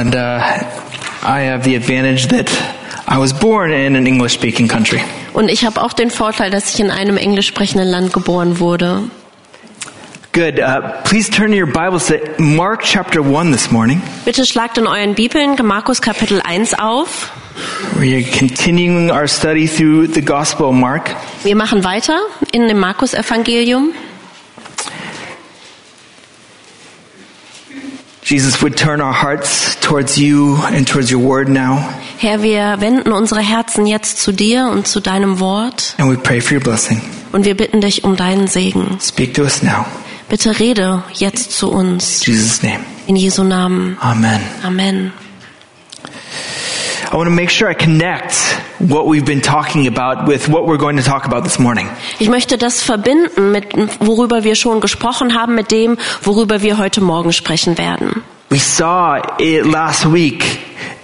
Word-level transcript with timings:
And 0.00 0.14
uh, 0.14 0.40
I 1.22 1.40
have 1.40 1.62
the 1.64 1.76
advantage 1.76 2.28
that 2.28 2.48
I 3.06 3.18
was 3.18 3.34
born 3.34 3.70
in 3.70 3.96
an 3.96 4.06
English 4.06 4.32
speaking 4.32 4.66
country. 4.66 5.02
Und 5.34 5.50
ich 5.50 5.66
habe 5.66 5.82
auch 5.82 5.92
den 5.92 6.10
Vorteil, 6.10 6.50
dass 6.50 6.72
ich 6.72 6.80
in 6.80 6.90
einem 6.90 7.18
englisch 7.18 7.48
sprechenden 7.48 7.86
Land 7.86 8.14
geboren 8.14 8.60
wurde. 8.60 9.10
Good. 10.32 10.58
Uh, 10.58 11.02
please 11.04 11.30
turn 11.30 11.52
your 11.52 11.66
Bibles 11.66 12.06
to 12.06 12.16
Mark 12.38 12.80
chapter 12.82 13.20
1 13.20 13.52
this 13.52 13.70
morning. 13.70 14.00
Bitte 14.24 14.46
schlagt 14.46 14.78
in 14.78 14.86
euren 14.86 15.14
Bibeln 15.14 15.54
Markus 15.62 16.00
Kapitel 16.00 16.40
1 16.40 16.78
auf. 16.78 17.30
We 17.98 18.14
are 18.14 18.38
continuing 18.38 19.10
our 19.10 19.28
study 19.28 19.68
through 19.68 20.14
the 20.14 20.22
Gospel 20.22 20.68
of 20.68 20.76
Mark. 20.76 21.14
Wir 21.42 21.56
machen 21.56 21.84
weiter 21.84 22.20
in 22.52 22.68
dem 22.68 22.78
Markus 22.78 23.12
Evangelium. 23.12 23.92
Jesus 28.30 28.62
would 28.62 28.76
turn 28.76 29.00
our 29.00 29.12
hearts 29.12 29.74
towards 29.80 30.16
you 30.16 30.56
and 30.66 30.86
towards 30.86 31.10
your 31.10 31.20
word 31.20 31.48
now. 31.48 31.78
Herr, 32.18 32.42
wir 32.42 32.76
wenden 32.80 33.12
unsere 33.12 33.40
Herzen 33.40 33.86
jetzt 33.86 34.18
zu 34.22 34.30
dir 34.32 34.68
und 34.70 34.86
zu 34.86 35.00
deinem 35.00 35.40
Wort 35.40 35.94
And 35.98 36.08
we 36.08 36.16
pray 36.16 36.40
for 36.40 36.54
your 36.56 36.62
blessing. 36.62 37.00
und 37.32 37.44
wir 37.44 37.56
bitten 37.56 37.80
dich 37.80 38.04
um 38.04 38.16
deinen 38.16 38.46
Segen. 38.46 38.98
Speak 39.00 39.34
to 39.34 39.42
us 39.42 39.62
now. 39.62 39.84
Bitte 40.28 40.60
rede 40.60 41.02
jetzt 41.12 41.50
zu 41.52 41.70
uns. 41.72 42.24
In 42.26 42.34
Jesus' 42.34 42.62
name. 42.62 42.80
In 43.08 43.16
Jesu 43.16 43.42
Namen. 43.42 43.96
Amen. 44.00 44.40
Amen. 44.62 45.12
I 47.12 47.16
want 47.16 47.26
to 47.26 47.34
make 47.34 47.50
sure 47.50 47.68
I 47.68 47.74
connect 47.74 48.34
what 48.78 49.06
we've 49.06 49.24
been 49.24 49.40
talking 49.40 49.88
about 49.88 50.28
with 50.28 50.48
what 50.48 50.66
we're 50.66 50.78
going 50.78 50.96
to 50.96 51.02
talk 51.02 51.26
about 51.26 51.42
this 51.42 51.58
morning. 51.58 51.88
Ich 52.20 52.28
möchte 52.28 52.56
das 52.56 52.82
verbinden 52.82 53.50
mit, 53.50 53.74
worüber 53.98 54.44
wir 54.44 54.54
schon 54.54 54.80
gesprochen 54.80 55.34
haben, 55.34 55.56
mit 55.56 55.72
dem, 55.72 55.98
worüber 56.22 56.62
wir 56.62 56.78
heute 56.78 57.00
Morgen 57.00 57.32
sprechen 57.32 57.78
werden. 57.78 58.22
We 58.50 58.58
saw 58.58 59.20
it 59.38 59.64
last 59.64 60.04
week, 60.12 60.42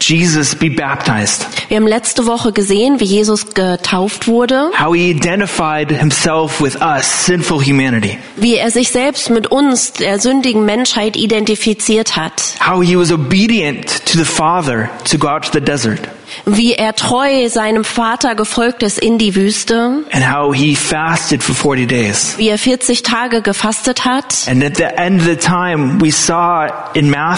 Jesus 0.01 0.55
be 0.57 0.69
baptized. 0.69 1.47
Wir 1.69 1.77
haben 1.77 1.87
letzte 1.87 2.27
Woche 2.27 2.53
gesehen, 2.53 2.99
wie 2.99 3.05
Jesus 3.05 3.55
getauft 3.55 4.27
wurde, 4.27 4.71
How 4.81 4.95
he 4.95 5.11
identified 5.11 5.91
himself 5.93 6.61
with 6.61 6.77
us, 6.81 7.07
sinful 7.27 7.61
humanity. 7.65 8.19
wie 8.37 8.57
er 8.57 8.71
sich 8.73 8.89
selbst 8.91 9.31
mit 9.31 9.47
uns, 9.47 9.93
der 9.93 10.19
sündigen 10.19 10.65
Menschheit, 10.65 11.17
identifiziert 11.17 12.17
hat, 12.17 12.43
How 12.69 12.83
he 12.85 12.97
was 12.99 13.13
obedient 13.13 14.05
to 14.07 14.19
the 14.19 14.25
Father 14.25 14.91
to 15.09 15.17
go 15.17 15.29
out 15.29 15.45
to 15.45 15.51
the 15.53 15.61
desert. 15.61 16.01
wie 16.45 16.75
er 16.75 16.95
treu 16.95 17.49
seinem 17.49 17.85
Vater 17.85 18.35
gefolgt 18.35 18.83
ist 18.83 18.99
in 18.99 19.17
die 19.19 19.35
Wüste, 19.37 20.05
And 20.13 20.29
how 20.33 20.53
he 20.55 20.75
fasted 20.75 21.43
for 21.43 21.55
40 21.55 21.87
days. 21.89 22.35
wie 22.37 22.49
er 22.49 22.59
40 22.59 23.03
Tage 23.05 23.43
gefastet 23.43 24.05
hat 24.05 24.35
And 24.49 24.63
at 24.65 24.77
the 24.77 24.85
end 24.85 25.21
of 25.21 25.27
the 25.27 25.37
time, 25.37 26.01
we 26.01 26.11
saw 26.11 26.67
in 26.95 27.11
Matthew, 27.11 27.36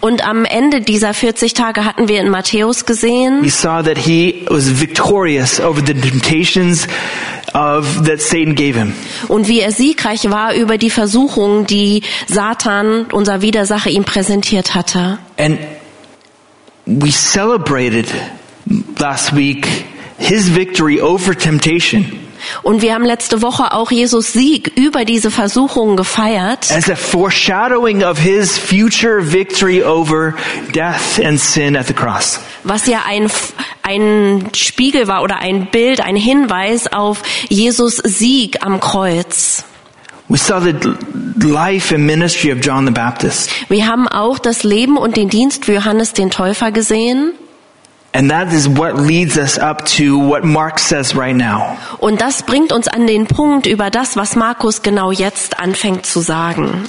und 0.00 0.26
am 0.26 0.44
Ende 0.44 0.80
dieser 0.80 1.14
40 1.14 1.54
Tage 1.54 1.84
hatten 1.84 2.08
wir 2.08 2.20
in 2.20 2.28
Matthäus 2.30 2.86
gesehen, 2.86 3.42
we 3.42 3.50
saw 3.50 3.82
that 3.82 3.98
he 3.98 4.44
was 4.48 4.80
victorious 4.80 5.60
over 5.60 5.80
the 5.84 5.94
temptations 5.94 6.86
of 7.54 8.02
that 8.06 8.20
Satan 8.20 8.54
gave 8.54 8.78
him. 8.78 8.92
und 9.28 9.48
wie 9.48 9.60
er 9.60 9.72
siegreich 9.72 10.30
war 10.30 10.54
über 10.54 10.78
die 10.78 10.90
Versuchungen, 10.90 11.66
die 11.66 12.02
Satan, 12.26 13.06
unser 13.12 13.42
Widersacher, 13.42 13.90
ihm 13.90 14.04
präsentiert 14.04 14.74
hatte. 14.74 15.18
And 15.36 15.58
we 16.86 17.10
celebrated 17.10 18.06
last 18.98 19.34
week 19.34 19.66
his 20.18 20.54
victory 20.54 21.00
over 21.00 21.36
temptation 21.36 22.04
Und 22.62 22.82
wir 22.82 22.94
haben 22.94 23.04
letzte 23.04 23.42
Woche 23.42 23.72
auch 23.72 23.90
Jesus 23.90 24.32
Sieg 24.32 24.72
über 24.76 25.04
diese 25.04 25.30
Versuchungen 25.30 25.96
gefeiert, 25.96 26.70
as 26.70 26.88
a 26.90 26.96
foreshadowing 26.96 28.02
of 28.02 28.18
his 28.18 28.58
future 28.58 29.20
victory 29.20 29.82
over 29.82 30.34
death 30.74 31.20
and 31.24 31.38
sin 31.38 31.76
at 31.76 31.86
the 31.86 31.94
cross. 31.94 32.40
was 32.64 32.86
ja 32.86 33.02
ein, 33.06 33.30
ein 33.82 34.48
Spiegel 34.54 35.08
war 35.08 35.22
oder 35.22 35.38
ein 35.38 35.66
Bild, 35.70 36.00
ein 36.00 36.16
Hinweis 36.16 36.92
auf 36.92 37.22
Jesus 37.48 37.96
Sieg 37.96 38.64
am 38.64 38.80
Kreuz. 38.80 39.64
We 40.28 40.38
saw 40.38 40.60
the 40.60 40.76
life 41.44 41.92
and 41.92 42.06
ministry 42.06 42.52
of 42.52 42.60
John 42.60 42.86
the 42.86 42.92
Baptist. 42.92 43.50
Wir 43.68 43.88
haben 43.88 44.06
auch 44.06 44.38
das 44.38 44.62
Leben 44.62 44.96
und 44.96 45.16
den 45.16 45.28
Dienst 45.28 45.64
für 45.64 45.74
Johannes 45.74 46.12
den 46.12 46.30
Täufer 46.30 46.70
gesehen. 46.70 47.32
And 48.12 48.30
that 48.30 48.52
is 48.52 48.68
what 48.68 48.96
leads 48.96 49.38
us 49.38 49.56
up 49.56 49.86
to 49.96 50.18
what 50.18 50.42
Mark 50.44 50.80
says 50.80 51.14
right 51.14 51.36
now. 51.36 51.78
Und 51.98 52.20
das 52.20 52.42
bringt 52.42 52.72
uns 52.72 52.88
an 52.88 53.06
den 53.06 53.26
Punkt 53.26 53.66
über 53.66 53.88
das, 53.90 54.16
was 54.16 54.34
Markus 54.34 54.82
genau 54.82 55.12
jetzt 55.12 55.60
anfängt 55.60 56.06
zu 56.06 56.20
sagen. 56.20 56.88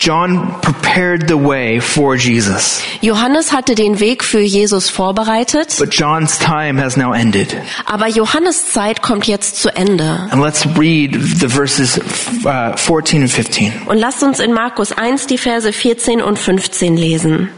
John 0.00 0.54
prepared 0.62 1.26
the 1.28 1.34
way 1.34 1.80
for 1.80 2.14
Jesus, 2.14 2.80
Johannes 3.00 3.52
hatte 3.52 3.74
den 3.74 3.98
Weg 3.98 4.22
für 4.22 4.38
Jesus 4.38 4.88
vorbereitet, 4.88 5.74
but 5.76 5.92
John's 5.92 6.38
time 6.38 6.80
has 6.80 6.96
now 6.96 7.12
ended. 7.12 7.56
aber 7.84 8.06
Johannes 8.06 8.70
Zeit 8.72 9.02
kommt 9.02 9.26
jetzt 9.26 9.60
zu 9.60 9.74
Ende. 9.74 10.28
And 10.30 10.40
let's 10.40 10.64
read 10.78 11.14
the 11.40 11.48
verses 11.48 11.98
uh, 12.44 12.76
14 12.76 13.22
and 13.22 13.30
15. 13.30 13.72
Und 13.86 13.98
lasst 13.98 14.22
uns 14.22 14.38
in 14.38 14.52
Markus 14.52 14.92
1 14.92 15.26
die 15.26 15.36
Verse 15.36 15.72
14 15.72 16.22
und 16.22 16.38
15 16.38 16.96
lesen. 16.96 17.48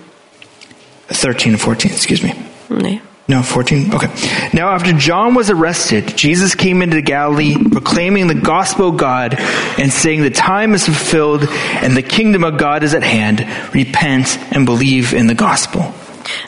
13 1.11 1.53
and 1.53 1.61
14, 1.61 1.91
excuse 1.91 2.25
me. 2.25 2.35
Nee. 2.71 3.03
No, 3.29 3.43
14? 3.43 3.95
Okay. 3.95 4.09
Now 4.53 4.71
after 4.71 4.93
John 4.93 5.35
was 5.35 5.51
arrested, 5.51 6.17
Jesus 6.17 6.57
came 6.57 6.83
into 6.83 7.01
Galilee 7.01 7.55
proclaiming 7.71 8.27
the 8.27 8.35
gospel 8.35 8.89
of 8.89 8.97
God 8.97 9.37
and 9.79 9.93
saying 9.93 10.23
the 10.23 10.31
time 10.31 10.75
is 10.75 10.85
fulfilled 10.85 11.45
and 11.49 11.97
the 11.97 12.03
kingdom 12.03 12.43
of 12.43 12.59
God 12.59 12.83
is 12.83 12.93
at 12.93 13.05
hand. 13.05 13.47
Repent 13.73 14.37
and 14.53 14.67
believe 14.67 15.15
in 15.15 15.29
the 15.29 15.37
gospel. 15.37 15.95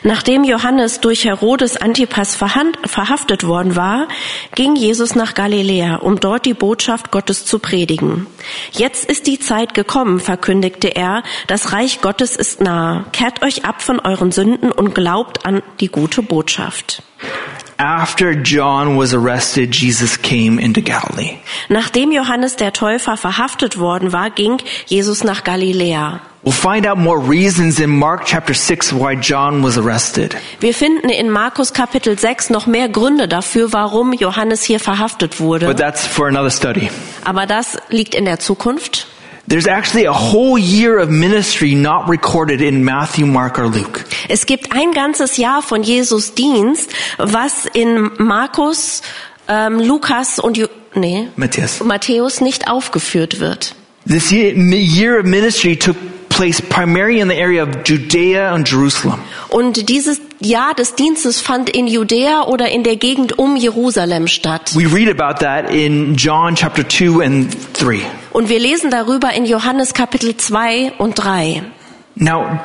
Nachdem 0.03 0.43
Johannes 0.43 0.99
durch 0.99 1.25
Herodes 1.25 1.77
Antipas 1.77 2.35
verhaftet 2.35 3.45
worden 3.45 3.75
war, 3.75 4.07
ging 4.55 4.75
Jesus 4.75 5.15
nach 5.15 5.33
Galiläa, 5.33 5.95
um 5.95 6.19
dort 6.19 6.45
die 6.45 6.53
Botschaft 6.53 7.11
Gottes 7.11 7.45
zu 7.45 7.59
predigen. 7.59 8.27
Jetzt 8.71 9.05
ist 9.05 9.27
die 9.27 9.39
Zeit 9.39 9.73
gekommen, 9.73 10.19
verkündigte 10.19 10.95
er, 10.95 11.23
das 11.47 11.71
Reich 11.73 12.01
Gottes 12.01 12.35
ist 12.35 12.61
nahe. 12.61 13.05
Kehrt 13.11 13.43
euch 13.43 13.65
ab 13.65 13.81
von 13.81 13.99
euren 13.99 14.31
Sünden 14.31 14.71
und 14.71 14.93
glaubt 14.95 15.45
an 15.45 15.61
die 15.79 15.89
gute 15.89 16.21
Botschaft. 16.21 17.03
After 17.77 18.33
John 18.33 18.97
was 18.97 19.13
arrested, 19.13 19.73
Jesus 19.73 20.21
came 20.21 20.59
into 20.59 20.81
Galilee. 20.81 21.37
Nachdem 21.69 22.11
Johannes 22.11 22.55
der 22.55 22.73
Täufer 22.73 23.17
verhaftet 23.17 23.77
worden 23.79 24.13
war, 24.13 24.29
ging 24.29 24.57
Jesus 24.87 25.23
nach 25.23 25.43
Galiläa. 25.43 26.21
We'll 26.43 26.51
find 26.51 26.85
out 26.85 26.97
more 26.97 27.19
reasons 27.19 27.79
in 27.79 27.89
Mark 27.89 28.25
chapter 28.25 28.53
6 28.53 28.91
why 28.91 29.13
John 29.13 29.63
was 29.63 29.77
arrested. 29.77 30.35
Wir 30.59 30.73
finden 30.73 31.07
in 31.09 31.29
Markus 31.29 31.71
Kapitel 31.71 32.19
6 32.19 32.49
noch 32.49 32.67
mehr 32.67 32.89
Gründe 32.89 33.29
dafür, 33.29 33.71
warum 33.71 34.11
Johannes 34.11 34.61
hier 34.61 34.81
verhaftet 34.81 35.39
wurde. 35.39 35.65
But 35.65 35.77
that's 35.77 36.05
for 36.05 36.27
another 36.27 36.51
study. 36.51 36.89
Aber 37.23 37.45
das 37.45 37.77
liegt 37.87 38.13
in 38.13 38.25
der 38.25 38.39
Zukunft. 38.39 39.07
There's 39.45 39.67
actually 39.67 40.05
a 40.05 40.13
whole 40.13 40.57
year 40.57 40.99
of 40.99 41.09
ministry 41.09 41.75
not 41.75 42.07
recorded 42.07 42.61
in 42.61 42.85
Matthew, 42.85 43.25
Mark, 43.25 43.59
or 43.59 43.67
Luke. 43.67 44.05
Es 44.29 44.45
gibt 44.45 44.71
ein 44.71 44.93
ganzes 44.93 45.35
Jahr 45.37 45.61
von 45.61 45.83
Jesus 45.83 46.33
Dienst, 46.33 46.91
was 47.17 47.65
in 47.73 48.09
Markus, 48.19 49.01
ähm, 49.49 49.79
Lukas 49.79 50.39
und 50.39 50.57
Ju 50.57 50.67
nee, 50.95 51.27
Matthias. 51.35 51.83
Matthäus 51.83 52.39
nicht 52.39 52.69
aufgeführt 52.69 53.41
wird. 53.41 53.75
This 54.07 54.31
year 54.31 54.53
year 54.55 55.19
of 55.19 55.25
ministry 55.25 55.75
took 55.75 55.97
place 56.29 56.61
primarily 56.61 57.19
in 57.19 57.27
the 57.27 57.37
area 57.37 57.63
of 57.63 57.83
Judea 57.83 58.53
and 58.53 58.65
Jerusalem. 58.69 59.19
Und 59.49 59.89
dieses 59.89 60.21
Jahr 60.39 60.73
des 60.73 60.95
Dienstes 60.95 61.41
fand 61.41 61.69
in 61.69 61.87
Judäa 61.87 62.43
oder 62.47 62.69
in 62.69 62.83
der 62.83 62.95
Gegend 62.95 63.37
um 63.37 63.57
Jerusalem 63.57 64.27
statt. 64.27 64.73
We 64.73 64.85
read 64.85 65.09
about 65.09 65.43
that 65.43 65.69
in 65.69 66.15
John 66.15 66.55
chapter 66.55 66.87
2 66.87 67.21
and 67.21 67.55
3. 67.73 68.01
Und 68.33 68.49
wir 68.49 68.59
lesen 68.59 68.89
darüber 68.89 69.31
in 69.33 69.45
Johannes 69.45 69.93
Kapitel 69.93 70.35
2 70.35 70.93
und 70.97 71.15
3. 71.15 71.63
Now, 72.15 72.59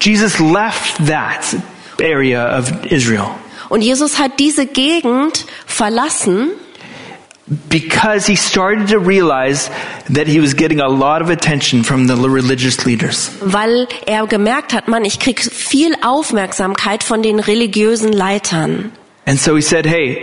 Jesus 0.00 0.38
left 0.38 1.06
that 1.06 1.56
area 2.00 2.58
of 2.58 2.70
Israel 2.90 3.30
Und 3.70 3.80
Jesus 3.82 4.18
hat 4.18 4.38
diese 4.38 4.66
Gegend 4.66 5.46
verlassen, 5.66 6.50
because 7.68 8.26
he 8.26 8.36
started 8.36 8.88
to 8.88 8.98
realize 8.98 9.70
that 10.12 10.26
he 10.26 10.40
was 10.40 10.54
getting 10.54 10.80
a 10.80 10.88
lot 10.88 11.20
of 11.22 11.28
attention 11.30 11.82
from 11.82 12.06
the 12.06 12.14
religious 12.14 12.84
leaders. 12.84 13.30
weil 13.42 13.86
er 14.06 14.26
gemerkt 14.26 14.72
hat, 14.72 14.88
Mann, 14.88 15.04
ich 15.04 15.18
krieg 15.18 15.40
viel 15.40 15.94
Aufmerksamkeit 16.02 17.02
von 17.02 17.22
den 17.22 17.40
religiösen 17.40 18.12
Leitern. 18.12 18.92
And 19.26 19.40
so 19.40 19.56
he 19.56 19.62
said, 19.62 19.86
hey, 19.86 20.22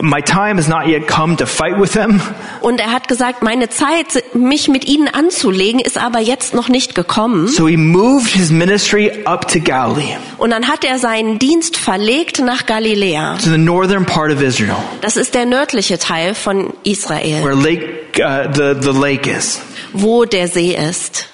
my 0.00 0.20
time 0.22 0.56
has 0.56 0.68
not 0.68 0.86
yet 0.86 1.06
come 1.06 1.36
to 1.36 1.46
fight 1.46 1.78
with 1.78 1.92
them. 1.92 2.20
Und 2.60 2.80
er 2.80 2.92
hat 2.92 3.08
gesagt, 3.08 3.42
meine 3.42 3.68
Zeit, 3.68 4.24
mich 4.34 4.68
mit 4.68 4.86
ihnen 4.86 5.08
anzulegen, 5.08 5.80
ist 5.80 5.98
aber 5.98 6.20
jetzt 6.20 6.54
noch 6.54 6.68
nicht 6.68 6.94
gekommen. 6.94 7.48
So 7.48 7.68
he 7.68 7.76
moved 7.76 8.30
his 8.32 8.50
ministry 8.50 9.10
up 9.24 9.48
to 9.48 9.60
Galilee, 9.60 10.16
Und 10.38 10.50
dann 10.50 10.68
hat 10.68 10.84
er 10.84 10.98
seinen 10.98 11.38
Dienst 11.38 11.76
verlegt 11.76 12.40
nach 12.40 12.66
Galiläa. 12.66 13.36
to 13.36 13.50
the 13.50 13.58
northern 13.58 14.06
part 14.06 14.32
of 14.32 14.40
Israel, 14.40 14.76
Das 15.00 15.16
ist 15.16 15.34
der 15.34 15.44
nördliche 15.46 15.98
Teil 15.98 16.34
von 16.34 16.72
Israel, 16.84 17.44
where 17.44 17.54
lake, 17.54 17.84
uh, 18.18 18.50
the, 18.52 18.74
the 18.80 18.98
lake 18.98 19.28
is. 19.30 19.60
wo 19.92 20.24
der 20.24 20.48
See 20.48 20.74
ist. 20.74 21.28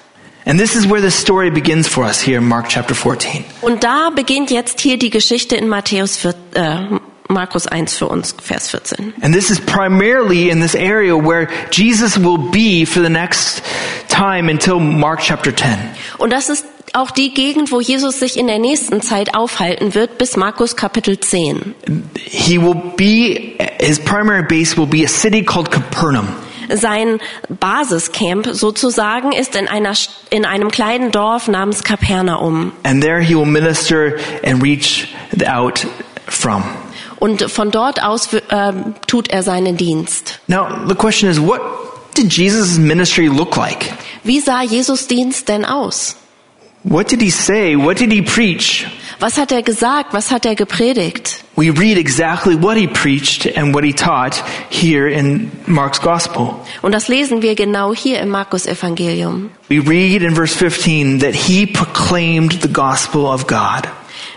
And 0.45 0.59
this 0.59 0.73
is 0.75 0.89
where 0.89 1.01
the 1.01 1.11
story 1.11 1.51
begins 1.51 1.87
for 1.87 2.05
us 2.05 2.19
here 2.25 2.37
in 2.39 2.47
Mark 2.47 2.69
chapter 2.69 2.95
14. 2.95 3.43
Und 3.61 3.83
da 3.83 4.09
beginnt 4.09 4.49
jetzt 4.49 4.79
hier 4.79 4.97
die 4.97 5.09
Geschichte 5.11 5.55
in 5.55 5.67
Matthäus, 5.67 6.17
vier- 6.17 6.33
äh, 6.55 6.77
Markus 7.31 7.67
1 7.67 7.95
für 7.95 8.07
uns, 8.07 8.35
Vers 8.41 8.69
14. 8.69 9.13
And 9.21 9.35
this 9.35 9.51
is 9.51 9.59
primarily 9.59 10.49
in 10.49 10.61
this 10.61 10.73
area 10.73 11.15
where 11.15 11.47
Jesus 11.71 12.17
will 12.17 12.39
be 12.51 12.85
for 12.85 13.03
the 13.03 13.09
next 13.09 13.61
time 14.07 14.49
until 14.49 14.79
Mark 14.79 15.19
chapter 15.21 15.55
10. 15.55 15.77
Und 16.17 16.33
das 16.33 16.49
ist 16.49 16.65
auch 16.93 17.11
die 17.11 17.31
Gegend, 17.31 17.71
wo 17.71 17.81
Jesus 17.81 18.19
sich 18.19 18.35
in 18.35 18.47
der 18.47 18.57
nächsten 18.57 19.03
Zeit 19.03 19.35
aufhalten 19.35 19.93
wird, 19.93 20.17
bis 20.17 20.37
Markus 20.37 20.75
Kapitel 20.75 21.19
10. 21.19 21.75
He 22.15 22.59
will 22.59 22.81
be, 22.97 23.55
his 23.79 23.99
primary 23.99 24.41
base 24.41 24.75
will 24.75 24.87
be 24.87 25.03
a 25.03 25.07
city 25.07 25.43
called 25.43 25.69
Capernaum. 25.69 26.29
Sein 26.71 27.19
Basiscamp 27.47 28.47
sozusagen 28.51 29.33
ist 29.33 29.55
in, 29.55 29.67
einer, 29.67 29.93
in 30.31 30.45
einem 30.45 30.71
kleinen 30.71 31.11
Dorf 31.11 31.47
namens 31.47 31.83
Kapernaum. 31.83 32.71
And 32.83 33.03
there 33.03 33.21
he 33.21 33.35
will 33.35 33.45
minister 33.45 34.17
and 34.43 34.63
reach 34.63 35.13
out 35.45 35.85
from. 36.27 36.63
Und 37.19 37.51
von 37.51 37.69
dort 37.71 38.01
aus 38.01 38.29
ähm, 38.49 38.95
tut 39.07 39.29
er 39.29 39.43
seinen 39.43 39.77
Dienst. 39.77 40.39
Now, 40.47 40.67
the 40.87 40.95
question 40.95 41.29
is, 41.29 41.39
what 41.39 41.61
did 42.15 42.31
Jesus' 42.31 42.77
ministry 42.77 43.27
look 43.27 43.55
like? 43.55 43.93
Wie 44.23 44.39
sah 44.39 44.63
Jesus 44.63 45.07
Dienst 45.07 45.47
denn 45.49 45.65
aus? 45.65 46.15
What 46.83 47.11
did 47.11 47.21
he 47.21 47.29
say? 47.29 47.75
What 47.75 47.99
did 47.99 48.11
he 48.11 48.21
preach? 48.21 48.87
Was 49.19 49.37
hat 49.37 49.51
er 49.51 49.63
gesagt? 49.63 50.13
Was 50.13 50.31
hat 50.31 50.45
er 50.45 50.55
gepredigt? 50.55 51.43
We 51.57 51.71
read 51.71 51.97
exactly 51.97 52.55
what 52.55 52.77
he 52.77 52.87
preached 52.87 53.45
and 53.57 53.75
what 53.75 53.83
he 53.83 53.91
taught 53.91 54.41
here 54.69 55.09
in 55.09 55.51
Mark's 55.65 55.99
gospel. 55.99 56.55
Und 56.81 56.93
das 56.93 57.09
lesen 57.09 57.41
wir 57.41 57.55
genau 57.55 57.93
hier 57.93 58.21
im 58.21 58.29
Markus 58.29 58.65
Evangelium. 58.65 59.49
We 59.67 59.79
read 59.79 60.21
in 60.21 60.35
verse 60.35 60.55
15 60.55 61.19
that 61.19 61.35
he 61.35 61.65
proclaimed 61.65 62.61
the 62.61 62.71
gospel 62.71 63.25
of 63.25 63.45
God. 63.45 63.89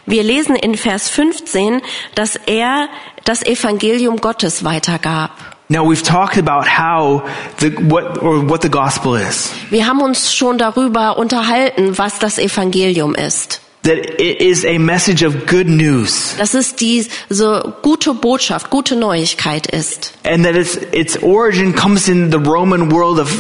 Wir 0.07 0.23
lesen 0.23 0.57
in 0.57 0.75
Vers 0.75 1.09
15, 1.09 1.81
dass 2.15 2.37
er 2.47 2.89
das 3.25 3.43
Evangelium 3.43 4.17
Gottes 4.17 4.65
weitergab. 4.65 5.31
Now 5.69 5.85
we've 5.85 6.03
talked 6.03 6.37
about 6.37 6.67
how 6.69 7.23
the 7.61 7.71
what 7.89 8.21
or 8.21 8.47
what 8.49 8.63
the 8.63 8.69
gospel 8.69 9.15
is. 9.17 9.51
Wir 9.71 9.87
haben 9.87 10.03
uns 10.03 10.35
schon 10.35 10.59
darüber 10.59 11.17
unterhalten, 11.19 11.97
was 11.97 12.19
das 12.19 12.39
Evangelium 12.39 13.15
ist. 13.15 13.61
That 13.85 14.21
it 14.21 14.41
is 14.41 14.65
a 14.65 14.79
message 14.79 15.25
of 15.27 15.47
good 15.47 15.67
news 15.67 16.37
Dass 16.39 16.55
es 16.55 16.77
diese 16.77 17.75
gute 17.83 18.15
Botschaft, 18.15 18.71
gute 18.71 18.95
Neuigkeit 18.97 19.67
ist. 19.67 20.13
and 20.25 20.45
that 20.45 20.55
its 20.57 20.77
its 20.93 21.21
origin 21.23 21.75
comes 21.75 22.07
in 22.09 22.31
the 22.31 22.39
Roman 22.39 22.93
world 22.93 23.19
of 23.19 23.31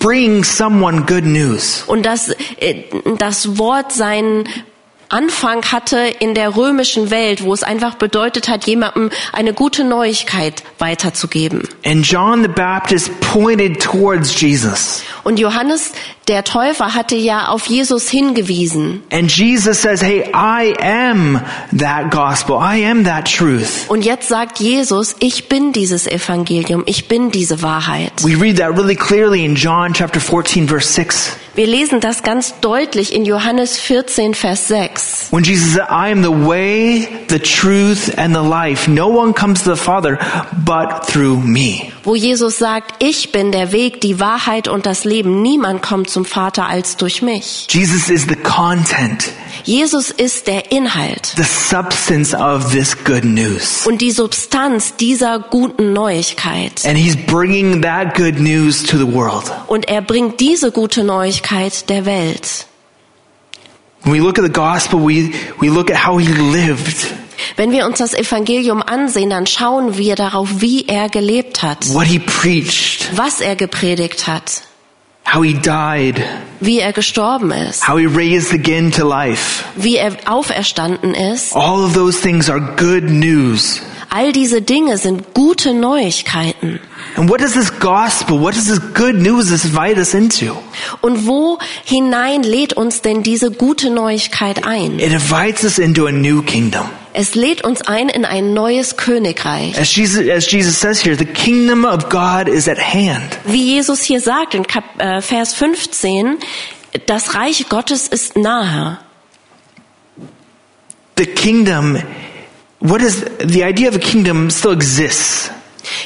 bringing 0.00 0.44
someone 0.44 1.06
good 1.06 1.24
news. 1.24 1.82
Und 1.86 2.04
dass 2.04 2.28
äh, 2.60 2.84
das 3.18 3.58
Wort 3.58 3.90
seinen 3.92 4.48
Anfang 5.10 5.64
hatte 5.64 5.98
in 6.20 6.34
der 6.34 6.56
römischen 6.56 7.10
Welt, 7.10 7.42
wo 7.42 7.52
es 7.52 7.64
einfach 7.64 7.96
bedeutet 7.96 8.48
hat, 8.48 8.66
jemandem 8.66 9.10
eine 9.32 9.52
gute 9.52 9.82
Neuigkeit 9.82 10.62
weiterzugeben. 10.78 11.68
And 11.84 12.06
John 12.06 12.42
the 12.42 12.48
Baptist 12.48 13.10
pointed 13.20 13.82
towards 13.82 14.40
Jesus. 14.40 15.02
Und 15.24 15.40
Johannes 15.40 15.92
der 16.28 16.44
Täufer 16.44 16.94
hatte 16.94 17.16
ja 17.16 17.48
auf 17.48 17.66
Jesus 17.66 18.08
hingewiesen. 18.08 19.02
And 19.10 19.36
Jesus 19.36 19.82
says, 19.82 20.00
"Hey, 20.00 20.30
I 20.32 20.74
am 20.80 21.40
that 21.76 22.12
gospel. 22.12 22.56
I 22.56 22.86
am 22.88 23.04
that 23.04 23.26
truth." 23.26 23.88
Und 23.88 24.04
jetzt 24.04 24.28
sagt 24.28 24.60
Jesus, 24.60 25.16
ich 25.18 25.48
bin 25.48 25.72
dieses 25.72 26.06
Evangelium, 26.06 26.84
ich 26.86 27.08
bin 27.08 27.32
diese 27.32 27.62
Wahrheit. 27.62 28.12
We 28.22 28.40
read 28.40 28.58
that 28.58 28.76
really 28.78 28.94
clearly 28.94 29.44
in 29.44 29.56
John 29.56 29.92
chapter 29.92 30.20
14 30.20 30.68
verse 30.68 30.92
6. 30.92 31.32
Wir 31.56 31.66
lesen 31.66 31.98
das 32.00 32.22
ganz 32.22 32.54
deutlich 32.60 33.12
in 33.12 33.24
Johannes 33.24 33.76
14, 33.76 34.34
Vers 34.34 34.68
6. 34.68 35.28
When 35.32 35.42
Jesus 35.42 35.72
said, 35.72 35.86
I 35.90 36.10
am 36.12 36.22
the 36.22 36.30
way, 36.30 37.08
the 37.28 37.40
truth, 37.40 38.16
and 38.16 38.34
the 38.34 38.42
life. 38.42 38.88
No 38.88 39.08
one 39.08 39.34
comes 39.34 39.64
to 39.64 39.74
the 39.74 39.80
Father 39.80 40.16
but 40.64 41.04
through 41.08 41.38
me. 41.42 41.90
Wo 42.04 42.14
Jesus 42.14 42.58
sagt, 42.58 42.94
ich 43.02 43.32
bin 43.32 43.50
der 43.52 43.72
Weg, 43.72 44.00
die 44.00 44.20
Wahrheit 44.20 44.68
und 44.68 44.86
das 44.86 45.04
Leben. 45.04 45.42
Niemand 45.42 45.82
kommt 45.82 46.08
zum 46.08 46.24
Vater 46.24 46.66
als 46.66 46.96
durch 46.96 47.20
mich. 47.20 47.66
Jesus 47.68 48.08
is 48.08 48.26
the 48.28 48.36
content, 48.36 49.30
Jesus 49.64 50.10
ist 50.10 50.46
der 50.46 50.72
Inhalt 50.72 51.34
the 51.36 51.42
substance 51.42 52.34
of 52.34 52.72
this 52.72 52.96
good 53.04 53.24
news. 53.24 53.86
und 53.86 54.00
die 54.00 54.12
Substanz 54.12 54.94
dieser 54.96 55.40
guten 55.40 55.92
Neuigkeit. 55.92 56.86
And 56.86 56.96
he's 56.96 57.16
bringing 57.16 57.82
that 57.82 58.14
good 58.14 58.38
news 58.38 58.82
to 58.84 58.96
the 58.96 59.12
world. 59.12 59.52
Und 59.66 59.88
er 59.88 60.00
bringt 60.00 60.40
diese 60.40 60.70
gute 60.72 61.04
Neuigkeit 61.04 61.40
der 61.88 62.04
Welt. 62.06 62.66
When 64.02 64.14
we 64.14 64.20
look 64.20 64.38
at 64.38 64.44
the 64.44 64.50
gospel, 64.52 64.98
we, 65.00 65.32
we 65.60 65.68
look 65.68 65.90
at 65.90 66.06
how 66.06 66.18
he 66.18 66.26
lived, 66.32 67.06
Wenn 67.56 67.72
wir 67.72 67.86
uns 67.86 67.98
das 67.98 68.14
Evangelium 68.14 68.82
ansehen, 68.82 69.30
dann 69.30 69.46
schauen 69.46 69.96
wir 69.96 70.14
darauf, 70.14 70.48
wie 70.60 70.86
er 70.86 71.08
gelebt 71.08 71.62
hat, 71.62 71.92
what 71.92 72.06
he 72.06 72.18
preached, 72.18 73.10
was 73.16 73.40
er 73.40 73.56
gepredigt 73.56 74.26
hat, 74.26 74.62
how 75.26 75.42
he 75.42 75.54
died, 75.54 76.20
wie 76.60 76.78
er 76.80 76.92
gestorben 76.92 77.50
ist, 77.50 77.86
how 77.86 77.98
he 77.98 78.06
raised 78.06 78.52
again 78.52 78.90
to 78.92 79.06
life. 79.06 79.64
wie 79.76 79.96
er 79.96 80.16
auferstanden 80.26 81.14
ist. 81.14 81.54
All 81.54 81.82
of 81.84 81.94
those 81.94 82.20
things 82.20 82.48
are 82.48 82.60
good 82.76 83.04
news. 83.04 83.80
All 84.10 84.32
diese 84.32 84.60
Dinge 84.62 84.98
sind 84.98 85.34
gute 85.34 85.72
Neuigkeiten. 85.74 86.80
And 87.16 87.28
what 87.28 87.40
does 87.40 87.54
this 87.54 87.70
gospel, 87.70 88.38
what 88.38 88.54
does 88.54 88.66
this 88.66 88.78
good 88.94 89.16
news 89.16 89.50
invite 89.50 89.98
us 89.98 90.14
into? 90.14 90.56
Und 91.00 91.26
wo 91.26 91.58
hinein 91.84 92.42
lädt 92.42 92.74
uns 92.74 93.02
denn 93.02 93.22
diese 93.22 93.50
gute 93.50 93.90
Neuigkeit 93.90 94.64
ein? 94.64 94.98
It 94.98 95.12
invites 95.12 95.64
us 95.64 95.78
into 95.78 96.06
a 96.06 96.12
new 96.12 96.42
kingdom. 96.42 96.88
Es 97.12 97.34
lädt 97.34 97.64
uns 97.64 97.82
ein 97.82 98.08
in 98.08 98.24
ein 98.24 98.54
neues 98.54 98.96
Königreich. 98.96 99.76
As 99.76 99.94
Jesus, 99.96 100.28
as 100.28 100.50
Jesus 100.50 100.78
says 100.78 101.04
here, 101.04 101.16
the 101.16 101.24
kingdom 101.24 101.84
of 101.84 102.08
God 102.08 102.48
is 102.48 102.68
at 102.68 102.78
hand. 102.78 103.36
Wie 103.44 103.74
Jesus 103.74 104.02
hier 104.02 104.20
sagt 104.20 104.54
in 104.54 104.64
Kap 104.64 104.84
äh, 104.98 105.20
Vers 105.20 105.54
15, 105.54 106.38
das 107.06 107.34
Reich 107.34 107.68
Gottes 107.68 108.06
ist 108.06 108.36
nahe. 108.36 108.98
The 111.16 111.26
kingdom, 111.26 111.98
what 112.78 113.02
is, 113.02 113.24
the 113.44 113.64
idea 113.64 113.88
of 113.88 113.96
a 113.96 113.98
kingdom 113.98 114.48
still 114.48 114.72
exists. 114.72 115.50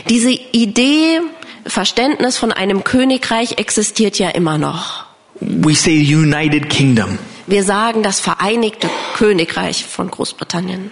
Diese 0.08 0.30
Idee, 0.30 1.20
Verständnis 1.66 2.36
von 2.36 2.52
einem 2.52 2.84
Königreich 2.84 3.58
existiert 3.58 4.18
ja 4.18 4.28
immer 4.30 4.58
noch. 4.58 5.04
We 5.40 5.74
say 5.74 5.92
united 6.14 6.68
kingdom. 6.70 7.18
Wir 7.46 7.64
sagen 7.64 8.02
das 8.02 8.20
Vereinigte 8.20 8.88
Königreich 9.16 9.84
von 9.84 10.10
Großbritannien. 10.10 10.90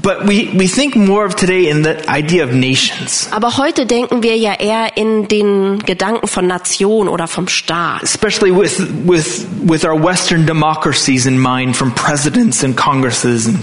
But 0.00 0.26
we, 0.26 0.48
we 0.54 0.66
think 0.66 0.96
more 0.96 1.26
of 1.26 1.34
today 1.36 1.68
in 1.68 1.84
the 1.84 1.96
idea 2.08 2.44
of 2.44 2.52
nations, 2.52 3.28
Aber 3.30 3.58
heute 3.58 3.84
denken 3.84 4.22
wir 4.22 4.36
ja 4.36 4.54
eher 4.54 4.96
in 4.96 5.28
den 5.28 5.80
Gedanken 5.80 6.26
von 6.28 6.46
Nation 6.46 7.08
oder 7.08 7.28
vom 7.28 7.46
Staat. 7.46 8.02
especially 8.02 8.50
with, 8.50 8.80
with, 9.04 9.46
with 9.66 9.84
our 9.84 9.94
Western 10.02 10.46
democracies 10.46 11.26
in 11.26 11.38
mind 11.38 11.76
from 11.76 11.92
presidents 11.94 12.64
and 12.64 12.74
congresses 12.74 13.46
and 13.46 13.58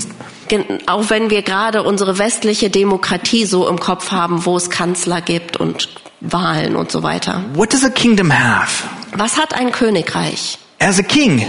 Auch 0.87 1.09
wenn 1.09 1.29
wir 1.29 1.41
gerade 1.41 1.83
unsere 1.83 2.17
westliche 2.17 2.69
Demokratie 2.69 3.45
so 3.45 3.67
im 3.67 3.79
Kopf 3.79 4.11
haben, 4.11 4.45
wo 4.45 4.57
es 4.57 4.69
Kanzler 4.69 5.21
gibt 5.21 5.57
und 5.57 5.89
Wahlen 6.21 6.75
und 6.75 6.91
so 6.91 7.01
weiter. 7.03 7.43
what 7.53 7.71
does 7.73 7.83
a 7.83 7.89
kingdom 7.89 8.31
have? 8.31 8.83
Was 9.15 9.37
hat 9.37 9.53
ein 9.53 9.71
Königreich? 9.71 10.57
As 10.79 10.99
a 10.99 11.03
king, 11.03 11.45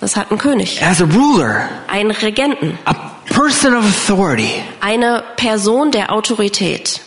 Das 0.00 0.16
hat 0.16 0.30
einen 0.30 0.38
König, 0.38 0.80
as 0.82 1.00
a 1.00 1.04
ruler, 1.06 1.68
einen 1.88 2.10
Regenten, 2.12 2.78
a 2.84 2.94
person 3.32 3.74
of 3.74 3.84
authority. 3.84 4.50
eine 4.80 5.22
Person 5.36 5.90
der 5.90 6.12
Autorität. 6.12 7.00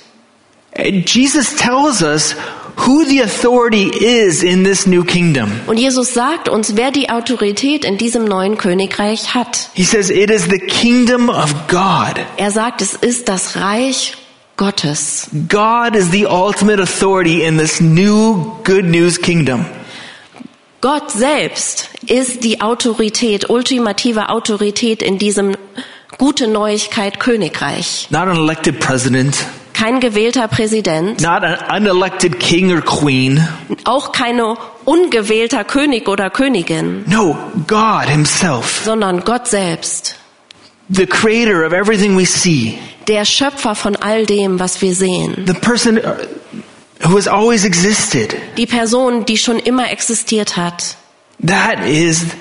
Jesus 1.06 1.56
tells 1.58 2.02
us 2.02 2.36
who 2.78 3.06
the 3.06 3.22
authority 3.22 3.90
is 3.90 4.44
in 4.44 4.64
this 4.64 4.86
new 4.86 5.04
kingdom. 5.04 5.52
Und 5.68 5.78
Jesus 5.78 6.14
sagt 6.14 6.50
uns, 6.50 6.76
wer 6.76 6.92
die 6.92 7.10
Autorität 7.10 7.86
in 7.86 7.98
diesem 7.98 8.26
neuen 8.26 8.58
Königreich 8.58 9.34
hat. 9.34 9.70
He 9.74 9.84
says 9.84 10.10
it 10.10 10.30
is 10.30 10.46
the 10.46 10.60
kingdom 10.60 11.30
of 11.30 11.54
God. 11.68 12.20
Er 12.38 12.52
sagt, 12.52 12.82
es 12.82 12.94
ist 12.94 13.30
das 13.30 13.56
Reich 13.56 14.18
Gottes. 14.58 15.28
God 15.50 15.96
is 15.96 16.12
the 16.12 16.26
ultimate 16.28 16.82
authority 16.82 17.44
in 17.44 17.58
this 17.58 17.82
new 17.82 18.58
good 18.64 18.86
news 18.86 19.20
kingdom. 19.20 19.66
Gott 20.82 21.12
selbst 21.12 21.90
ist 22.08 22.44
die 22.44 22.62
Autorität, 22.62 23.50
ultimative 23.50 24.30
Autorität 24.30 25.04
in 25.04 25.20
diesem 25.20 25.56
gute 26.18 26.48
Neuigkeit 26.48 27.20
Königreich. 27.20 28.08
Not 28.10 28.28
an 28.28 28.38
elected 28.38 28.80
president, 28.80 29.36
Kein 29.82 30.00
gewählter 30.00 30.48
Präsident, 30.48 31.22
not 31.22 31.44
an 31.44 31.58
unelected 31.76 32.40
king 32.40 32.72
or 32.72 32.82
queen. 32.82 33.48
auch 33.84 34.12
keine 34.12 34.56
ungewählter 34.86 35.64
König 35.64 36.08
oder 36.08 36.30
Königin, 36.30 37.04
No, 37.08 37.36
God 37.68 38.06
himself, 38.08 38.82
sondern 38.86 39.22
Gott 39.24 39.48
selbst, 39.48 40.16
the 40.90 41.08
creator 41.08 41.66
of 41.66 41.74
everything 41.74 42.16
we 42.16 42.26
see, 42.28 42.78
der 43.08 43.26
Schöpfer 43.26 43.74
von 43.74 43.96
all 43.96 44.26
dem, 44.28 44.60
was 44.60 44.80
wir 44.84 44.94
sehen. 44.94 45.46
the 45.48 45.54
person 45.56 45.98
uh, 45.98 46.14
who 47.08 47.16
has 47.18 47.28
always 47.28 47.66
existed. 47.66 48.36
Die 48.58 48.68
Person, 48.68 49.26
die 49.26 49.38
schon 49.38 49.58
immer 49.58 49.90
existiert 49.92 50.58
hat. 50.58 50.96
That 51.44 51.86
is 51.88 52.36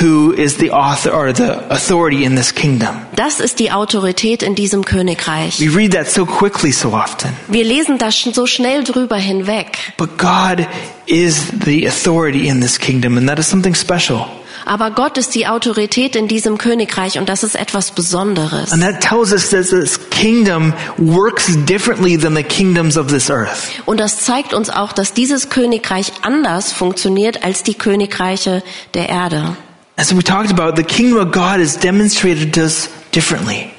who 0.00 0.32
is 0.32 0.58
the 0.58 0.70
author 0.70 1.10
or 1.10 1.32
the 1.32 1.70
authority 1.70 2.24
in 2.24 2.36
this 2.36 2.54
kingdom. 2.54 3.06
Das 3.14 3.40
ist 3.40 3.58
die 3.58 3.70
Autorität 3.70 4.42
in 4.42 4.54
diesem 4.54 4.84
Königreich. 4.84 5.60
We 5.60 5.74
read 5.74 5.92
that 5.92 6.08
so 6.08 6.26
quickly 6.26 6.72
so 6.72 6.92
often. 6.92 7.30
Wir 7.48 7.64
lesen 7.64 7.98
das 7.98 8.20
so 8.20 8.46
schnell 8.46 8.84
drüber 8.84 9.16
hinweg. 9.16 9.78
But 9.96 10.18
God 10.18 10.66
is 11.06 11.50
the 11.64 11.86
authority 11.86 12.48
in 12.48 12.60
this 12.60 12.78
kingdom, 12.78 13.16
and 13.16 13.28
that 13.28 13.38
is 13.38 13.48
something 13.48 13.74
special. 13.74 14.26
Aber 14.66 14.90
Gott 14.90 15.16
ist 15.16 15.36
die 15.36 15.46
Autorität 15.46 16.16
in 16.16 16.26
diesem 16.26 16.58
Königreich 16.58 17.18
und 17.18 17.28
das 17.28 17.44
ist 17.44 17.54
etwas 17.54 17.92
Besonderes. 17.92 18.72
And 18.72 18.82
that 18.82 19.00
tells 19.00 19.32
us 19.32 19.50
that 19.50 19.70
this 19.70 19.98
kingdom 20.10 20.74
works 20.98 21.46
differently 21.66 22.18
than 22.18 22.34
the 22.34 22.42
kingdoms 22.42 22.96
of 22.98 23.06
this 23.06 23.30
earth. 23.30 23.70
Und 23.86 24.00
das 24.00 24.24
zeigt 24.24 24.52
uns 24.52 24.68
auch, 24.68 24.92
dass 24.92 25.14
dieses 25.14 25.50
Königreich 25.50 26.12
anders 26.22 26.72
funktioniert 26.72 27.44
als 27.44 27.62
die 27.62 27.74
Königreiche 27.74 28.64
der 28.94 29.08
Erde. 29.08 29.56
As 29.96 30.14
we 30.14 30.22
talked 30.22 30.50
about, 30.50 30.76
the 30.76 30.82
kingdom 30.82 31.24
of 31.24 31.32
God 31.32 31.60
is 31.60 31.78
demonstrated 31.78 32.52
to 32.54 32.62
us 32.62 32.88
differently. 33.14 33.70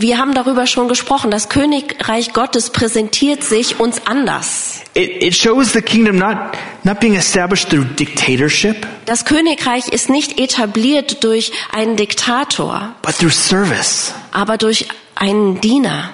Wir 0.00 0.16
haben 0.18 0.32
darüber 0.32 0.68
schon 0.68 0.86
gesprochen. 0.88 1.32
Das 1.32 1.48
Königreich 1.48 2.32
Gottes 2.32 2.70
präsentiert 2.70 3.42
sich 3.42 3.80
uns 3.80 4.00
anders. 4.06 4.82
It, 4.94 5.22
it 5.24 5.34
shows 5.34 5.72
the 5.72 5.82
kingdom 5.82 6.16
not, 6.18 6.36
not 6.84 7.00
being 7.00 7.16
established 7.16 7.68
through 7.68 7.84
dictatorship, 7.98 8.86
Das 9.06 9.24
Königreich 9.24 9.88
ist 9.88 10.08
nicht 10.08 10.38
etabliert 10.38 11.24
durch 11.24 11.50
einen 11.72 11.96
Diktator, 11.96 12.94
but 13.02 13.18
through 13.18 13.32
service. 13.32 14.14
aber 14.30 14.56
durch 14.56 14.86
einen 15.16 15.60
Diener. 15.60 16.10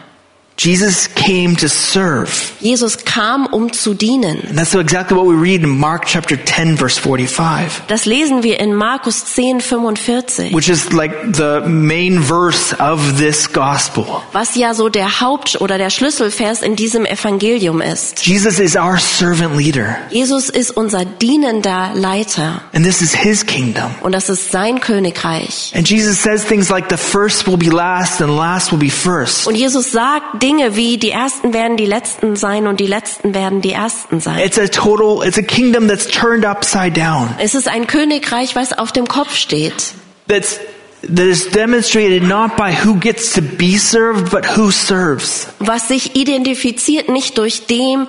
Jesus 0.56 1.08
came 1.14 1.56
to 1.56 1.68
serve. 1.68 2.30
Jesus 2.61 2.96
kam, 3.04 3.46
um 3.46 3.73
zu 3.73 3.92
dienen. 3.92 4.40
And 4.49 4.56
that's 4.56 4.73
exactly 4.75 5.16
what 5.16 5.26
we 5.26 5.34
read 5.34 5.62
in 5.64 5.68
Mark 5.68 6.06
chapter 6.06 6.37
10 6.37 6.76
verse 6.76 6.96
45, 6.96 7.82
Das 7.88 8.04
lesen 8.06 8.42
wir 8.44 8.61
in 8.61 8.73
Markus 8.75 9.25
10, 9.34 9.61
45, 9.61 10.52
which 10.54 10.68
is 10.68 10.92
like 10.92 11.12
the 11.34 11.61
main 11.66 12.20
verse 12.20 12.73
of 12.78 13.18
this 13.18 13.49
gospel. 13.52 14.23
was 14.32 14.54
ja 14.54 14.75
so 14.75 14.88
der 14.88 15.20
Haupt- 15.20 15.61
oder 15.61 15.76
der 15.76 15.90
Schlüsselvers 15.90 16.62
in 16.62 16.76
diesem 16.76 17.04
Evangelium 17.04 17.80
ist. 17.80 18.25
Jesus 18.25 18.61
is 18.61 18.76
our 18.76 18.96
servant 18.99 19.56
leader, 19.56 19.96
Jesus 20.11 20.49
ist 20.50 20.70
unser 20.76 21.04
dienender 21.04 21.90
Leiter 21.94 22.61
and 22.73 22.84
this 22.87 23.02
is 23.02 23.12
his 23.12 23.44
kingdom. 23.44 23.90
und 24.02 24.12
das 24.12 24.28
ist 24.28 24.52
sein 24.52 24.78
Königreich. 24.80 25.73
And 25.75 25.88
Jesus 25.90 26.18
says 26.23 26.44
things 26.44 26.68
like 26.70 26.88
the 26.90 26.96
first 26.96 27.46
will 27.49 27.56
be 27.56 27.70
last 27.70 28.23
and 28.23 28.37
last 28.37 28.70
will 28.70 28.78
be 28.78 28.88
first. 28.90 29.49
Und 29.49 29.56
Jesus 29.56 29.90
sagt 29.90 30.42
Dinge 30.44 30.76
wie, 30.76 30.98
die 30.98 31.10
Ersten 31.10 31.54
werden 31.54 31.78
die 31.78 31.86
Letzten 31.86 32.36
sein 32.36 32.66
und 32.66 32.78
die 32.78 32.86
Letzten 32.86 33.32
werden 33.32 33.62
die 33.62 33.72
Ersten 33.72 34.20
sein. 34.20 34.38
It's 34.40 34.58
a 34.58 34.66
total, 34.66 35.26
it's 35.26 35.38
a 35.38 35.42
kingdom 35.42 35.88
that's 35.88 36.06
turned 36.06 36.44
upside 36.44 36.92
down. 36.92 37.34
Es 37.38 37.54
ist 37.54 37.66
ein 37.66 37.86
Königreich, 37.86 38.54
was 38.54 38.76
auf 38.76 38.92
dem 38.92 39.08
Kopf 39.08 39.34
steht. 39.34 39.94
That's, 40.28 40.60
that 41.00 41.24
is 41.24 41.48
demonstrated 41.48 42.22
not 42.22 42.58
by 42.58 42.74
who 42.74 42.96
gets 42.96 43.32
to 43.32 43.40
be 43.40 43.78
served, 43.78 44.30
but 44.30 44.44
who 44.54 44.70
serves. 44.70 45.46
was 45.60 45.88
sich 45.88 46.14
identifiziert 46.14 47.08
nicht 47.08 47.38
durch 47.38 47.64
dem, 47.64 48.06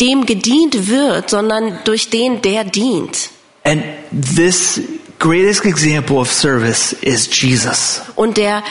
dem 0.00 0.24
gedient 0.24 0.88
wird, 0.88 1.28
sondern 1.28 1.80
durch 1.84 2.08
den, 2.08 2.40
der 2.40 2.64
dient. 2.64 3.28
And 3.62 3.82
this 4.10 4.80
greatest 5.18 5.66
example 5.66 6.16
of 6.16 6.32
service 6.32 6.94
is 7.02 7.28
Jesus. 7.30 8.00
Und 8.16 8.38
der 8.38 8.62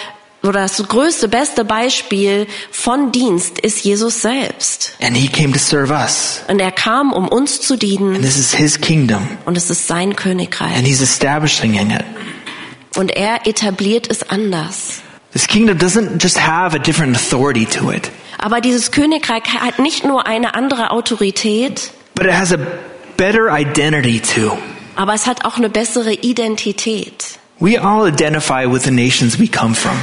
oder 0.43 0.61
das 0.61 0.77
größte, 0.87 1.27
beste 1.29 1.63
Beispiel 1.65 2.47
von 2.71 3.11
Dienst 3.11 3.59
ist 3.59 3.83
Jesus 3.83 4.21
selbst. 4.21 4.95
And 5.01 5.15
he 5.15 5.27
came 5.29 5.53
to 5.53 5.59
serve 5.59 5.91
us. 5.93 6.41
Und 6.47 6.59
er 6.59 6.71
kam, 6.71 7.13
um 7.13 7.27
uns 7.27 7.61
zu 7.61 7.73
And 7.73 7.81
dienen. 7.83 8.21
this 8.21 8.37
is 8.37 8.53
his 8.53 8.79
kingdom. 8.79 9.27
Und 9.45 9.57
es 9.57 9.69
ist 9.69 9.87
sein 9.87 10.09
And 10.09 10.17
Königreich. 10.17 10.77
he's 10.85 11.01
establishing 11.01 11.75
in 11.75 11.91
it. 11.91 12.03
Und 12.95 13.09
er 13.15 13.47
etabliert 13.47 14.07
es 14.11 14.29
anders. 14.29 15.01
This 15.31 15.47
kingdom 15.47 15.77
doesn't 15.79 16.21
just 16.21 16.39
have 16.45 16.75
a 16.75 16.79
different 16.79 17.15
authority 17.15 17.65
to 17.65 17.91
it, 17.91 18.11
Aber 18.37 18.61
dieses 18.61 18.91
Königreich 18.91 19.43
hat 19.59 19.79
nicht 19.79 20.03
nur 20.03 20.27
eine 20.27 20.53
andere 20.53 20.91
Autorität, 20.91 21.91
but 22.15 22.25
it 22.25 22.33
has 22.33 22.51
a 22.53 22.57
better 23.17 23.47
identity 23.49 24.19
too. 24.19 24.51
aber 24.95 25.13
es 25.15 25.25
hat 25.25 25.43
auch 25.45 25.57
eine 25.57 25.69
bessere 25.69 26.13
Identität. 26.13 27.39
We 27.59 27.79
all 27.81 28.07
identify 28.07 28.65
with 28.69 28.83
the 28.83 28.91
nations 28.91 29.39
we 29.39 29.47
come 29.47 29.73
from. 29.73 29.93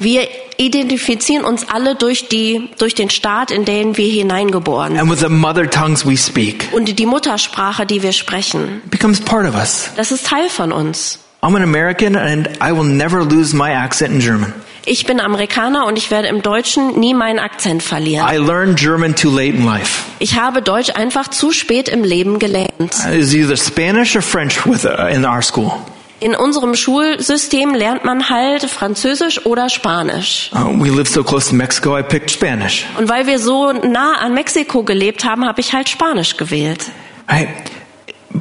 Wir 0.00 0.26
identifizieren 0.56 1.44
uns 1.44 1.68
alle 1.68 1.94
durch 1.94 2.28
die, 2.28 2.70
durch 2.78 2.94
den 2.94 3.10
Staat, 3.10 3.50
in 3.50 3.66
den 3.66 3.98
wir 3.98 4.10
hineingeboren 4.10 4.92
sind. 4.92 5.00
And 5.00 5.10
with 5.10 5.20
the 5.20 5.28
mother 5.28 5.68
tongues 5.68 6.06
we 6.06 6.16
speak. 6.16 6.68
Und 6.72 6.98
die 6.98 7.04
Muttersprache, 7.04 7.84
die 7.84 8.02
wir 8.02 8.12
sprechen, 8.12 8.80
becomes 8.86 9.20
part 9.20 9.46
of 9.46 9.54
us. 9.54 9.90
das 9.96 10.10
ist 10.10 10.26
Teil 10.26 10.48
von 10.48 10.72
uns. 10.72 11.18
I'm 11.42 11.54
an 11.54 11.62
American 11.62 12.16
and 12.16 12.48
I 12.62 12.72
will 12.72 12.84
never 12.84 13.22
lose 13.22 13.54
my 13.54 13.74
accent 13.74 14.14
in 14.14 14.20
German. 14.20 14.54
Ich 14.86 15.04
bin 15.04 15.20
Amerikaner 15.20 15.86
und 15.86 15.98
ich 15.98 16.10
werde 16.10 16.28
im 16.28 16.40
Deutschen 16.40 16.98
nie 16.98 17.12
meinen 17.12 17.38
Akzent 17.38 17.82
verlieren. 17.82 18.26
I 18.26 18.38
learned 18.38 18.78
German 18.78 19.14
too 19.14 19.30
late 19.30 19.54
in 19.54 19.66
life. 19.66 20.04
Ich 20.18 20.40
habe 20.40 20.62
Deutsch 20.62 20.90
einfach 20.94 21.28
zu 21.28 21.52
spät 21.52 21.90
im 21.90 22.04
Leben 22.04 22.38
gelernt. 22.38 22.70
It 22.78 23.20
was 23.20 23.34
either 23.34 23.56
Spanish 23.56 24.16
or 24.16 24.22
French 24.22 24.66
with 24.66 24.86
uh, 24.86 25.08
in 25.14 25.26
our 25.26 25.42
school. 25.42 25.72
In 26.20 26.36
unserem 26.36 26.74
Schulsystem 26.74 27.74
lernt 27.74 28.04
man 28.04 28.28
halt 28.28 28.64
Französisch 28.64 29.46
oder 29.46 29.70
Spanisch. 29.70 30.50
Uh, 30.54 30.78
we 30.78 30.90
live 30.90 31.08
so 31.08 31.24
close 31.24 31.48
to 31.48 31.54
Mexico, 31.54 31.98
I 31.98 32.02
picked 32.02 32.30
Spanish. 32.30 32.86
Und 32.98 33.08
weil 33.08 33.26
wir 33.26 33.38
so 33.38 33.72
nah 33.72 34.18
an 34.20 34.34
Mexiko 34.34 34.82
gelebt 34.82 35.24
haben, 35.24 35.46
habe 35.46 35.62
ich 35.62 35.72
halt 35.72 35.88
Spanisch 35.88 36.36
gewählt. 36.36 36.84
Right? 37.26 37.48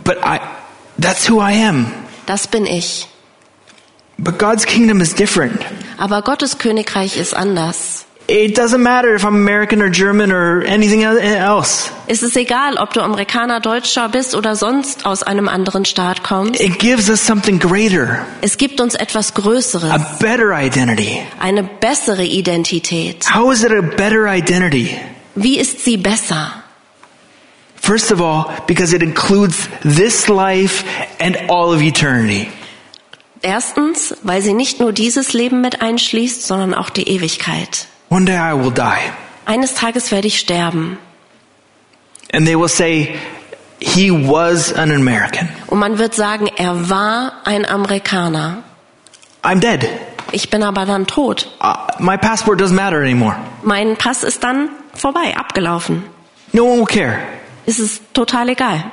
But 0.03 0.17
I, 0.25 0.39
that's 1.01 1.29
who 1.29 1.41
I 1.41 1.53
am. 1.65 1.87
Das 2.25 2.47
bin 2.47 2.65
ich. 2.65 3.07
But 4.17 4.37
God's 4.37 4.65
kingdom 4.65 4.99
is 4.99 5.15
different. 5.15 5.61
Aber 5.97 6.21
Gottes 6.21 6.57
Königreich 6.57 7.15
ist 7.15 7.33
anders. 7.33 8.05
It 8.31 8.55
doesn't 8.55 8.83
matter 8.83 9.15
if 9.15 9.23
I'm 9.25 9.33
American 9.35 9.81
or 9.81 9.89
German 9.89 10.31
or 10.31 10.61
anything 10.67 11.01
else. 11.03 11.89
Es 12.05 12.21
ist 12.21 12.37
egal, 12.37 12.77
ob 12.77 12.93
du 12.93 13.01
Amerikaner, 13.01 13.59
Deutscher 13.59 14.07
bist 14.07 14.35
oder 14.35 14.55
sonst 14.55 15.07
aus 15.07 15.23
einem 15.23 15.47
anderen 15.49 15.83
Staat 15.83 16.23
kommst. 16.23 16.61
It 16.61 16.77
gives 16.77 17.09
us 17.09 17.25
something 17.25 17.57
greater, 17.57 18.25
Es 18.41 18.57
gibt 18.57 18.81
uns 18.81 18.93
etwas 18.93 19.33
Größeres, 19.33 19.89
a 19.89 19.97
better 20.19 20.51
identity. 20.53 21.21
eine 21.39 21.63
bessere 21.63 22.23
Identität. 22.23 23.25
How 23.33 23.51
is 23.51 23.63
it 23.63 23.71
a 23.71 23.81
better 23.81 24.27
identity? 24.27 24.95
Wie 25.33 25.57
ist 25.57 25.83
sie 25.83 25.97
besser? 25.97 26.53
First 27.81 28.11
of 28.11 28.21
all, 28.21 28.45
because 28.67 28.93
it 28.95 29.01
includes 29.01 29.67
this 29.81 30.27
life 30.27 30.83
and 31.19 31.35
all 31.49 31.73
of 31.73 31.81
eternity. 31.81 32.47
Erstens, 33.41 34.13
weil 34.21 34.41
sie 34.43 34.53
nicht 34.53 34.79
nur 34.79 34.91
dieses 34.91 35.33
Leben 35.33 35.61
mit 35.61 35.81
einschließt, 35.81 36.45
sondern 36.45 36.75
auch 36.75 36.91
die 36.91 37.07
Ewigkeit. 37.09 37.87
One 38.09 38.25
day 38.25 38.37
I 38.37 38.53
will 38.53 38.71
die. 38.71 39.11
Eines 39.45 39.73
Tages 39.73 40.11
werde 40.11 40.27
ich 40.27 40.39
sterben. 40.39 40.97
And 42.33 42.45
they 42.45 42.55
will 42.55 42.67
say, 42.67 43.15
he 43.79 44.11
was 44.11 44.73
an 44.73 44.91
American. 44.91 45.49
Und 45.67 45.79
man 45.79 45.97
wird 45.97 46.13
sagen, 46.13 46.47
er 46.57 46.89
war 46.89 47.33
ein 47.45 47.65
Amerikaner. 47.65 48.63
I'm 49.43 49.59
dead. 49.59 49.87
Ich 50.31 50.49
bin 50.49 50.63
aber 50.63 50.85
dann 50.85 51.07
tot. 51.07 51.49
Uh, 51.61 51.73
my 51.99 52.17
passport 52.17 52.59
doesn't 52.61 52.75
matter 52.75 53.01
anymore. 53.01 53.35
Mein 53.63 53.95
Pass 53.95 54.23
ist 54.23 54.43
dann 54.43 54.69
vorbei, 54.93 55.35
abgelaufen. 55.35 56.03
No 56.51 56.65
one 56.65 56.79
will 56.79 56.85
care. 56.85 57.19
Es 57.65 57.79
ist 57.79 58.01
total 58.13 58.49
egal. 58.49 58.91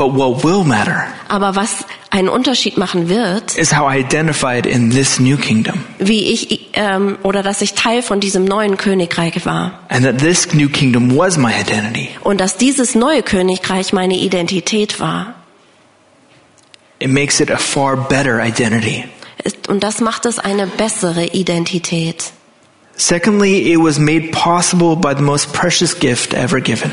But 0.00 0.14
what 0.16 0.42
will 0.42 0.64
matter 0.64 1.06
Aber 1.28 1.54
was 1.56 1.84
einen 2.08 2.30
Unterschied 2.30 2.78
machen 2.78 3.10
wird, 3.10 3.54
is 3.58 3.76
how 3.76 3.86
I 3.92 3.98
identified 4.00 4.64
in 4.64 4.90
this 4.90 5.20
new 5.20 5.36
kingdom. 5.36 5.84
wie 5.98 6.32
ich 6.32 6.70
ähm, 6.72 7.18
oder 7.22 7.42
dass 7.42 7.60
ich 7.60 7.74
Teil 7.74 8.00
von 8.00 8.18
diesem 8.18 8.46
neuen 8.46 8.78
Königreich 8.78 9.44
war 9.44 9.80
And 9.90 10.04
that 10.06 10.16
this 10.18 10.54
new 10.54 10.70
kingdom 10.70 11.14
was 11.18 11.36
my 11.36 11.52
identity. 11.52 12.08
und 12.24 12.40
dass 12.40 12.56
dieses 12.56 12.94
neue 12.94 13.22
Königreich 13.22 13.92
meine 13.92 14.16
Identität 14.16 15.00
war. 15.00 15.34
It 16.98 17.10
makes 17.10 17.40
it 17.40 17.50
a 17.50 17.58
far 17.58 17.96
better 17.96 18.42
identity. 18.42 19.04
Ist- 19.44 19.68
Und 19.68 19.82
das 19.84 20.00
macht 20.00 20.24
es 20.24 20.38
eine 20.38 20.66
bessere 20.66 21.26
Identität. 21.26 22.32
Secondly, 22.96 23.72
it 23.72 23.78
was 23.78 23.98
made 23.98 24.30
possible 24.32 24.96
by 24.96 25.14
the 25.16 25.22
most 25.22 25.52
precious 25.52 25.98
gift 25.98 26.32
ever 26.34 26.60
given. 26.60 26.90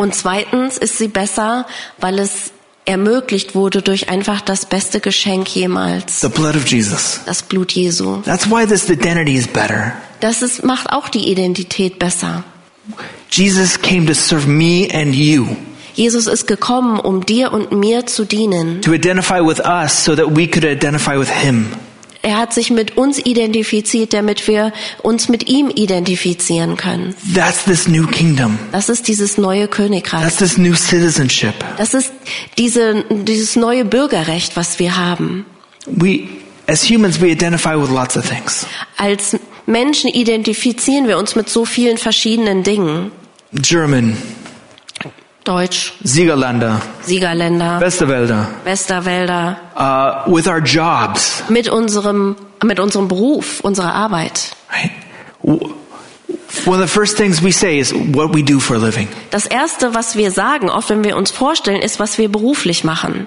Und 0.00 0.14
zweitens 0.14 0.78
ist 0.78 0.98
sie 0.98 1.08
besser, 1.08 1.66
weil 1.98 2.18
es 2.18 2.52
ermöglicht 2.86 3.54
wurde 3.54 3.82
durch 3.82 4.08
einfach 4.08 4.40
das 4.40 4.64
beste 4.66 5.00
Geschenk 5.00 5.48
jemals, 5.54 6.20
The 6.22 6.28
blood 6.28 6.56
of 6.56 6.66
Jesus. 6.66 7.20
das 7.26 7.42
Blut 7.42 7.72
Jesu. 7.72 8.22
That's 8.24 8.50
why 8.50 8.66
this 8.66 8.88
identity 8.88 9.34
is 9.36 9.46
better. 9.46 9.92
Das 10.20 10.42
ist, 10.42 10.64
macht 10.64 10.90
auch 10.90 11.08
die 11.08 11.30
Identität 11.30 11.98
besser. 11.98 12.44
Jesus 13.30 13.80
came 13.80 14.06
to 14.06 14.14
serve 14.14 14.48
me 14.48 14.88
and 14.92 15.14
you, 15.14 15.46
Jesus 15.94 16.26
ist 16.26 16.46
gekommen, 16.46 16.98
um 16.98 17.24
dir 17.26 17.52
und 17.52 17.72
mir 17.72 18.06
zu 18.06 18.24
dienen. 18.24 18.80
to 18.80 18.92
identify 18.92 19.40
with 19.40 19.60
us 19.60 20.04
so 20.04 20.16
that 20.16 20.34
we 20.36 20.46
could 20.48 20.64
identify 20.64 21.16
with 21.18 21.28
him. 21.28 21.66
Er 22.22 22.36
hat 22.36 22.52
sich 22.52 22.70
mit 22.70 22.96
uns 22.96 23.18
identifiziert, 23.18 24.12
damit 24.12 24.46
wir 24.46 24.72
uns 25.02 25.28
mit 25.28 25.48
ihm 25.48 25.70
identifizieren 25.70 26.76
können. 26.76 27.14
That's 27.34 27.64
this 27.64 27.88
new 27.88 28.06
kingdom. 28.06 28.58
Das 28.72 28.88
ist 28.88 29.08
dieses 29.08 29.38
neue 29.38 29.68
Königreich. 29.68 30.22
That's 30.22 30.36
this 30.36 30.58
new 30.58 30.74
citizenship. 30.74 31.54
Das 31.78 31.94
ist 31.94 32.12
diese, 32.58 33.04
dieses 33.10 33.56
neue 33.56 33.84
Bürgerrecht, 33.84 34.56
was 34.56 34.78
wir 34.78 34.96
haben. 34.96 35.46
We, 35.86 36.28
as 36.66 36.88
humans, 36.88 37.20
we 37.20 37.30
identify 37.30 37.74
with 37.74 37.90
lots 37.90 38.16
of 38.16 38.28
things. 38.28 38.66
Als 38.98 39.36
Menschen 39.66 40.10
identifizieren 40.10 41.08
wir 41.08 41.18
uns 41.18 41.36
mit 41.36 41.48
so 41.48 41.64
vielen 41.64 41.96
verschiedenen 41.96 42.62
Dingen. 42.62 43.12
German, 43.52 44.16
Deutsch, 45.44 45.94
Siegerländer, 46.04 46.80
Siegerländer, 47.02 47.80
Westerwälder, 47.80 48.46
Westerwälder, 48.64 49.56
uh, 49.76 50.30
with 50.34 50.46
our 50.46 50.58
jobs, 50.60 51.42
mit 51.48 51.68
unserem, 51.68 52.36
mit 52.62 52.78
unserem 52.78 53.08
Beruf, 53.08 53.60
unserer 53.60 53.94
Arbeit. 53.94 54.52
right? 54.70 54.90
One 56.66 56.74
of 56.76 56.80
the 56.82 56.86
first 56.92 57.16
things 57.16 57.42
we 57.42 57.52
say 57.52 57.78
is 57.78 57.92
what 57.94 58.34
we 58.34 58.42
do 58.42 58.60
for 58.60 58.76
a 58.76 58.78
living. 58.78 59.08
Das 59.30 59.46
erste, 59.46 59.94
was 59.94 60.14
wir 60.16 60.30
sagen, 60.30 60.68
oft 60.68 60.90
wenn 60.90 61.02
wir 61.04 61.16
uns 61.16 61.30
vorstellen, 61.30 61.80
ist, 61.80 61.98
was 61.98 62.18
wir 62.18 62.28
beruflich 62.30 62.84
machen. 62.84 63.26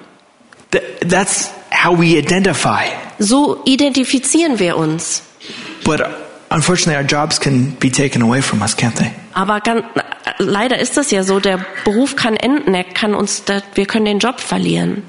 Th- 0.72 0.82
That's 1.10 1.50
how 1.72 1.98
we 1.98 2.18
identify. 2.18 2.86
So 3.20 3.60
identifizieren 3.66 4.60
wir 4.60 4.78
uns. 4.78 5.24
But 5.84 6.02
unfortunately, 6.52 6.96
our 6.96 7.04
jobs 7.10 7.40
can 7.40 7.76
be 7.80 7.90
taken 7.90 8.22
away 8.22 8.42
from 8.42 8.62
us, 8.62 8.76
can't 8.78 8.96
they? 8.96 9.12
Aber 9.34 9.60
leider 10.38 10.80
ist 10.80 10.98
das 10.98 11.12
ja 11.12 11.24
so, 11.24 11.40
der 11.40 11.66
Beruf 11.86 12.16
kann 12.16 12.36
enden, 12.36 12.74
er 12.74 12.84
kann 12.84 13.14
uns, 13.14 13.44
wir 13.76 13.86
können 13.86 14.06
den 14.06 14.20
Job 14.20 14.40
verlieren. 14.40 15.04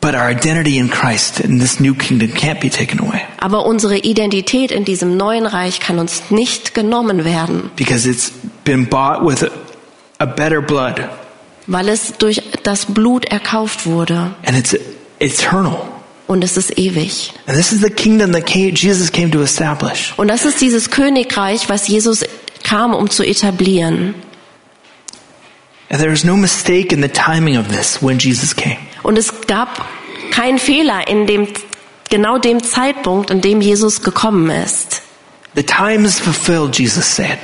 But 0.00 0.14
our 0.14 0.30
identity 0.30 0.78
in 0.78 0.88
Christ 0.90 1.40
in 1.40 1.58
this 1.58 1.80
new 1.80 1.92
kingdom 1.92 2.30
can't 2.32 2.60
be 2.60 2.70
taken 2.70 3.00
away 3.00 3.20
Aber 3.38 3.66
unsere 3.66 3.98
Identität 3.98 4.70
in 4.70 4.84
diesem 4.84 5.16
neuen 5.16 5.44
Reich 5.44 5.80
kann 5.80 5.98
uns 5.98 6.30
nicht 6.30 6.72
genommen 6.72 7.24
werden, 7.24 7.70
because 7.74 8.08
it's 8.08 8.30
been 8.64 8.86
bought 8.86 9.26
with 9.26 9.42
a, 9.42 9.50
a 10.18 10.26
better 10.26 10.60
blood 10.62 11.00
weil 11.66 11.88
es 11.88 12.14
durch 12.16 12.42
das 12.62 12.86
Blut 12.86 13.24
erkauft 13.24 13.86
wurde 13.86 14.30
and 14.46 14.56
it's 14.56 14.76
eternal. 15.18 15.78
und 16.28 16.44
es 16.44 16.56
ist 16.56 16.78
ewig. 16.78 17.32
And 17.46 17.56
this 17.56 17.72
is 17.72 17.80
the 17.80 17.90
kingdom 17.90 18.30
that 18.32 18.46
came, 18.46 18.74
Jesus 18.74 19.10
came 19.10 19.30
to 19.32 19.42
establish. 19.42 20.14
Und 20.16 20.28
das 20.28 20.44
ist 20.44 20.60
dieses 20.60 20.90
Königreich, 20.90 21.68
was 21.68 21.88
Jesus 21.88 22.24
kam, 22.62 22.94
um 22.94 23.10
zu 23.10 23.24
etablieren. 23.24 24.14
And 25.90 26.00
there 26.00 26.12
is 26.12 26.24
no 26.24 26.36
mistake 26.36 26.92
in 26.92 27.00
the 27.00 27.08
timing 27.08 27.56
of 27.56 27.68
this 27.68 28.02
when 28.02 28.18
Jesus 28.18 28.54
came. 28.54 28.76
Und 29.02 29.16
es 29.18 29.32
gab 29.46 29.84
keinen 30.30 30.58
Fehler 30.58 31.08
in 31.08 31.26
dem, 31.26 31.48
genau 32.10 32.38
dem 32.38 32.62
Zeitpunkt, 32.62 33.30
in 33.30 33.40
dem 33.40 33.60
Jesus 33.62 34.02
gekommen 34.02 34.50
ist. 34.50 35.02
The 35.54 35.62
time 35.62 36.04
is 36.06 36.18
fulfilled, 36.20 36.78
Jesus 36.78 37.06
said. 37.16 37.38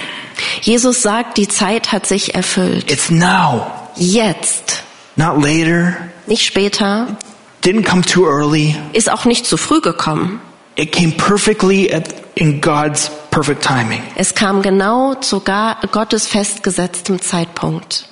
Jesus 0.61 1.01
sagt, 1.03 1.39
die 1.39 1.49
Zeit 1.49 1.91
hat 1.93 2.07
sich 2.07 2.35
erfüllt. 2.35 2.91
It's 2.91 3.11
now, 3.11 3.67
Jetzt, 3.97 4.83
not 5.17 5.43
later. 5.43 5.97
nicht 6.27 6.45
später, 6.45 7.17
Didn't 7.65 7.85
come 7.85 8.03
too 8.03 8.27
early. 8.27 8.77
ist 8.93 9.11
auch 9.11 9.25
nicht 9.25 9.47
zu 9.47 9.57
früh 9.57 9.81
gekommen. 9.81 10.41
It 10.77 10.93
came 10.93 11.13
perfectly 11.13 11.91
at, 11.93 12.13
in 12.35 12.61
God's 12.61 13.11
perfect 13.31 13.65
timing. 13.65 14.03
Es 14.17 14.35
kam 14.35 14.61
genau 14.61 15.15
zu 15.15 15.41
Gottes 15.41 16.27
festgesetztem 16.27 17.23
Zeitpunkt. 17.23 18.07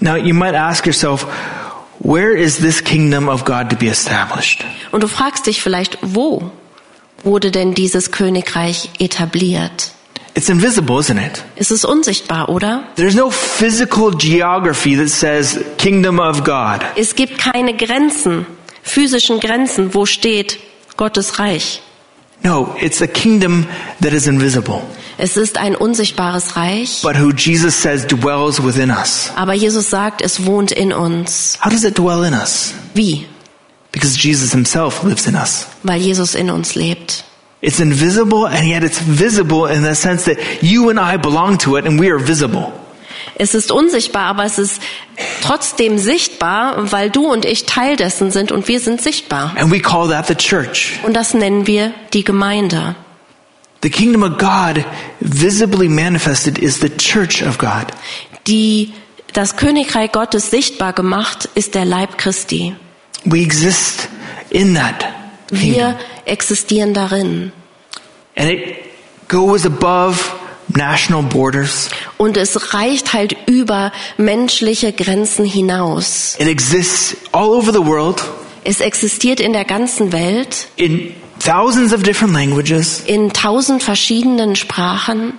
Now 0.00 0.16
you 0.16 0.34
might 0.34 0.54
ask 0.54 0.86
yourself, 0.86 1.26
where 1.98 2.36
is 2.36 2.58
this 2.58 2.82
kingdom 2.82 3.28
of 3.28 3.44
God 3.44 3.70
to 3.70 3.76
be 3.76 3.88
established? 3.88 4.64
Und 4.92 5.02
du 5.02 5.08
fragst 5.08 5.46
dich 5.46 5.62
vielleicht, 5.62 5.98
wo 6.02 6.50
wurde 7.24 7.50
denn 7.50 7.74
dieses 7.74 8.10
Königreich 8.10 8.90
etabliert? 8.98 9.92
It's 10.34 10.50
invisible, 10.50 10.98
isn't 10.98 11.18
it? 11.18 11.42
Es 11.56 11.70
ist 11.70 11.86
unsichtbar, 11.86 12.50
oder? 12.50 12.84
There's 12.96 13.14
no 13.14 13.30
physical 13.30 14.10
geography 14.10 14.94
that 14.96 15.08
says 15.08 15.58
kingdom 15.78 16.18
of 16.18 16.44
God. 16.44 16.84
Es 16.94 17.14
gibt 17.14 17.38
keine 17.38 17.74
Grenzen, 17.74 18.44
physischen 18.82 19.40
Grenzen, 19.40 19.94
wo 19.94 20.04
steht 20.04 20.58
Gottes 20.98 21.38
Reich. 21.38 21.80
No, 22.44 22.76
it's 22.80 23.00
a 23.00 23.06
kingdom 23.08 23.66
that 24.00 24.12
is 24.12 24.26
invisible, 24.26 24.82
Es 25.18 25.36
ist 25.36 25.56
ein 25.58 25.74
unsichtbares 25.74 26.56
Reich, 26.56 27.00
but 27.02 27.16
who 27.16 27.30
Jesus 27.32 27.74
says 27.74 28.06
dwells 28.06 28.62
within 28.62 28.90
us. 28.90 29.30
aber 29.34 29.54
Jesus 29.54 29.88
sagt, 29.90 30.20
es 30.22 30.44
wohnt 30.44 30.70
in 30.72 30.92
uns. 30.92 31.58
How 31.60 31.70
does 31.70 31.84
it 31.84 31.98
dwell 31.98 32.22
in 32.24 32.34
us? 32.34 32.74
Wie? 32.94 33.26
Because 33.92 34.16
Jesus 34.16 34.52
himself 34.52 35.02
lives 35.02 35.26
in 35.26 35.34
us. 35.34 35.66
Weil 35.82 36.00
Jesus 36.00 36.34
in 36.34 36.50
uns 36.50 36.74
lebt. 36.74 37.24
It's 37.62 37.80
invisible 37.80 38.46
and 38.46 38.68
yet 38.68 38.84
it's 38.84 38.98
visible 39.00 39.66
in 39.66 39.82
the 39.82 39.94
sense 39.94 40.24
that 40.26 40.38
you 40.62 40.90
and 40.90 41.00
I 41.00 41.16
belong 41.16 41.56
to 41.60 41.76
it 41.78 41.86
and 41.86 41.98
we 41.98 42.10
are 42.10 42.18
visible. 42.20 42.70
Es 43.38 43.54
ist 43.54 43.72
unsichtbar, 43.72 44.26
aber 44.26 44.44
es 44.44 44.58
ist 44.58 44.80
trotzdem 45.42 45.98
sichtbar, 45.98 46.92
weil 46.92 47.10
du 47.10 47.26
und 47.26 47.44
ich 47.44 47.64
Teil 47.64 47.96
dessen 47.96 48.30
sind 48.30 48.52
und 48.52 48.68
wir 48.68 48.80
sind 48.80 49.00
sichtbar. 49.00 49.54
And 49.56 49.70
we 49.70 49.80
call 49.80 50.08
that 50.08 50.26
the 50.26 50.34
church. 50.34 50.98
Und 51.04 51.14
das 51.14 51.34
nennen 51.34 51.66
wir 51.66 51.92
die 52.12 52.24
Gemeinde. 52.24 52.94
The 53.82 53.90
kingdom 53.90 54.22
of 54.22 54.38
God 54.38 54.84
visibly 55.20 55.88
manifested 55.88 56.58
is 56.58 56.80
the 56.80 56.90
church 56.90 57.42
of 57.46 57.58
God. 57.58 57.86
Die 58.46 58.92
das 59.32 59.56
Königreich 59.56 60.12
Gottes 60.12 60.50
sichtbar 60.50 60.92
gemacht 60.92 61.48
ist 61.54 61.74
der 61.74 61.84
Leib 61.84 62.16
Christi. 62.16 62.74
We 63.24 63.40
exist 63.40 64.08
in 64.50 64.74
that 64.74 65.04
kingdom. 65.48 65.74
Wir 65.74 65.98
existieren 66.24 66.94
darin. 66.94 67.52
And 68.34 68.50
it 68.50 68.76
goes 69.28 69.66
above 69.66 70.18
national 70.68 71.22
borders. 71.22 71.88
Und 72.16 72.36
es 72.36 72.74
reicht 72.74 73.12
halt 73.12 73.36
über 73.46 73.92
menschliche 74.16 74.92
Grenzen 74.92 75.44
hinaus. 75.44 76.36
It 76.38 76.48
exists 76.48 77.16
all 77.32 77.50
over 77.50 77.72
the 77.72 77.84
world 77.84 78.22
Es 78.66 78.80
existiert 78.80 79.38
in 79.38 79.52
der 79.52 79.64
ganzen 79.64 80.10
Welt, 80.10 80.66
in 80.74 81.14
thousands 81.38 81.92
of 81.92 82.02
different 82.02 82.34
languages, 82.34 83.00
in 83.06 83.32
tausend 83.32 83.80
verschiedenen 83.80 84.56
Sprachen, 84.56 85.38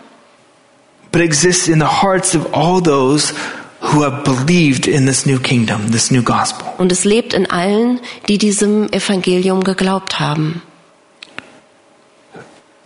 but 1.11 1.21
exists 1.21 1.67
in 1.67 1.79
the 1.79 2.01
hearts 2.01 2.33
of 2.35 2.53
all 2.53 2.81
those 2.81 3.33
who 3.81 4.01
have 4.01 4.23
believed 4.23 4.87
in 4.87 5.05
this 5.05 5.25
new 5.25 5.39
kingdom, 5.39 5.91
this 5.91 6.09
new 6.09 6.23
gospel. 6.23 6.65
und 6.77 6.89
es 6.89 7.03
lebt 7.03 7.33
in 7.33 7.51
allen, 7.51 7.99
die 8.29 8.37
diesem 8.37 8.89
Evangelium 8.93 9.61
geglaubt 9.65 10.21
haben. 10.21 10.61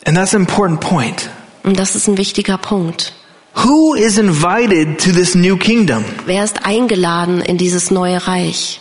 And 0.08 0.18
that's 0.18 0.34
an 0.34 0.42
important 0.42 0.82
point. 0.82 1.30
Und 1.64 1.78
das 1.78 1.96
ist 1.96 2.08
ein 2.08 2.18
wichtiger 2.18 2.58
Punkt. 2.58 3.14
Who 3.56 3.94
is 3.96 4.18
invited 4.18 5.00
to 5.04 5.12
this 5.12 5.36
new 5.36 5.58
kingdom? 5.58 6.04
Wer 6.26 6.44
ist 6.44 6.66
eingeladen 6.66 7.42
in 7.42 7.58
dieses 7.58 7.92
neue 7.92 8.26
Reich? 8.28 8.80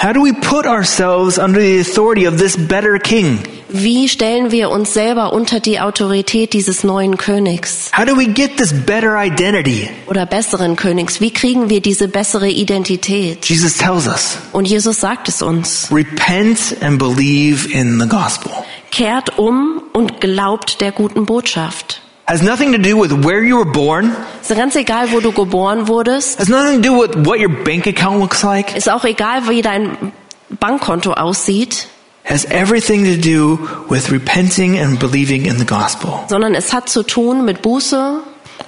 How 0.00 0.12
do 0.12 0.22
we 0.24 0.32
put 0.32 0.64
ourselves 0.64 1.38
under 1.38 1.60
the 1.60 1.80
authority 1.80 2.26
of 2.28 2.36
this 2.36 2.56
better 2.56 2.98
king? 3.00 3.40
Wie 3.68 4.08
stellen 4.08 4.50
wir 4.52 4.70
uns 4.70 4.94
selber 4.94 5.32
unter 5.32 5.58
die 5.60 5.80
Autorität 5.80 6.52
dieses 6.52 6.84
neuen 6.84 7.16
Königs 7.16 7.90
How 7.96 8.04
do 8.06 8.16
we 8.16 8.26
get 8.26 8.56
this 8.58 8.72
better 8.72 9.16
identity? 9.20 9.88
oder 10.06 10.24
besseren 10.24 10.76
Königs? 10.76 11.20
Wie 11.20 11.32
kriegen 11.32 11.68
wir 11.68 11.80
diese 11.80 12.06
bessere 12.08 12.48
Identität? 12.48 13.44
Jesus 13.46 13.76
tells 13.76 14.06
us, 14.06 14.38
Und 14.52 14.66
Jesus 14.66 15.00
sagt 15.00 15.28
es 15.28 15.42
uns. 15.42 15.88
repent 15.90 16.76
and 16.80 16.98
believe 16.98 17.68
in 17.72 18.00
the 18.00 18.06
gospel. 18.08 18.52
Kehrt 18.90 19.38
um 19.38 19.82
und 19.92 20.20
glaubt 20.20 20.80
der 20.80 20.92
guten 20.92 21.26
Botschaft. 21.26 22.02
Has 22.26 22.42
nothing 22.42 22.72
to 22.72 22.78
do 22.78 22.94
with 22.94 23.10
where 23.24 23.42
you 23.42 23.56
were 23.56 23.64
born. 23.64 24.14
Ist 24.42 24.54
ganz 24.54 24.76
egal, 24.76 25.10
wo 25.12 25.20
du 25.20 25.32
geboren 25.32 25.88
wurdest. 25.88 26.38
Has 26.38 26.48
nothing 26.48 26.82
to 26.82 26.88
do 26.88 27.00
with 27.00 27.26
what 27.26 27.38
your 27.38 27.48
bank 27.48 27.86
account 27.86 28.20
looks 28.20 28.42
like. 28.42 28.76
Ist 28.76 28.90
auch 28.90 29.04
egal, 29.04 29.48
wie 29.48 29.62
dein 29.62 30.12
Bankkonto 30.50 31.14
aussieht. 31.14 31.88
Has 32.24 32.44
everything 32.44 33.04
to 33.04 33.16
do 33.16 33.58
with 33.88 34.12
repenting 34.12 34.78
and 34.78 34.98
believing 34.98 35.46
in 35.46 35.58
the 35.58 35.64
gospel. 35.64 36.20
Sondern 36.28 36.54
es 36.54 36.74
hat 36.74 36.90
zu 36.90 37.02
tun 37.02 37.46
mit 37.46 37.62
Buße 37.62 38.20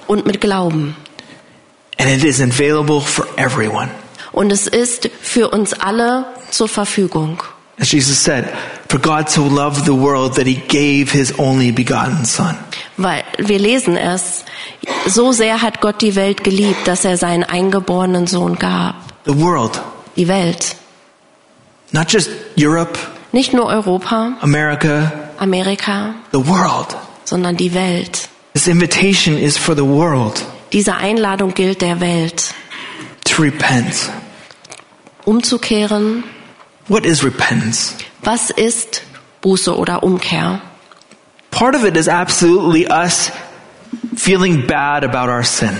und 0.07 0.25
mit 0.25 0.41
Glauben. 0.41 0.95
And 1.99 2.09
it 2.09 2.23
is 2.23 2.41
available 2.41 2.99
for 2.99 3.27
everyone. 3.37 3.91
Und 4.31 4.51
es 4.51 4.65
ist 4.65 5.07
für 5.21 5.49
uns 5.49 5.73
alle 5.73 6.25
zur 6.49 6.67
Verfügung. 6.67 7.43
As 7.81 7.89
Jesus 7.89 8.19
said, 8.19 8.47
for 8.89 8.99
God 8.99 9.27
so 9.29 9.41
loved 9.47 9.85
the 9.85 9.95
world 9.95 10.35
that 10.35 10.45
he 10.45 10.55
gave 10.67 11.11
his 11.11 11.33
only 11.39 11.71
begotten 11.71 12.25
son. 12.25 12.55
Weil 12.97 13.23
wir 13.39 13.57
lesen 13.57 13.97
es, 13.97 14.45
so 15.07 15.31
sehr 15.31 15.61
hat 15.63 15.81
Gott 15.81 15.99
die 16.01 16.15
Welt 16.15 16.43
geliebt, 16.43 16.85
dass 16.87 17.05
er 17.05 17.17
seinen 17.17 17.43
eingeborenen 17.43 18.27
Sohn 18.27 18.55
gab. 18.59 18.95
The 19.25 19.35
world, 19.35 19.81
Die 20.15 20.27
Welt. 20.27 20.75
not 21.91 22.11
just 22.11 22.29
Europe, 22.55 22.99
Nicht 23.31 23.51
nur 23.53 23.65
Europa, 23.67 24.33
America, 24.41 25.11
Amerika, 25.39 26.13
the 26.31 26.45
world. 26.47 26.95
sondern 27.25 27.55
die 27.57 27.73
Welt. 27.73 28.27
This 28.53 28.67
invitation 28.67 29.37
is 29.39 29.57
for 29.57 29.73
the 29.75 29.85
world 29.85 30.43
Diese 30.71 30.95
Einladung 30.97 31.53
gilt 31.55 31.81
der 31.81 31.99
Welt. 31.99 32.53
to 33.25 33.41
repent. 33.41 34.11
Umzukehren. 35.25 36.23
What 36.87 37.05
is 37.05 37.23
repentance? 37.23 37.95
Was 38.23 38.49
ist 38.49 39.03
Buße 39.41 39.75
oder 39.75 40.03
Umkehr. 40.03 40.61
Part 41.49 41.75
of 41.75 41.83
it 41.83 41.97
is 41.97 42.07
absolutely 42.07 42.87
us 42.89 43.31
feeling 44.15 44.65
bad 44.67 45.03
about 45.03 45.29
our 45.29 45.43
sin. 45.43 45.75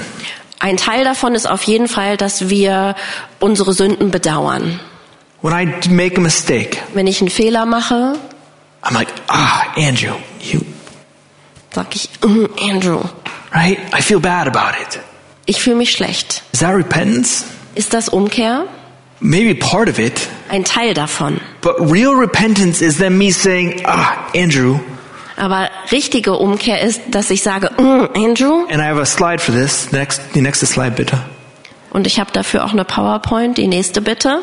Ein 0.59 0.77
Teil 0.77 1.03
davon 1.03 1.33
ist 1.33 1.49
auf 1.49 1.63
jeden 1.63 1.87
Fall, 1.87 2.17
dass 2.17 2.49
wir 2.49 2.95
unsere 3.39 3.73
Sünden 3.73 4.11
bedauern. 4.11 4.79
When 5.41 5.53
I 5.53 5.89
make 5.89 6.17
a 6.17 6.21
mistake, 6.21 6.77
Wenn 6.93 7.07
ich 7.07 7.19
einen 7.21 7.29
Fehler 7.29 7.65
mache, 7.65 8.15
I'm 8.83 8.93
like, 8.93 9.07
ah, 9.27 9.63
Andrew, 9.75 10.15
you, 10.39 10.61
sag 11.73 11.95
ich, 11.95 12.09
"Mm, 12.21 12.45
Andrew, 12.59 13.01
right? 13.53 13.79
I 13.97 14.01
feel 14.01 14.19
bad 14.19 14.47
about 14.47 14.77
it. 14.79 14.99
ich 15.45 15.61
fühle 15.61 15.77
mich 15.77 15.91
schlecht. 15.91 16.43
Is 16.51 16.59
that 16.59 16.75
repentance? 16.75 17.45
Ist 17.73 17.93
das 17.93 18.09
Umkehr? 18.09 18.65
Maybe 19.21 19.53
part 19.53 19.87
of 19.87 19.99
it. 19.99 20.27
Ein 20.49 20.63
Teil 20.63 20.93
davon. 20.93 21.39
But 21.61 21.75
real 21.79 22.13
repentance 22.15 22.81
is 22.83 22.97
then 22.97 23.17
me 23.17 23.31
saying, 23.31 23.81
ah, 23.85 24.27
Andrew, 24.35 24.79
Aber 25.37 25.69
richtige 25.91 26.33
Umkehr 26.33 26.81
ist, 26.81 27.01
dass 27.11 27.29
ich 27.29 27.41
sage, 27.41 27.69
"Mm, 27.77 28.09
Andrew, 28.15 28.65
and 28.69 28.79
I 28.81 28.85
have 28.85 28.99
a 28.99 29.05
slide 29.05 29.39
for 29.39 29.53
this. 29.55 29.91
Next, 29.91 30.21
die 30.35 30.41
nächste 30.41 30.65
Slide 30.65 30.91
bitte. 30.91 31.19
und 31.91 32.05
ich 32.07 32.19
habe 32.19 32.31
dafür 32.31 32.65
auch 32.65 32.73
eine 32.73 32.83
PowerPoint, 32.85 33.57
die 33.57 33.67
nächste 33.67 34.01
bitte, 34.01 34.39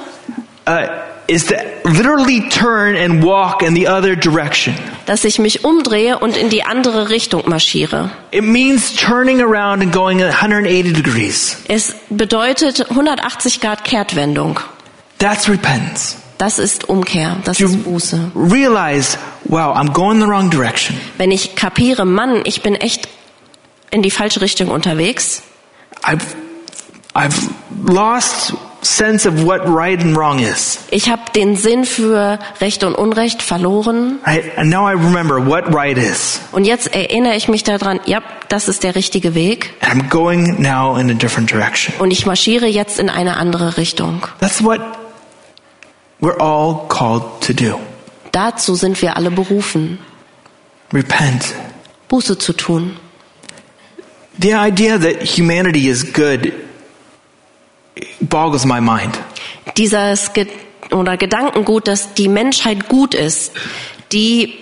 Uh, 0.69 0.87
is 1.29 1.47
to 1.47 1.55
literally 1.85 2.49
turn 2.49 2.97
and 2.97 3.23
walk 3.23 3.63
in 3.63 3.75
the 3.75 3.87
other 3.87 4.17
direction. 4.17 4.75
dass 5.07 5.25
ich 5.25 5.39
mich 5.39 5.65
umdrehe 5.65 6.19
und 6.19 6.37
in 6.37 6.49
die 6.51 6.65
andere 6.65 7.11
Richtung 7.11 7.49
marschiere. 7.49 8.11
It 8.31 8.45
means 8.45 8.95
turning 8.95 9.41
around 9.41 9.83
and 9.83 9.93
going 9.93 10.23
180 10.23 10.93
degrees. 10.93 11.59
Es 11.69 11.95
bedeutet 12.11 12.91
180 12.91 13.61
Grad 13.61 13.85
Kehrtwendung. 13.85 14.59
That's 15.19 15.49
repentance. 15.49 16.17
Das 16.39 16.59
ist 16.61 16.89
Umkehr, 16.89 17.37
das 17.45 17.61
ist 17.61 17.83
Buße. 17.83 18.31
Realize, 18.35 19.19
wow, 19.45 19.75
I'm 19.77 19.93
going 19.93 20.21
the 20.21 20.27
wrong 20.27 20.51
direction. 20.51 20.97
Wenn 21.17 21.33
ich 21.33 21.57
kapiere, 21.57 22.05
Mann, 22.05 22.43
ich 22.45 22.63
bin 22.63 22.77
echt 22.77 23.09
in 23.91 24.03
die 24.03 24.11
falsche 24.13 24.41
Richtung 24.41 24.69
unterwegs, 24.69 25.43
I've, 26.05 26.21
I've 27.15 27.51
lost 27.85 28.55
sense 28.83 29.27
of 29.29 29.45
what 29.45 29.61
right 29.67 30.01
and 30.01 30.17
wrong 30.17 30.39
is. 30.39 30.79
ich 30.91 31.09
habe 31.11 31.23
den 31.35 31.57
Sinn 31.57 31.85
für 31.85 32.39
Recht 32.61 32.85
und 32.85 32.95
Unrecht 32.95 33.43
verloren 33.43 34.19
Right? 34.25 34.57
And 34.57 34.71
now 34.71 34.89
I 34.89 34.93
remember 34.93 35.45
what 35.45 35.75
right 35.75 35.99
is. 35.99 36.41
und 36.53 36.65
jetzt 36.65 36.95
erinnere 36.95 37.35
ich 37.37 37.49
mich 37.49 37.65
daran, 37.65 37.99
ja, 38.07 38.23
das 38.49 38.69
ist 38.69 38.85
der 38.85 38.95
richtige 38.95 39.35
Weg 39.35 39.75
And 39.81 40.03
I'm 40.05 40.09
going 40.09 40.61
now 40.63 40.97
in 40.97 41.11
a 41.11 41.15
different 41.15 41.51
direction. 41.51 41.95
und 41.99 42.11
ich 42.13 42.25
marschiere 42.27 42.67
jetzt 42.67 42.99
in 43.01 43.09
eine 43.11 43.37
andere 43.37 43.77
Richtung. 43.79 44.23
That's 44.41 44.63
what 44.63 44.81
we're 46.21 46.39
all 46.41 46.87
called 46.89 47.23
to 47.47 47.53
do. 47.53 47.79
Dazu 48.33 48.75
sind 48.77 49.01
wir 49.03 49.17
alle 49.17 49.31
berufen, 49.31 49.99
Repent. 50.93 51.55
Buße 52.09 52.39
zu 52.39 52.53
tun. 52.53 52.97
The 54.41 54.53
idea 54.55 54.99
that 54.99 55.23
humanity 55.37 55.89
is 55.89 56.13
good 56.13 56.53
boggles 58.21 58.65
my 58.65 58.81
mind. 58.81 59.19
Dieses 59.77 60.33
Ge 60.33 60.47
oder 60.91 61.17
Gedankengut, 61.17 61.87
dass 61.87 62.15
die 62.15 62.29
Menschheit 62.29 62.89
gut 62.89 63.15
ist, 63.15 63.53
die 64.13 64.55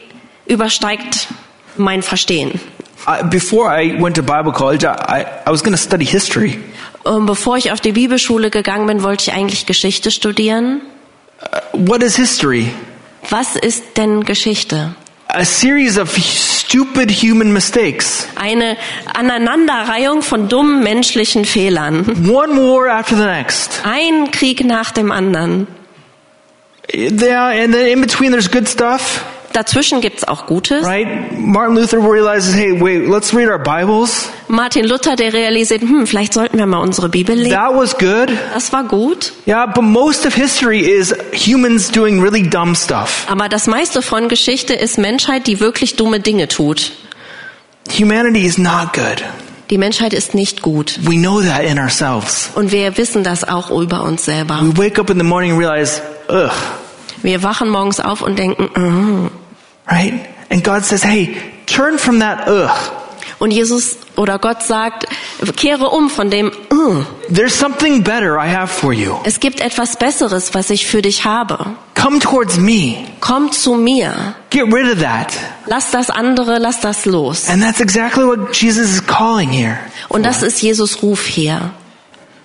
übersteigt 0.46 1.29
mein 1.77 2.03
Verstehen. 2.03 2.61
I, 3.07 3.22
before 3.22 3.70
I 3.70 4.03
went 4.03 4.16
to 4.16 4.22
Bible 4.22 4.53
college, 4.53 4.85
I, 4.85 5.25
I 5.46 5.51
was 5.51 5.62
going 5.62 5.75
to 5.75 5.81
study 5.81 6.05
history. 6.05 6.59
Und 7.05 7.27
bevor 7.27 7.57
ich 7.57 7.70
auf 7.70 7.81
die 7.81 7.92
Bibelschule 7.92 8.51
gegangen 8.51 8.87
bin, 8.88 9.03
wollte 9.05 9.31
ich 9.31 9.33
eigentlich 9.33 9.66
Geschichte 9.66 10.11
studieren. 10.11 10.81
What 11.72 12.03
is 12.03 12.16
history? 12.16 12.72
Was 13.31 13.55
ist 13.55 13.96
denn 13.96 14.25
Geschichte? 14.25 14.94
A 15.29 15.44
series 15.44 15.99
of 15.99 16.16
stupid 16.67 17.11
human 17.11 17.53
mistakes. 17.53 18.27
Eine 18.35 18.77
Aneinanderreihung 19.15 20.23
von 20.23 20.49
dummen 20.49 20.83
menschlichen 20.83 21.45
Fehlern. 21.45 22.29
One 22.29 22.57
war 22.57 22.89
after 22.89 23.17
the 23.17 23.25
next. 23.25 23.83
Ein 23.85 24.31
Krieg 24.31 24.65
nach 24.65 24.91
dem 24.91 25.13
anderen. 25.13 25.69
Yeah, 26.93 27.49
and 27.49 27.75
then 27.75 27.87
in 27.87 28.01
between 28.01 28.31
there's 28.31 28.51
good 28.51 28.69
stuff, 28.69 29.25
Dazwischen 29.57 30.03
gibt's 30.03 30.23
auch 30.23 30.45
Gutes. 30.45 30.85
right? 30.85 31.09
Martin 31.38 31.77
Luther 31.77 31.97
realizes, 31.97 32.55
hey, 32.55 32.79
wait, 32.79 33.09
let's 33.09 33.33
read 33.35 33.49
our 33.49 33.59
Bibles. 33.59 34.29
Martin 34.49 34.85
Luther, 34.85 35.16
der 35.16 35.33
realisiert, 35.33 35.81
hm, 35.81 36.07
vielleicht 36.07 36.35
sollten 36.35 36.59
wir 36.59 36.66
mal 36.66 36.81
unsere 36.81 37.09
Bibel 37.09 37.35
lesen. 37.35 37.53
That 37.53 37.75
was 37.75 37.97
good. 37.97 38.31
Das 38.53 38.71
war 38.75 38.85
gut. 38.85 39.33
Yeah, 39.47 39.64
but 39.64 39.83
most 39.83 40.27
of 40.27 40.35
history 40.35 40.81
is 40.81 41.14
humans 41.33 41.90
doing 41.90 42.21
really 42.21 42.42
dumb 42.42 42.75
stuff. 42.77 43.25
Aber 43.31 43.49
das 43.49 43.66
meiste 43.66 44.03
von 44.03 44.29
Geschichte 44.29 44.75
ist 44.75 44.99
Menschheit, 44.99 45.47
die 45.47 45.59
wirklich 45.59 45.97
dumme 45.97 46.21
Dinge 46.21 46.49
tut. 46.49 46.92
Humanity 47.99 48.45
is 48.45 48.59
not 48.59 48.92
good. 48.92 49.25
Die 49.71 49.79
Menschheit 49.79 50.12
ist 50.12 50.35
nicht 50.35 50.61
gut. 50.61 50.99
We 51.01 51.16
know 51.16 51.40
that 51.40 51.62
in 51.62 51.79
ourselves. 51.79 52.51
Und 52.57 52.73
wir 52.73 52.99
wissen 52.99 53.25
das 53.25 53.42
auch 53.42 53.71
über 53.71 54.03
uns 54.03 54.27
selber. 54.27 54.61
We 54.61 54.77
wake 54.77 54.99
up 55.01 55.09
in 55.09 55.16
the 55.16 55.25
morning 55.25 55.53
and 55.53 55.59
realize, 55.59 56.03
ugh, 56.29 56.53
Wir 57.23 57.42
wachen 57.42 57.71
morgens 57.71 57.99
auf 58.01 58.21
und 58.21 58.38
denken, 58.38 58.69
mm. 58.79 59.31
Right? 59.90 60.29
And 60.51 60.62
God 60.62 60.85
says, 60.85 61.03
hey, 61.03 61.37
turn 61.66 61.99
from 61.99 62.20
that 62.20 62.49
ugh. 62.49 62.70
und 63.38 63.51
Jesus 63.51 63.99
oder 64.16 64.38
Gott 64.38 64.62
sagt, 64.62 65.07
kehre 65.57 65.90
um 65.90 66.09
von 66.09 66.31
dem, 66.31 66.51
mm. 66.70 67.05
There's 67.29 67.55
something 67.55 68.03
better 68.03 68.38
I 68.38 68.49
have 68.49 68.68
for 68.68 68.92
you. 68.92 69.16
es 69.25 69.40
gibt 69.40 69.61
etwas 69.61 69.96
Besseres, 69.96 70.55
was 70.55 70.70
ich 70.70 70.87
für 70.87 71.03
dich 71.03 71.25
habe. 71.25 71.77
Come 71.94 72.18
towards 72.18 72.57
me. 72.57 73.07
Komm 73.20 73.53
zu 73.53 73.75
mir. 73.75 74.35
Get 74.51 74.72
rid 74.72 74.90
of 74.90 75.01
that. 75.03 75.33
Lass 75.66 75.90
das 75.90 76.09
andere, 76.09 76.59
lass 76.59 76.81
das 76.81 77.05
los. 77.05 77.49
And 77.49 77.62
that's 77.62 77.81
exactly 77.81 78.25
what 78.25 78.55
Jesus 78.55 78.94
is 78.94 79.07
calling 79.07 79.51
here. 79.51 79.79
Und 80.09 80.25
das 80.25 80.42
ist 80.42 80.62
Jesus 80.62 81.03
Ruf 81.03 81.27
hier. 81.27 81.72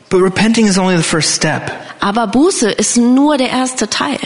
But 0.09 0.21
repenting 0.21 0.65
is 0.65 0.77
only 0.77 0.97
the 0.97 1.03
first 1.03 1.35
step. 1.35 1.71
Aber 2.01 2.27
Buße 2.27 2.69
ist 2.71 2.97
nur 2.97 3.37
der 3.37 3.49
erste 3.49 3.87
Teil, 3.87 4.19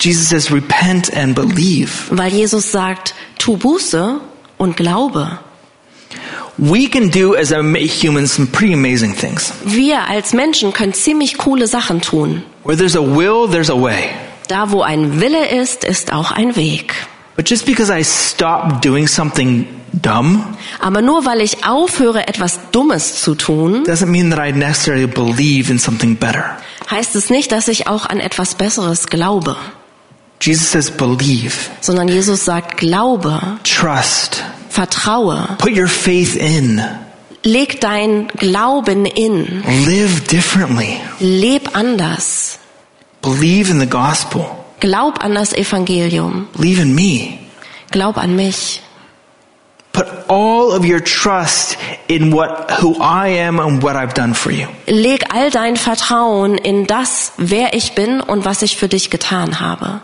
Jesus 0.00 0.28
says, 0.28 0.50
repent 0.50 1.14
and 1.14 1.34
believe. 1.34 2.08
weil 2.10 2.32
Jesus 2.32 2.72
sagt, 2.72 3.14
tu 3.38 3.56
Buße 3.56 4.20
und 4.58 4.76
glaube. 4.76 5.38
We 6.58 6.88
can 6.88 7.10
do 7.10 7.34
as 7.34 7.52
humans 7.52 8.34
some 8.34 8.48
pretty 8.48 8.74
amazing 8.74 9.14
things. 9.14 9.52
Wir 9.64 10.06
als 10.08 10.32
Menschen 10.32 10.72
können 10.72 10.92
ziemlich 10.92 11.38
coole 11.38 11.66
Sachen 11.66 12.00
tun. 12.00 12.42
Where 12.64 12.76
there's 12.76 12.96
a 12.96 13.00
will, 13.00 13.48
there's 13.50 13.70
a 13.70 13.80
way. 13.80 14.10
Da, 14.48 14.70
wo 14.70 14.82
ein 14.82 15.20
Wille 15.20 15.48
ist, 15.48 15.84
ist 15.84 16.12
auch 16.12 16.32
ein 16.32 16.56
Weg. 16.56 16.94
But 17.36 17.48
just 17.48 17.64
because 17.64 17.90
I 17.90 18.02
stop 18.02 18.82
doing 18.82 19.06
something 19.06 19.66
dumb 19.92 20.44
Aber 20.80 21.00
nur 21.02 21.24
weil 21.24 21.40
ich 21.40 21.64
aufhöre, 21.64 22.28
etwas 22.28 22.58
Dummes 22.72 23.22
zu 23.22 23.34
tun, 23.34 23.84
doesn't 23.84 24.06
mean 24.06 24.30
that 24.30 24.38
I 24.38 24.52
necessarily 24.52 25.06
believe 25.06 25.70
in 25.70 25.78
something 25.78 26.16
better. 26.16 26.58
heißt 26.90 27.14
es 27.16 27.30
nicht, 27.30 27.52
dass 27.52 27.68
ich 27.68 27.86
auch 27.86 28.06
an 28.06 28.20
etwas 28.20 28.54
Besseres 28.56 29.06
glaube, 29.06 29.56
Jesus 30.40 30.68
says, 30.70 30.90
believe, 30.90 31.70
sondern 31.82 32.08
Jesus 32.08 32.44
sagt, 32.44 32.78
glaube, 32.78 33.40
trust, 33.62 34.42
vertraue, 34.70 35.56
put 35.58 35.76
your 35.76 35.86
faith 35.86 36.34
in, 36.34 36.82
leg 37.44 37.78
dein 37.80 38.28
Glauben 38.38 39.04
in, 39.04 39.62
live 39.86 40.26
differently, 40.28 40.98
leb 41.20 41.74
anders, 41.74 42.58
believe 43.20 43.70
in 43.70 43.78
the 43.80 43.86
gospel, 43.86 44.64
glaub 44.80 45.18
an 45.22 45.34
das 45.34 45.52
Evangelium, 45.52 46.48
believe 46.54 46.80
in 46.80 46.94
me. 46.94 47.38
glaub 47.90 48.16
an 48.16 48.34
mich. 48.34 48.80
Put 49.92 50.06
all 50.28 50.70
of 50.72 50.84
your 50.86 51.00
trust 51.00 51.76
in 52.08 52.30
what 52.30 52.70
who 52.80 52.94
I 53.02 53.28
am 53.40 53.58
and 53.58 53.82
what 53.82 53.96
I've 53.96 54.14
done 54.14 54.34
for 54.34 54.52
you. 54.52 54.68
Leg 54.86 55.24
all 55.34 55.50
dein 55.50 55.76
Vertrauen 55.76 56.56
in 56.56 56.86
das, 56.86 57.32
wer 57.36 57.74
ich 57.74 57.94
bin 57.96 58.20
und 58.20 58.44
was 58.44 58.62
ich 58.62 58.76
für 58.76 58.88
dich 58.88 59.10
getan 59.10 59.58
habe. 59.60 60.00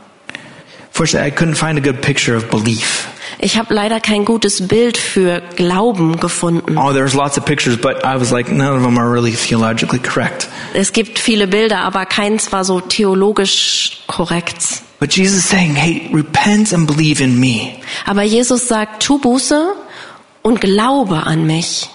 Fortunately, 0.96 1.28
I 1.28 1.30
couldn't 1.30 1.56
find 1.56 1.76
a 1.76 1.82
good 1.82 2.00
picture 2.00 2.34
of 2.34 2.48
belief. 2.48 3.06
Ich 3.38 3.58
habe 3.58 3.74
leider 3.74 4.00
kein 4.00 4.24
gutes 4.24 4.66
Bild 4.66 4.96
für 4.96 5.42
Glauben 5.56 6.18
gefunden. 6.18 6.78
Oh, 6.78 6.94
there's 6.94 7.12
lots 7.12 7.36
of 7.36 7.44
pictures, 7.44 7.76
but 7.76 8.02
I 8.02 8.18
was 8.18 8.30
like, 8.30 8.50
none 8.50 8.74
of 8.74 8.82
them 8.82 8.96
are 8.98 9.12
really 9.12 9.32
theologically 9.32 9.98
correct. 9.98 10.48
Es 10.72 10.94
gibt 10.94 11.18
viele 11.18 11.48
Bilder, 11.48 11.80
aber 11.80 12.06
keins 12.06 12.50
war 12.50 12.64
so 12.64 12.80
theologisch 12.80 14.04
korrekt. 14.06 14.80
But 14.98 15.14
Jesus 15.14 15.40
is 15.40 15.44
saying, 15.50 15.74
hey, 15.74 16.08
repent 16.14 16.72
and 16.72 16.86
believe 16.86 17.22
in 17.22 17.38
me. 17.38 17.74
Aber 18.06 18.22
Jesus 18.22 18.66
sagt, 18.66 19.02
tu 19.02 19.18
Buße 19.18 19.74
und 20.40 20.62
glaube 20.62 21.26
an 21.26 21.46
mich. 21.46 21.90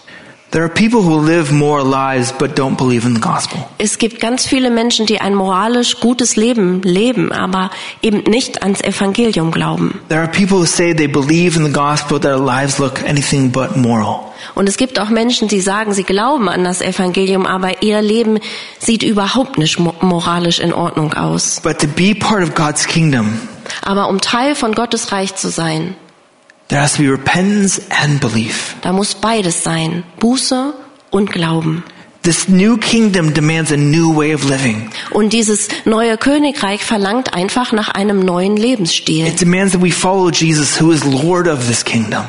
Es 3.78 3.98
gibt 3.98 4.20
ganz 4.20 4.46
viele 4.46 4.70
Menschen, 4.70 5.06
die 5.06 5.22
ein 5.22 5.34
moralisch 5.36 6.00
gutes 6.00 6.36
Leben 6.36 6.82
leben, 6.82 7.32
aber 7.32 7.72
eben 8.02 8.24
nicht 8.30 8.62
ans 8.62 8.82
Evangelium 8.82 9.52
glauben. 9.52 10.00
There 10.10 10.20
are 10.22 10.30
people 10.30 10.58
who 10.58 10.66
say 10.66 10.94
they 10.94 11.08
believe 11.08 11.58
in 11.58 11.66
the 11.66 11.72
gospel, 11.72 12.20
their 12.20 12.38
lives 12.38 12.80
look 12.80 13.02
anything 13.08 13.52
but 13.52 13.78
moral. 13.78 14.20
Und 14.56 14.68
es 14.68 14.76
gibt 14.78 15.00
auch 15.00 15.10
Menschen, 15.10 15.48
die 15.48 15.62
sagen, 15.62 15.94
sie 15.94 16.04
glauben 16.04 16.50
an 16.50 16.64
das 16.64 16.82
Evangelium, 16.82 17.46
aber 17.46 17.82
ihr 17.84 18.02
Leben 18.02 18.40
sieht 18.80 19.04
überhaupt 19.04 19.58
nicht 19.58 19.80
mo- 19.80 19.96
moralisch 20.02 20.60
in 20.60 20.74
Ordnung 20.74 21.14
aus. 21.14 21.62
But 21.64 21.80
to 21.80 21.88
be 21.88 22.14
part 22.14 22.44
of 22.44 22.56
God's 22.56 22.86
kingdom, 22.88 23.40
Aber 23.84 24.10
um 24.10 24.20
Teil 24.20 24.56
von 24.56 24.74
Gottes 24.74 25.12
Reich 25.14 25.36
zu 25.36 25.50
sein, 25.50 25.96
there 26.72 26.82
has 26.82 26.94
to 26.94 27.04
be 27.04 27.10
repentance 27.10 27.80
and 27.90 28.20
belief. 28.20 28.76
da 28.82 28.92
muss 28.92 29.14
beides 29.14 29.62
sein. 29.62 30.04
Buße 30.20 30.74
und 31.12 31.32
Glauben. 31.32 31.84
This 32.24 32.48
new 32.48 32.78
kingdom 32.78 33.34
demands 33.34 33.72
a 33.72 33.78
new 33.78 34.16
way 34.16 34.34
of 34.34 34.44
living. 34.44 34.90
Und 35.12 35.34
dieses 35.34 35.68
neue 35.86 36.18
Königreich 36.18 36.84
verlangt 36.84 37.34
einfach 37.34 37.72
nach 37.72 37.90
einem 37.90 38.20
neuen 38.20 38.58
Lebensstil. 38.58 39.28
It 39.28 39.42
demands 39.42 39.74
that 39.74 39.82
we 39.82 39.92
follow 39.92 40.30
Jesus, 40.30 40.80
who 40.80 40.92
is 40.92 41.04
Lord 41.04 41.48
of 41.48 41.68
this 41.68 41.84
kingdom. 41.84 42.24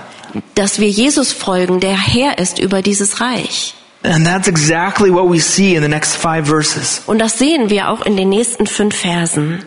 Dass 0.54 0.78
wir 0.78 0.88
Jesus 0.88 1.32
folgen, 1.32 1.80
der 1.80 1.96
Herr 1.96 2.38
ist 2.38 2.58
über 2.58 2.82
dieses 2.82 3.20
Reich. 3.20 3.74
And 4.02 4.26
that's 4.26 4.48
exactly 4.48 5.10
what 5.12 5.30
we 5.30 5.38
see 5.38 5.76
in 5.76 5.82
the 5.82 5.88
next 5.88 6.16
five 6.16 6.46
verses. 6.48 7.02
Und 7.06 7.20
das 7.20 7.38
sehen 7.38 7.70
wir 7.70 7.88
auch 7.90 8.04
in 8.04 8.16
den 8.16 8.30
nächsten 8.30 8.66
fünf 8.66 8.96
Versen. 8.96 9.62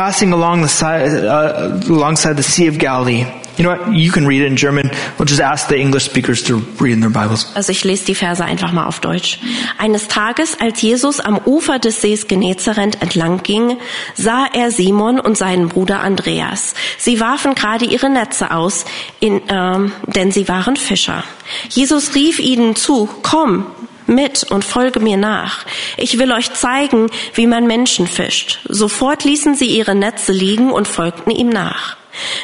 Passing 0.00 0.32
along 0.32 0.62
the 0.62 0.68
side, 0.68 1.12
uh, 1.12 1.78
alongside 1.90 2.38
the 2.38 2.42
Sea 2.42 2.68
of 2.68 2.78
Galilee. 2.78 3.26
You 3.58 3.64
know 3.64 3.76
what? 3.76 3.92
You 3.92 4.10
can 4.10 4.26
read 4.26 4.40
it 4.40 4.46
in 4.46 4.56
German. 4.56 4.90
We'll 5.18 5.26
just 5.26 5.42
ask 5.42 5.68
the 5.68 5.78
English 5.78 6.04
speakers 6.04 6.42
to 6.44 6.60
read 6.80 6.94
in 6.94 7.00
their 7.00 7.10
Bibles. 7.10 7.54
Also 7.54 7.70
ich 7.70 7.84
lese 7.84 8.06
die 8.06 8.14
Verse 8.14 8.42
einfach 8.42 8.72
mal 8.72 8.86
auf 8.86 9.00
Deutsch. 9.00 9.38
Eines 9.76 10.08
Tages, 10.08 10.58
als 10.58 10.80
Jesus 10.80 11.20
am 11.20 11.36
Ufer 11.44 11.78
des 11.78 12.00
Sees 12.00 12.28
Genezareth 12.28 13.02
entlang 13.02 13.42
ging, 13.42 13.76
sah 14.14 14.46
er 14.54 14.70
Simon 14.70 15.20
und 15.20 15.36
seinen 15.36 15.68
Bruder 15.68 16.00
Andreas. 16.00 16.72
Sie 16.96 17.20
warfen 17.20 17.54
gerade 17.54 17.84
ihre 17.84 18.08
Netze 18.08 18.52
aus, 18.52 18.86
in, 19.18 19.42
ähm, 19.48 19.92
denn 20.06 20.32
sie 20.32 20.48
waren 20.48 20.76
Fischer. 20.76 21.24
Jesus 21.68 22.14
rief 22.14 22.38
ihnen 22.38 22.74
zu, 22.74 23.06
komm, 23.22 23.66
mit 24.10 24.44
und 24.50 24.64
folge 24.64 25.00
mir 25.00 25.16
nach. 25.16 25.64
Ich 25.96 26.18
will 26.18 26.32
euch 26.32 26.52
zeigen, 26.52 27.10
wie 27.34 27.46
man 27.46 27.66
Menschen 27.66 28.06
fischt. 28.06 28.60
Sofort 28.68 29.24
ließen 29.24 29.54
sie 29.54 29.66
ihre 29.66 29.94
Netze 29.94 30.32
liegen 30.32 30.70
und 30.70 30.88
folgten 30.88 31.30
ihm 31.30 31.48
nach. 31.48 31.96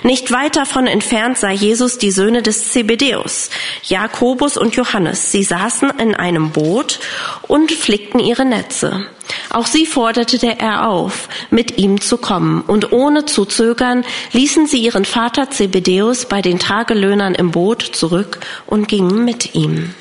Nicht 0.02 0.30
weit 0.32 0.56
davon 0.56 0.86
entfernt 0.86 1.38
sah 1.38 1.50
Jesus 1.50 1.98
die 1.98 2.10
Söhne 2.10 2.42
des 2.42 2.70
Zebedeus, 2.70 3.50
Jakobus 3.82 4.56
und 4.56 4.76
Johannes. 4.76 5.32
Sie 5.32 5.42
saßen 5.42 5.90
in 5.98 6.14
einem 6.14 6.50
Boot 6.50 7.00
und 7.42 7.72
flickten 7.72 8.20
ihre 8.20 8.44
Netze. 8.44 9.06
Auch 9.50 9.66
sie 9.66 9.86
forderte 9.86 10.38
er 10.58 10.88
auf, 10.88 11.28
mit 11.50 11.78
ihm 11.78 12.00
zu 12.00 12.16
kommen, 12.18 12.62
und 12.62 12.92
ohne 12.92 13.24
zu 13.24 13.44
zögern 13.44 14.04
ließen 14.32 14.66
sie 14.66 14.78
ihren 14.78 15.04
Vater 15.04 15.50
Zebedeus 15.50 16.26
bei 16.26 16.42
den 16.42 16.58
Tagelöhnern 16.58 17.34
im 17.34 17.50
Boot 17.50 17.82
zurück 17.82 18.38
und 18.66 18.86
gingen 18.86 19.24
mit 19.24 19.54
ihm. 19.54 19.94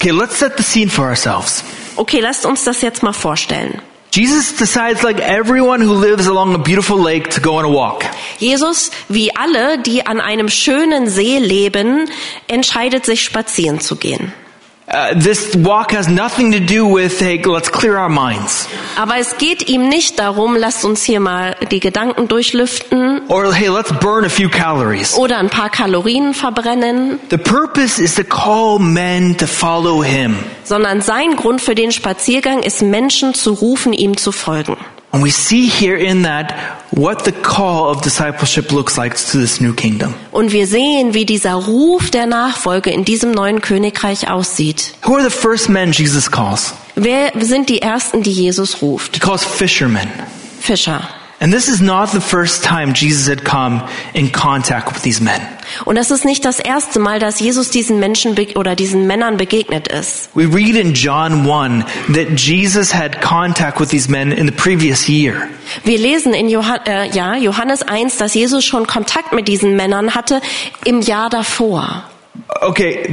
Okay, 0.00 0.12
let's 0.12 0.36
set 0.36 0.56
the 0.56 0.62
scene 0.62 0.88
for 0.88 1.04
ourselves. 1.04 1.62
Okay, 1.96 2.20
lasst 2.20 2.46
uns 2.46 2.64
das 2.64 2.80
jetzt 2.80 3.02
mal 3.02 3.12
vorstellen. 3.12 3.82
Jesus 4.12 4.56
decides, 4.56 5.02
like 5.02 5.20
everyone 5.20 5.82
who 5.82 5.92
lives 5.92 6.26
along 6.26 6.54
a 6.54 6.58
beautiful 6.58 6.98
lake, 6.98 7.28
to 7.32 7.40
go 7.42 7.58
on 7.58 7.66
a 7.66 7.68
walk. 7.68 8.04
Jesus, 8.38 8.90
wie 9.10 9.30
alle, 9.36 9.78
die 9.78 10.06
an 10.06 10.18
einem 10.18 10.48
schönen 10.48 11.06
See 11.10 11.38
leben, 11.38 12.08
entscheidet 12.48 13.04
sich 13.04 13.22
spazieren 13.22 13.78
zu 13.80 13.96
gehen. 13.96 14.32
Uh, 14.92 15.14
this 15.14 15.54
walk 15.54 15.92
has 15.92 16.08
nothing 16.08 16.50
to 16.50 16.58
do 16.58 16.84
with, 16.84 17.20
hey, 17.20 17.40
let's 17.44 17.70
clear 17.70 17.96
our 17.96 18.08
minds. 18.08 18.66
Aber 18.96 19.18
es 19.18 19.38
geht 19.38 19.68
ihm 19.68 19.88
nicht 19.88 20.18
darum, 20.18 20.56
lasst 20.56 20.84
uns 20.84 21.04
hier 21.04 21.20
mal 21.20 21.54
die 21.70 21.78
Gedanken 21.78 22.26
durchlüften 22.26 23.22
Or, 23.28 23.54
hey, 23.54 23.68
let's 23.68 23.92
burn 24.00 24.24
a 24.24 24.28
few 24.28 24.48
calories. 24.48 25.16
oder 25.16 25.38
ein 25.38 25.48
paar 25.48 25.70
Kalorien 25.70 26.34
verbrennen, 26.34 27.20
The 27.30 27.38
purpose 27.38 28.02
is 28.02 28.16
to 28.16 28.24
call 28.24 28.80
men 28.80 29.36
to 29.36 29.46
follow 29.46 30.02
him. 30.02 30.34
sondern 30.64 31.00
sein 31.02 31.36
Grund 31.36 31.60
für 31.60 31.76
den 31.76 31.92
Spaziergang 31.92 32.64
ist, 32.64 32.82
Menschen 32.82 33.32
zu 33.32 33.52
rufen, 33.52 33.92
ihm 33.92 34.16
zu 34.16 34.32
folgen. 34.32 34.76
And 35.12 35.22
we 35.22 35.30
see 35.30 35.66
here 35.68 35.96
in 35.96 36.22
that 36.22 36.54
what 36.90 37.24
the 37.24 37.32
call 37.32 37.90
of 37.90 38.02
discipleship 38.02 38.70
looks 38.70 38.96
like 38.96 39.16
to 39.16 39.38
this 39.38 39.60
new 39.60 39.72
kingdom. 39.74 40.14
Und 40.30 40.52
wir 40.52 40.66
sehen, 40.66 41.14
wie 41.14 41.24
dieser 41.24 41.54
Ruf 41.54 42.10
der 42.10 42.26
Nachfolge 42.26 42.90
in 42.90 43.04
diesem 43.04 43.32
neuen 43.32 43.60
Königreich 43.60 44.28
aussieht. 44.28 44.94
Who 45.02 45.16
are 45.16 45.22
the 45.22 45.30
first 45.30 45.68
men 45.68 45.92
Jesus 45.92 46.30
calls? 46.30 46.74
Wer 46.94 47.32
sind 47.40 47.68
die 47.68 47.82
Ersten, 47.82 48.22
die 48.22 48.32
Jesus 48.32 48.82
ruft? 48.82 49.14
He 49.14 49.20
calls 49.20 49.44
fishermen. 49.44 50.08
Fischer. 50.60 51.08
And 51.42 51.54
this 51.54 51.68
is 51.68 51.80
not 51.80 52.10
the 52.10 52.20
first 52.20 52.62
time 52.62 52.92
Jesus 52.92 53.26
had 53.26 53.46
come 53.46 53.82
in 54.12 54.30
contact 54.30 54.92
with 54.92 55.02
these 55.02 55.22
men. 55.22 55.40
Und 55.86 55.96
das 55.96 56.10
ist 56.10 56.26
nicht 56.26 56.44
das 56.44 56.60
erste 56.60 56.98
Mal, 56.98 57.18
dass 57.18 57.40
Jesus 57.40 57.70
diesen 57.70 57.98
Menschen 57.98 58.36
oder 58.56 58.76
diesen 58.76 59.06
Männern 59.06 59.38
begegnet 59.38 59.88
ist. 59.88 60.28
We 60.34 60.44
read 60.44 60.76
in 60.76 60.92
John 60.92 61.48
1 61.50 61.86
that 62.14 62.38
Jesus 62.38 62.92
had 62.92 63.22
contact 63.22 63.80
with 63.80 63.88
these 63.88 64.10
men 64.10 64.32
in 64.32 64.46
the 64.46 64.52
previous 64.52 65.08
year. 65.08 65.48
Wir 65.82 65.98
lesen 65.98 66.34
in 66.34 66.50
Johann, 66.50 66.80
äh, 66.84 67.08
ja, 67.08 67.34
Johannes 67.36 67.82
1, 67.82 68.18
dass 68.18 68.34
Jesus 68.34 68.62
schon 68.62 68.86
Kontakt 68.86 69.32
mit 69.32 69.48
diesen 69.48 69.76
Männern 69.76 70.14
hatte 70.14 70.42
im 70.84 71.00
Jahr 71.00 71.30
davor. 71.30 72.04
Okay, 72.60 73.06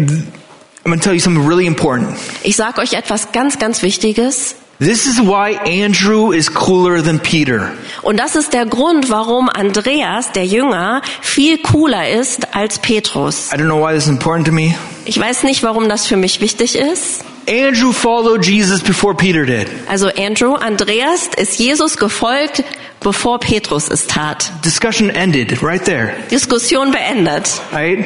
I'm 0.83 0.91
going 0.91 0.99
to 0.99 1.03
tell 1.03 1.13
you 1.13 1.21
something 1.21 1.47
really 1.47 1.65
important. 1.65 2.17
Ich 2.43 2.57
sage 2.57 2.81
euch 2.81 2.91
etwas 2.91 3.31
ganz, 3.31 3.57
ganz 3.57 3.83
Wichtiges. 3.83 4.55
This 4.79 5.07
is 5.07 5.19
why 5.19 5.57
Andrew 5.65 6.31
is 6.31 6.53
cooler 6.53 7.01
than 7.01 7.19
Peter. 7.19 7.71
Und 8.03 8.17
das 8.19 8.35
ist 8.35 8.53
der 8.53 8.67
Grund, 8.67 9.09
warum 9.09 9.49
Andreas, 9.49 10.31
der 10.33 10.45
Jünger, 10.45 11.01
viel 11.21 11.57
cooler 11.57 12.07
ist 12.09 12.55
als 12.55 12.77
Petrus. 12.77 13.51
I 13.51 13.55
don't 13.57 13.65
know 13.65 13.81
why 13.81 13.95
this 13.95 14.03
is 14.03 14.09
important 14.09 14.45
to 14.45 14.53
me. 14.53 14.75
Ich 15.05 15.19
weiß 15.19 15.43
nicht, 15.43 15.63
warum 15.63 15.89
das 15.89 16.05
für 16.05 16.15
mich 16.15 16.41
wichtig 16.41 16.75
ist. 16.75 17.23
Andrew 17.49 17.91
followed 17.91 18.45
Jesus 18.45 18.81
before 18.83 19.15
Peter 19.15 19.45
did. 19.47 19.67
Also 19.89 20.09
Andrew, 20.09 20.53
Andreas 20.53 21.27
ist 21.37 21.57
Jesus 21.57 21.97
gefolgt, 21.97 22.63
bevor 22.99 23.39
Petrus 23.39 23.89
es 23.89 24.05
tat. 24.05 24.51
Discussion 24.63 25.09
ended 25.09 25.63
right 25.63 25.83
there, 25.83 26.13
Diskussion 26.29 26.91
beendet. 26.91 27.49
right? 27.71 28.05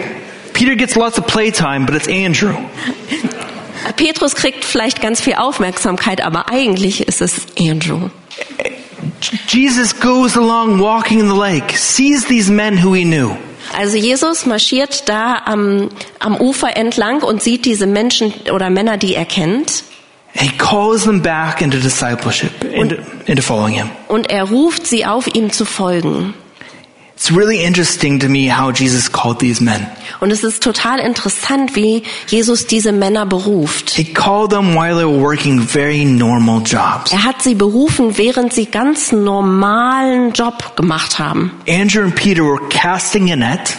Peter 0.53 0.75
gets 0.75 0.95
lots 0.95 1.17
of 1.17 1.27
playtime, 1.27 1.85
but 1.85 1.95
it's 1.95 2.07
Andrew. 2.07 2.55
Petrus 3.95 4.35
kriegt 4.35 4.65
vielleicht 4.65 5.01
ganz 5.01 5.21
viel 5.21 5.35
Aufmerksamkeit, 5.35 6.21
aber 6.21 6.49
eigentlich 6.49 7.07
ist 7.07 7.21
es 7.21 7.45
Andrew. 7.59 8.09
Jesus 9.47 9.99
goes 9.99 10.35
along 10.35 10.79
walking 10.79 11.19
in 11.19 11.27
the 11.27 11.37
lake, 11.37 11.77
sees 11.77 12.25
these 12.25 12.51
men 12.51 12.83
who 12.83 12.93
he 12.93 13.03
knew. 13.03 13.35
Also 13.77 13.97
Jesus 13.97 14.45
marschiert 14.45 15.07
da 15.07 15.41
am, 15.45 15.89
am 16.19 16.35
Ufer 16.35 16.75
entlang 16.75 17.21
und 17.21 17.41
sieht 17.41 17.65
diese 17.65 17.87
Menschen 17.87 18.33
oder 18.51 18.69
Männer, 18.69 18.97
die 18.97 19.15
er 19.15 19.25
kennt. 19.25 19.83
He 20.33 20.49
calls 20.57 21.03
them 21.03 21.21
back 21.21 21.61
into 21.61 21.77
discipleship, 21.77 22.63
into, 22.63 22.97
into 23.25 23.41
following 23.41 23.73
him. 23.73 23.89
Und 24.07 24.29
er 24.29 24.43
ruft 24.43 24.87
sie 24.87 25.05
auf, 25.05 25.27
ihm 25.33 25.51
zu 25.51 25.65
folgen. 25.65 26.33
It's 27.21 27.31
really 27.31 27.63
interesting 27.63 28.19
to 28.21 28.29
me 28.29 28.49
how 28.49 28.71
Jesus 28.71 29.07
called 29.07 29.37
these 29.37 29.63
men. 29.63 29.85
Und 30.21 30.31
es 30.31 30.43
ist 30.43 30.63
total 30.63 30.97
interessant, 30.97 31.75
wie 31.75 32.01
Jesus 32.25 32.65
diese 32.65 32.91
Männer 32.91 33.27
beruft. 33.27 33.91
He 33.91 34.03
called 34.03 34.49
them 34.49 34.73
while 34.73 34.95
they 34.95 35.05
were 35.05 35.21
working 35.21 35.59
very 35.59 36.03
normal 36.03 36.63
jobs. 36.65 37.11
Er 37.11 37.23
hat 37.23 37.43
sie 37.43 37.53
berufen, 37.53 38.17
während 38.17 38.53
sie 38.53 38.65
ganz 38.65 39.11
normalen 39.11 40.33
Job 40.33 40.75
gemacht 40.75 41.19
haben. 41.19 41.51
Andrew 41.69 42.01
and 42.01 42.15
Peter 42.15 42.41
were 42.43 42.67
casting 42.69 43.31
a 43.31 43.35
net, 43.35 43.77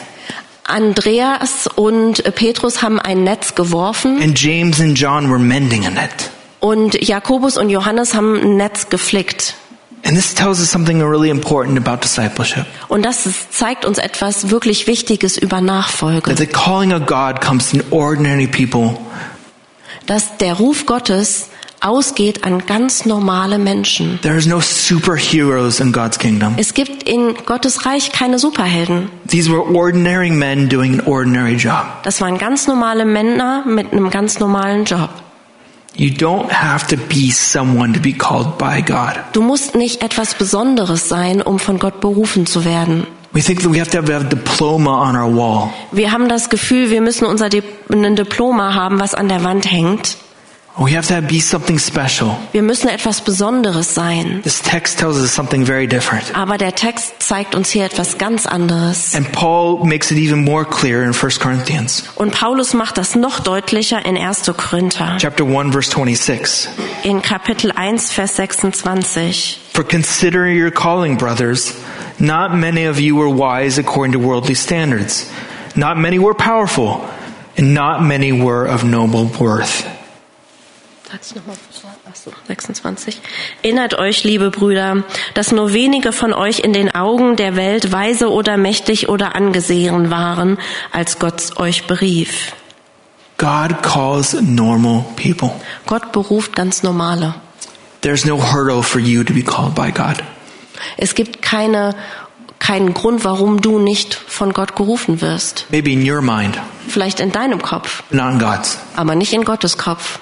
Andreas 0.62 1.66
und 1.74 2.22
Petrus 2.36 2.80
haben 2.80 3.00
ein 3.00 3.24
Netz 3.24 3.56
geworfen 3.56 4.22
and 4.22 4.38
James 4.38 4.80
and 4.80 4.96
John 4.96 5.28
were 5.28 5.40
mending 5.40 5.84
a 5.84 5.90
net. 5.90 6.30
und 6.60 6.94
Jakobus 7.04 7.56
und 7.56 7.70
Johannes 7.70 8.14
haben 8.14 8.40
ein 8.40 8.56
Netz 8.56 8.88
geflickt. 8.88 9.56
And 10.04 10.16
this 10.16 10.34
tells 10.34 10.60
us 10.60 10.68
something 10.70 11.00
really 11.00 11.30
important 11.30 11.78
about 11.78 12.00
discipleship. 12.02 12.66
Und 12.88 13.04
das 13.04 13.24
zeigt 13.50 13.84
uns 13.84 13.98
etwas 13.98 14.50
wirklich 14.50 14.86
Wichtiges 14.86 15.38
über 15.38 15.60
Nachfolge. 15.60 16.34
That 16.34 16.38
the 16.38 16.46
calling 16.46 16.92
of 16.92 17.06
God 17.06 17.40
comes 17.40 17.70
to 17.70 17.78
ordinary 17.90 18.46
people 18.46 18.98
Dass 20.06 20.36
der 20.38 20.54
Ruf 20.54 20.86
Gottes 20.86 21.50
ausgeht 21.80 22.44
an 22.44 22.64
ganz 22.66 23.04
normale 23.04 23.58
Menschen. 23.58 24.18
There 24.22 24.36
is 24.36 24.46
no 24.46 24.60
superheroes 24.60 25.80
in 25.80 25.92
God's 25.92 26.18
kingdom. 26.18 26.54
Es 26.56 26.74
gibt 26.74 27.02
in 27.02 27.34
Gottes 27.46 27.86
Reich 27.86 28.12
keine 28.12 28.38
Superhelden. 28.38 29.10
These 29.28 29.50
were 29.50 29.62
ordinary 29.62 30.30
men 30.30 30.68
doing 30.68 31.00
an 31.00 31.06
ordinary 31.06 31.54
job. 31.54 31.84
Das 32.04 32.20
waren 32.20 32.38
ganz 32.38 32.66
normale 32.66 33.04
Männer 33.04 33.64
mit 33.66 33.92
einem 33.92 34.10
ganz 34.10 34.38
normalen 34.38 34.84
Job. 34.84 35.10
You 35.94 36.10
don't 36.10 36.50
have 36.50 36.86
to 36.88 36.96
be 36.96 37.30
someone 37.30 37.92
to 37.92 38.00
be 38.00 38.12
called 38.12 38.56
by 38.56 38.80
God. 38.80 39.18
Du 39.34 39.42
musst 39.42 39.74
nicht 39.74 40.02
etwas 40.02 40.34
Besonderes 40.34 41.08
sein, 41.08 41.42
um 41.42 41.58
von 41.58 41.78
Gott 41.78 42.00
berufen 42.00 42.46
zu 42.46 42.64
werden. 42.64 43.06
We 43.32 43.40
think 43.42 43.62
that 43.62 43.72
we 43.72 43.78
have 43.78 43.90
to 43.90 43.98
have 43.98 44.10
a 44.10 44.28
diploma 44.28 45.08
on 45.08 45.16
our 45.16 45.34
wall. 45.34 45.70
Wir 45.90 46.12
haben 46.12 46.28
das 46.28 46.50
Gefühl, 46.50 46.90
wir 46.90 47.00
müssen 47.00 47.26
unser 47.26 47.48
Di 47.48 47.62
ein 47.90 48.16
Diploma 48.16 48.74
haben, 48.74 49.00
was 49.00 49.14
an 49.14 49.28
der 49.28 49.44
Wand 49.44 49.70
hängt. 49.70 50.16
We 50.78 50.96
have 50.96 51.06
to 51.08 51.20
be 51.20 51.38
something 51.38 51.78
special. 51.78 52.34
Wir 52.52 52.62
müssen 52.62 52.88
etwas 52.88 53.20
Besonderes 53.20 53.94
sein. 53.94 54.40
This 54.42 54.62
text 54.62 54.98
tells 54.98 55.18
us 55.20 55.34
something 55.34 55.66
very 55.66 55.86
different. 55.86 56.34
Aber 56.34 56.56
der 56.56 56.74
Text 56.74 57.14
zeigt 57.22 57.54
uns 57.54 57.70
hier 57.70 57.84
etwas 57.84 58.16
ganz 58.16 58.46
anderes. 58.46 59.14
And 59.14 59.30
Paul 59.32 59.84
makes 59.84 60.10
it 60.10 60.16
even 60.16 60.42
more 60.44 60.64
clear 60.64 61.02
in 61.02 61.12
1 61.12 61.40
Corinthians 61.40 62.04
Und 62.16 62.32
Paulus 62.32 62.72
macht 62.72 62.96
das 62.96 63.14
noch 63.14 63.40
deutlicher 63.40 64.02
in 64.06 64.16
1. 64.16 64.50
Korinther, 64.56 65.18
chapter 65.20 65.44
1 65.44 65.72
verse 65.72 65.90
26. 65.90 66.68
in 67.04 67.20
Kapitel 67.20 67.70
1, 67.70 68.10
Vers 68.10 68.36
26. 68.36 69.58
For 69.74 69.84
consider 69.84 70.46
your 70.46 70.70
calling, 70.70 71.18
brothers. 71.18 71.74
Not 72.18 72.54
many 72.54 72.86
of 72.86 72.98
you 72.98 73.16
were 73.16 73.28
wise 73.28 73.78
according 73.78 74.12
to 74.12 74.18
worldly 74.18 74.54
standards. 74.54 75.30
Not 75.76 75.98
many 75.98 76.18
were 76.18 76.34
powerful, 76.34 77.06
and 77.58 77.74
not 77.74 78.02
many 78.02 78.32
were 78.32 78.64
of 78.66 78.84
noble 78.84 79.26
worth. 79.38 79.86
Sag's 81.12 81.34
noch 81.34 81.46
mal. 81.46 81.56
Ach 82.10 82.16
so, 82.16 82.32
26. 82.48 83.20
Erinnert 83.62 83.98
euch, 83.98 84.24
liebe 84.24 84.50
Brüder, 84.50 85.04
dass 85.34 85.52
nur 85.52 85.74
wenige 85.74 86.10
von 86.10 86.32
euch 86.32 86.60
in 86.60 86.72
den 86.72 86.94
Augen 86.94 87.36
der 87.36 87.54
Welt 87.54 87.92
weise 87.92 88.30
oder 88.32 88.56
mächtig 88.56 89.10
oder 89.10 89.34
angesehen 89.34 90.10
waren, 90.10 90.56
als 90.90 91.18
Gott 91.18 91.58
euch 91.58 91.86
berief. 91.86 92.54
God 93.36 93.82
calls 93.82 94.32
normal 94.40 95.04
people. 95.16 95.50
Gott 95.86 96.12
beruft 96.12 96.56
ganz 96.56 96.82
normale. 96.82 97.34
There's 98.00 98.24
no 98.24 98.38
hurdle 98.52 98.82
for 98.82 99.00
you 99.00 99.22
to 99.22 99.34
be 99.34 99.42
called 99.42 99.74
by 99.74 99.90
God. 99.92 100.22
Es 100.96 101.14
gibt 101.14 101.42
keine, 101.42 101.94
keinen 102.58 102.94
Grund, 102.94 103.22
warum 103.24 103.60
du 103.60 103.78
nicht 103.78 104.14
von 104.14 104.54
Gott 104.54 104.76
gerufen 104.76 105.20
wirst. 105.20 105.66
Maybe 105.70 105.90
in 105.92 106.08
your 106.10 106.22
mind, 106.22 106.58
Vielleicht 106.88 107.20
in 107.20 107.32
deinem 107.32 107.60
Kopf, 107.60 108.02
not 108.10 108.32
in 108.32 108.38
God's. 108.38 108.78
aber 108.96 109.14
nicht 109.14 109.32
in 109.34 109.44
Gottes 109.44 109.76
Kopf. 109.76 110.18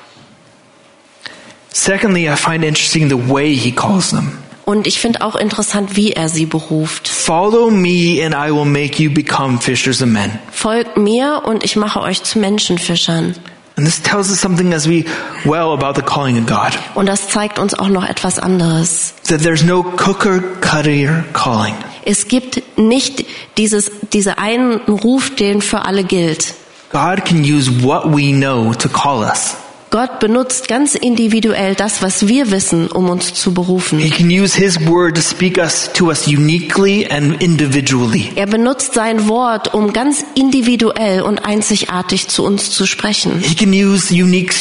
Secondly, 1.72 2.28
I 2.28 2.37
find 2.37 2.64
interesting 2.64 3.09
the 3.09 3.30
way 3.30 3.54
he 3.54 3.72
calls 3.72 4.11
them. 4.11 4.38
Und 4.64 4.87
ich 4.87 5.00
finde 5.00 5.22
auch 5.22 5.35
interessant, 5.35 5.96
wie 5.96 6.12
er 6.12 6.28
sie 6.28 6.46
beruft. 6.46 7.09
Follow 7.09 7.70
me 7.70 8.24
and 8.24 8.35
I 8.35 8.52
will 8.52 8.64
make 8.64 9.02
you 9.02 9.11
become 9.11 9.59
fishers 9.61 10.00
of 10.00 10.09
men. 10.09 10.38
Folgt 10.52 10.96
mir 10.96 11.42
und 11.44 11.64
ich 11.64 11.76
mache 11.76 12.00
euch 12.00 12.22
zu 12.22 12.38
Menschenfischern. 12.38 13.35
And 13.76 13.87
this 13.87 14.00
tells 14.00 14.30
us 14.30 14.40
something 14.40 14.72
as 14.74 14.88
we 14.88 15.04
well 15.44 15.72
about 15.72 15.94
the 15.94 16.02
calling 16.02 16.38
of 16.38 16.46
God. 16.46 16.78
Und 16.94 17.06
das 17.06 17.28
zeigt 17.28 17.59
uns 17.59 17.74
auch 17.74 17.88
noch 17.88 18.09
etwas 18.09 18.38
anderes. 18.38 19.14
That 19.28 19.42
there's 19.42 19.64
no 19.64 19.83
cooker 19.83 20.40
cutter 20.61 21.24
calling. 21.33 21.74
Es 22.04 22.28
gibt 22.28 22.62
nicht 22.78 23.24
dieses, 23.56 23.90
diese 24.12 24.38
einen 24.38 24.80
Ruf, 24.83 25.35
den 25.35 25.62
für 25.62 25.85
alle 25.85 26.04
gilt. 26.04 26.54
God 26.92 27.24
can 27.24 27.42
use 27.42 27.83
what 27.83 28.04
we 28.04 28.33
know 28.33 28.74
to 28.74 28.88
call 28.88 29.20
us. 29.22 29.56
Gott 29.90 30.20
benutzt 30.20 30.68
ganz 30.68 30.94
individuell 30.94 31.74
das, 31.74 32.00
was 32.00 32.29
wir 32.29 32.53
wissen, 32.53 32.87
um 32.87 33.11
uns 33.11 33.35
zu 33.35 33.53
berufen. 33.53 33.98
He 33.98 34.09
can 34.09 34.31
use 34.31 34.57
his 34.57 34.79
word 34.87 35.16
to 35.16 35.20
speak 35.20 35.59
us 35.59 35.90
to 35.94 36.07
us 36.07 36.29
uniquely 36.29 37.09
and 37.11 37.42
individually. 37.42 38.31
Er 38.37 38.46
benutzt 38.46 38.94
sein 38.94 39.26
Wort, 39.26 39.74
um 39.74 39.92
ganz 39.92 40.24
individuell 40.37 41.22
und 41.22 41.44
einzigartig 41.44 42.29
zu 42.29 42.44
uns 42.44 42.70
zu 42.70 42.87
sprechen. 42.87 43.40
He 43.40 43.57
can 43.57 43.72
use 43.72 44.14
unique 44.14 44.55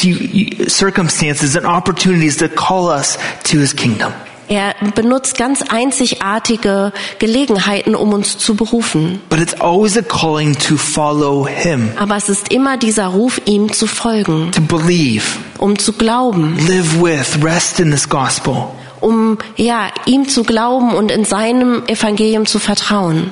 circumstances 0.68 1.56
and 1.56 1.64
opportunities 1.64 2.36
to 2.38 2.48
call 2.48 2.86
us 2.86 3.16
to 3.44 3.58
his 3.58 3.74
kingdom. 3.76 4.12
Er 4.50 4.74
benutzt 4.96 5.38
ganz 5.38 5.62
einzigartige 5.62 6.92
Gelegenheiten, 7.20 7.94
um 7.94 8.12
uns 8.12 8.36
zu 8.36 8.56
berufen. 8.56 9.20
But 9.28 9.38
it's 9.38 9.54
always 9.60 9.96
a 9.96 10.02
calling 10.02 10.58
to 10.58 10.76
follow 10.76 11.46
him, 11.46 11.92
Aber 11.96 12.16
es 12.16 12.28
ist 12.28 12.52
immer 12.52 12.76
dieser 12.76 13.06
Ruf, 13.06 13.40
ihm 13.44 13.72
zu 13.72 13.86
folgen, 13.86 14.50
to 14.50 14.60
believe, 14.60 15.22
um 15.58 15.78
zu 15.78 15.92
glauben, 15.92 16.56
live 16.66 17.00
with, 17.00 17.38
rest 17.44 17.78
in 17.78 17.92
this 17.92 18.08
gospel. 18.08 18.64
um 19.00 19.38
ja 19.56 19.88
ihm 20.06 20.28
zu 20.28 20.42
glauben 20.42 20.94
und 20.94 21.12
in 21.12 21.24
seinem 21.24 21.86
Evangelium 21.86 22.44
zu 22.44 22.58
vertrauen. 22.58 23.30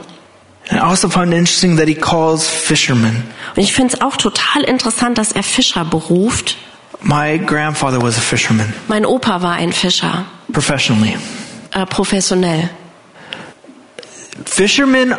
And 0.70 0.80
I 0.80 0.84
also 0.84 1.08
found 1.08 1.32
interesting 1.34 1.76
that 1.78 1.88
he 1.88 1.94
calls 1.96 2.46
fishermen. 2.46 3.24
Und 3.56 3.62
ich 3.64 3.72
finde 3.72 3.94
es 3.94 4.00
auch 4.00 4.16
total 4.16 4.62
interessant, 4.62 5.18
dass 5.18 5.32
er 5.32 5.42
Fischer 5.42 5.84
beruft. 5.84 6.58
My 7.02 7.38
grandfather 7.38 8.00
was 8.00 8.18
a 8.18 8.20
fisherman, 8.20 8.72
Mein 8.88 9.04
Opa 9.04 9.40
war 9.42 9.54
ein 9.54 9.72
Fischer, 9.72 10.26
professionally. 10.52 11.16
äh, 11.72 11.86
professionell. 11.86 12.70
Fishermen 14.44 15.14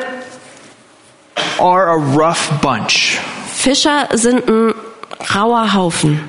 are 1.60 1.90
a 1.90 1.98
rough 1.98 2.62
bunch. 2.62 3.18
Fischer 3.48 4.08
sind 4.14 4.48
ein 4.48 4.74
rauer 5.34 5.74
Haufen. 5.74 6.20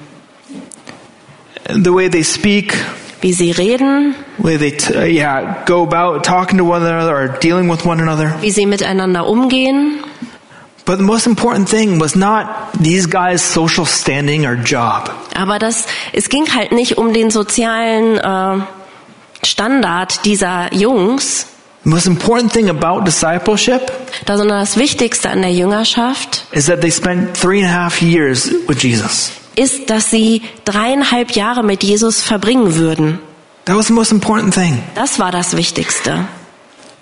The 1.68 1.92
way 1.92 2.08
they 2.08 2.22
speak, 2.22 2.74
Wie 3.20 3.32
sie 3.32 3.50
reden, 3.52 4.14
the 4.38 4.42
way 4.42 4.56
they 4.56 4.70
t- 4.70 4.94
uh, 4.96 5.04
yeah 5.04 5.62
go 5.66 5.82
about 5.82 6.24
talking 6.24 6.58
to 6.58 6.64
one 6.64 6.82
another 6.82 7.14
or 7.14 7.28
dealing 7.38 7.68
with 7.68 7.84
one 7.84 8.00
another. 8.00 8.34
wie 8.40 8.50
sie 8.50 8.66
miteinander 8.66 9.26
umgehen. 9.26 10.00
But 10.86 10.98
the 10.98 11.04
most 11.04 11.26
important 11.26 11.68
thing 11.68 12.00
was 12.00 12.14
not 12.16 12.46
these 12.82 13.06
guys' 13.08 13.42
social 13.42 13.86
standing 13.86 14.46
or 14.46 14.54
job. 14.54 15.10
Aber 15.34 15.58
das, 15.58 15.86
es 16.12 16.28
ging 16.28 16.46
halt 16.54 16.72
nicht 16.72 16.98
um 16.98 17.12
den 17.12 17.30
sozialen 17.30 18.18
äh, 18.18 18.64
Standard 19.44 20.24
dieser 20.24 20.72
Jungs, 20.74 21.46
The 21.82 21.88
most 21.88 22.06
important 22.06 22.52
thing 22.52 22.68
about 22.68 23.04
discipleship 23.06 23.90
da, 24.26 24.36
sondern 24.36 24.60
das 24.60 24.76
Wichtigste 24.76 25.30
an 25.30 25.40
der 25.40 25.50
Jüngerschaft 25.52 26.44
is 26.52 26.66
that 26.66 26.82
they 26.82 26.90
spent 26.90 27.34
three 27.34 27.62
and 27.64 27.70
a 27.70 27.72
half 27.74 28.02
years 28.02 28.50
with 28.68 28.82
Jesus. 28.82 29.32
ist, 29.56 29.88
dass 29.88 30.10
sie 30.10 30.42
dreieinhalb 30.66 31.30
Jahre 31.32 31.62
mit 31.64 31.82
Jesus 31.82 32.20
verbringen 32.20 32.74
würden. 32.76 33.18
That 33.64 33.76
was 33.76 33.86
the 33.86 33.94
most 33.94 34.12
important 34.12 34.52
thing. 34.52 34.82
Das 34.94 35.18
war 35.18 35.32
das 35.32 35.56
Wichtigste. 35.56 36.26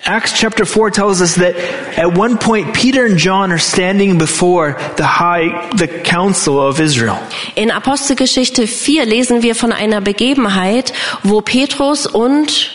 Acts 0.04 0.32
chapter 0.32 0.64
4 0.64 0.90
tells 0.90 1.20
us 1.20 1.34
that 1.36 1.54
at 1.98 2.16
one 2.16 2.38
point 2.38 2.74
Peter 2.74 3.04
and 3.04 3.18
John 3.18 3.52
are 3.52 3.58
standing 3.58 4.16
before 4.18 4.76
the 4.96 5.04
high 5.04 5.70
the 5.76 5.88
council 5.88 6.60
of 6.60 6.80
Israel. 6.80 7.18
In 7.56 7.70
Apostelgeschichte 7.70 8.66
4 8.66 9.04
lesen 9.04 9.42
wir 9.42 9.54
von 9.54 9.72
einer 9.72 10.00
Begebenheit, 10.00 10.92
wo 11.24 11.40
Petrus 11.40 12.06
und 12.06 12.70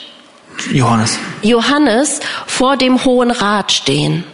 Johannes. 0.72 1.18
Johannes 1.42 2.20
vor 2.46 2.78
dem 2.78 3.04
Hohen 3.04 3.32
Rat 3.32 3.72
stehen. 3.72 4.26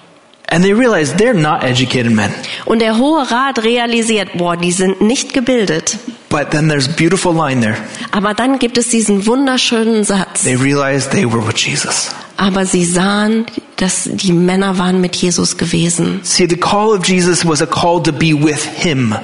And 0.52 0.64
they 0.64 0.74
realize 0.74 1.14
they're 1.14 1.34
not 1.34 1.64
educated 1.64 2.12
men. 2.12 2.34
Und 2.66 2.82
der 2.82 2.98
Hohe 2.98 3.30
Rat 3.30 3.64
realisiert, 3.64 4.38
boah, 4.38 4.58
die 4.58 4.72
sind 4.72 5.00
nicht 5.00 5.34
gebildet. 5.34 5.98
But 6.30 6.52
then 6.52 6.70
there's 6.70 6.88
beautiful 6.88 7.34
line 7.34 7.62
there. 7.62 7.78
Aber 8.12 8.34
dann 8.34 8.60
gibt 8.60 8.78
es 8.78 8.90
diesen 8.90 9.26
wunderschönen 9.26 10.04
Satz. 10.04 10.44
They 10.44 10.56
realized 10.56 11.12
they 11.12 11.26
were 11.26 11.46
with 11.46 11.58
Jesus. 11.58 12.10
Aber 12.38 12.66
sie 12.66 12.86
sahen, 12.86 13.46
dass 13.76 14.10
die 14.12 14.32
Männer 14.32 14.78
waren 14.78 15.02
mit 15.02 15.16
Jesus 15.16 15.58
gewesen. 15.58 16.22
See, 16.24 16.48
the 16.48 16.58
call 16.58 16.98
of 16.98 17.06
Jesus 17.06 17.46
was 17.46 17.62
a 17.62 17.66
call 17.66 18.02
to 18.02 18.12
be 18.12 18.34
with 18.34 18.64
him. 18.76 19.16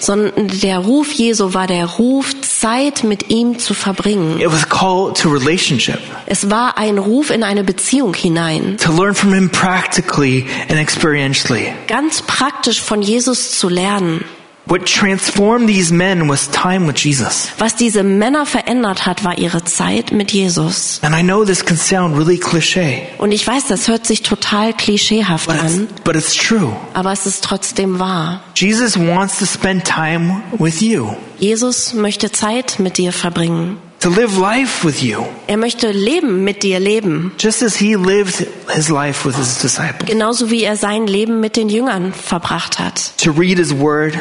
Sondern 0.00 0.48
der 0.48 0.78
Ruf 0.78 1.12
Jesu 1.12 1.54
war 1.54 1.66
der 1.66 1.86
Ruf, 1.86 2.34
Zeit 2.64 3.04
mit 3.04 3.28
ihm 3.30 3.58
zu 3.58 3.74
verbringen. 3.74 4.40
It 4.40 4.50
was 4.50 4.62
a 4.64 4.66
call 4.66 5.12
to 5.12 5.28
relationship, 5.28 5.98
Es 6.24 6.48
war 6.48 6.78
ein 6.78 6.96
Ruf 6.96 7.28
in 7.30 7.42
eine 7.42 7.62
Beziehung 7.62 8.14
hinein. 8.14 8.78
to 8.78 8.90
learn 8.90 9.14
from 9.14 9.34
him 9.34 9.50
practically 9.50 10.46
and 10.70 10.78
experientially. 10.80 11.66
Ganz 11.88 12.22
praktisch 12.22 12.80
von 12.80 13.02
Jesus 13.02 13.58
zu 13.58 13.68
lernen. 13.68 14.24
What 14.66 14.86
transformed 14.86 15.68
these 15.68 15.92
men 15.92 16.26
was 16.26 16.48
time 16.50 16.86
with 16.86 16.96
Jesus. 16.96 17.48
Was 17.58 17.76
diese 17.76 18.02
Männer 18.02 18.46
verändert 18.46 19.04
hat, 19.04 19.22
war 19.22 19.36
ihre 19.36 19.62
Zeit 19.64 20.10
mit 20.10 20.32
Jesus. 20.32 21.00
And 21.02 21.14
I 21.14 21.22
know 21.22 21.44
this 21.44 21.62
can 21.62 21.76
sound 21.76 22.16
really 22.16 22.38
cliche, 22.38 23.02
Und 23.18 23.32
ich 23.32 23.46
weiß, 23.46 23.66
das 23.66 23.88
hört 23.88 24.06
sich 24.06 24.22
total 24.22 24.72
klischeehaft 24.72 25.46
but 25.48 25.56
it's, 25.56 25.64
an, 25.64 25.88
but 26.04 26.16
it's 26.16 26.34
true. 26.34 26.72
aber 26.94 27.12
es 27.12 27.26
ist 27.26 27.44
trotzdem 27.44 27.98
wahr. 27.98 28.40
Jesus 28.56 28.98
wants 28.98 29.38
to 29.38 29.44
spend 29.44 29.84
time 29.84 30.40
with 30.58 30.80
you, 30.80 31.10
Jesus 31.38 31.92
möchte 31.92 32.32
Zeit 32.32 32.78
mit 32.78 32.96
dir 32.96 33.12
verbringen. 33.12 33.76
to 34.00 34.08
live 34.08 34.38
life 34.38 34.82
with 34.86 35.02
you, 35.02 35.24
Er 35.46 35.58
möchte 35.58 35.90
Leben 35.92 36.42
mit 36.42 36.62
dir 36.62 36.80
leben. 36.80 37.32
just 37.38 37.62
as 37.62 37.76
he 37.76 37.96
lived 37.96 38.46
his 38.74 38.88
life 38.88 39.28
with 39.28 39.36
his 39.36 39.58
disciples. 39.58 40.08
Genauso 40.08 40.50
wie 40.50 40.62
er 40.64 40.78
sein 40.78 41.06
Leben 41.06 41.40
mit 41.40 41.56
den 41.56 41.68
Jüngern 41.68 42.14
verbracht 42.14 42.78
hat. 42.78 43.12
To 43.22 43.30
read 43.30 43.58
his 43.58 43.70
word, 43.78 44.14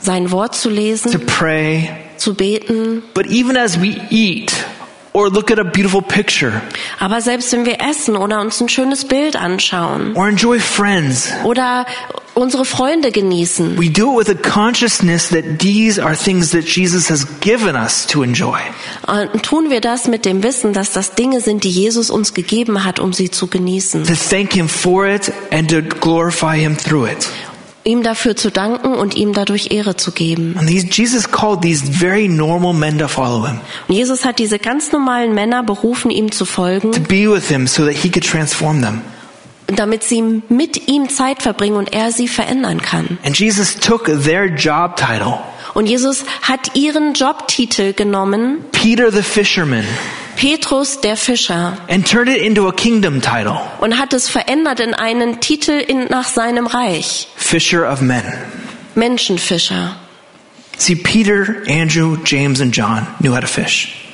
Sein 0.00 0.30
Wort 0.30 0.54
zu 0.54 0.68
to 0.68 0.74
lesen, 0.74 1.26
pray, 1.26 1.90
zu 2.16 2.34
beten. 2.34 3.02
but 3.14 3.26
even 3.26 3.56
as 3.56 3.80
we 3.80 4.00
eat 4.10 4.52
or 5.12 5.28
look 5.30 5.50
at 5.50 5.58
a 5.58 5.64
beautiful 5.64 6.02
picture 6.02 6.60
Aber 7.00 7.20
selbst 7.20 7.50
wenn 7.52 7.64
wir 7.66 7.80
essen 7.80 8.16
oder 8.16 8.40
uns 8.40 8.60
ein 8.60 8.68
schönes 8.68 9.04
Bild 9.06 9.36
anschauen 9.36 10.14
or 10.14 10.28
enjoy 10.28 10.60
friends, 10.60 11.28
oder 11.44 11.86
unsere 12.34 12.64
Freunde 12.64 13.10
genießen, 13.10 13.76
we 13.80 13.90
do 13.90 14.20
it 14.20 14.28
with 14.28 14.36
a 14.36 14.48
consciousness 14.48 15.28
that 15.30 15.58
these 15.58 16.00
are 16.00 16.14
things 16.14 16.50
that 16.50 16.64
Jesus 16.64 17.10
has 17.10 17.26
given 17.40 17.74
us 17.74 18.06
to 18.06 18.22
enjoy. 18.22 18.58
äh, 19.08 19.26
tun 19.42 19.70
wir 19.70 19.80
das 19.80 20.06
mit 20.06 20.24
dem 20.24 20.44
Wissen, 20.44 20.72
dass 20.72 20.92
das 20.92 21.14
Dinge 21.16 21.40
sind, 21.40 21.64
die 21.64 21.70
Jesus 21.70 22.10
uns 22.10 22.34
gegeben 22.34 22.84
hat, 22.84 23.00
um 23.00 23.12
sie 23.12 23.30
zu 23.30 23.48
genießen. 23.48 24.04
To 24.04 24.14
thank 24.14 24.52
him 24.52 24.68
for 24.68 25.04
it 25.06 25.32
and 25.50 25.68
to 25.70 25.82
glorify 25.82 26.56
him 26.56 26.76
through 26.76 27.08
it. 27.10 27.28
Ihm 27.88 28.02
dafür 28.02 28.36
zu 28.36 28.50
danken 28.50 28.94
und 28.94 29.16
ihm 29.16 29.32
dadurch 29.32 29.70
Ehre 29.70 29.96
zu 29.96 30.12
geben. 30.12 30.54
And 30.58 30.68
these, 30.68 30.86
Jesus 30.90 31.28
called 31.30 31.62
these 31.62 31.84
very 31.84 32.28
normal 32.28 32.74
men 32.74 32.98
to 32.98 33.08
follow 33.08 33.46
him, 33.46 33.60
Und 33.88 33.94
Jesus 33.94 34.24
hat 34.24 34.38
diese 34.38 34.58
ganz 34.58 34.92
normalen 34.92 35.34
Männer 35.34 35.62
berufen, 35.62 36.10
ihm 36.10 36.30
zu 36.30 36.44
to 36.44 36.50
folgen, 36.50 36.90
be 37.08 37.30
with 37.30 37.48
him 37.48 37.66
so 37.66 37.84
that 37.84 37.94
he 37.94 38.10
could 38.10 38.24
transform 38.24 38.82
them. 38.82 39.00
Damit 39.68 40.02
sie 40.02 40.42
mit 40.48 40.88
ihm 40.88 41.08
Zeit 41.08 41.42
verbringen 41.42 41.76
und 41.76 41.92
er 41.92 42.10
sie 42.12 42.28
verändern 42.28 42.80
kann. 42.80 43.18
And 43.24 43.38
Jesus 43.38 43.76
took 43.76 44.06
their 44.06 44.46
job 44.46 44.96
title, 44.96 45.38
Und 45.74 45.86
Jesus 45.86 46.24
hat 46.42 46.74
ihren 46.74 47.14
Jobtitel 47.14 47.92
genommen, 47.92 48.64
Peter 48.72 49.12
the 49.12 49.22
fisherman, 49.22 49.84
Petrus 50.36 51.00
der 51.00 51.16
Fischer, 51.16 51.76
and 51.88 52.06
turned 52.06 52.28
it 52.28 52.42
into 52.42 52.68
a 52.68 52.72
kingdom 52.72 53.20
title, 53.20 53.60
und 53.80 53.98
hat 53.98 54.12
es 54.12 54.28
verändert 54.28 54.80
in 54.80 54.94
einen 54.94 55.40
Titel 55.40 55.72
in, 55.72 56.04
nach 56.06 56.26
seinem 56.26 56.66
Reich, 56.66 57.28
Fisher 57.36 57.90
of 57.90 58.00
Men. 58.00 58.24
Menschenfischer. 58.94 59.96
See, 60.78 60.94
Peter, 60.94 61.62
Andrew, 61.68 62.16
James, 62.24 62.60
and 62.60 62.72
John 62.72 63.06
knew 63.20 63.32
how 63.34 63.40
to 63.40 63.46
fish. 63.46 64.07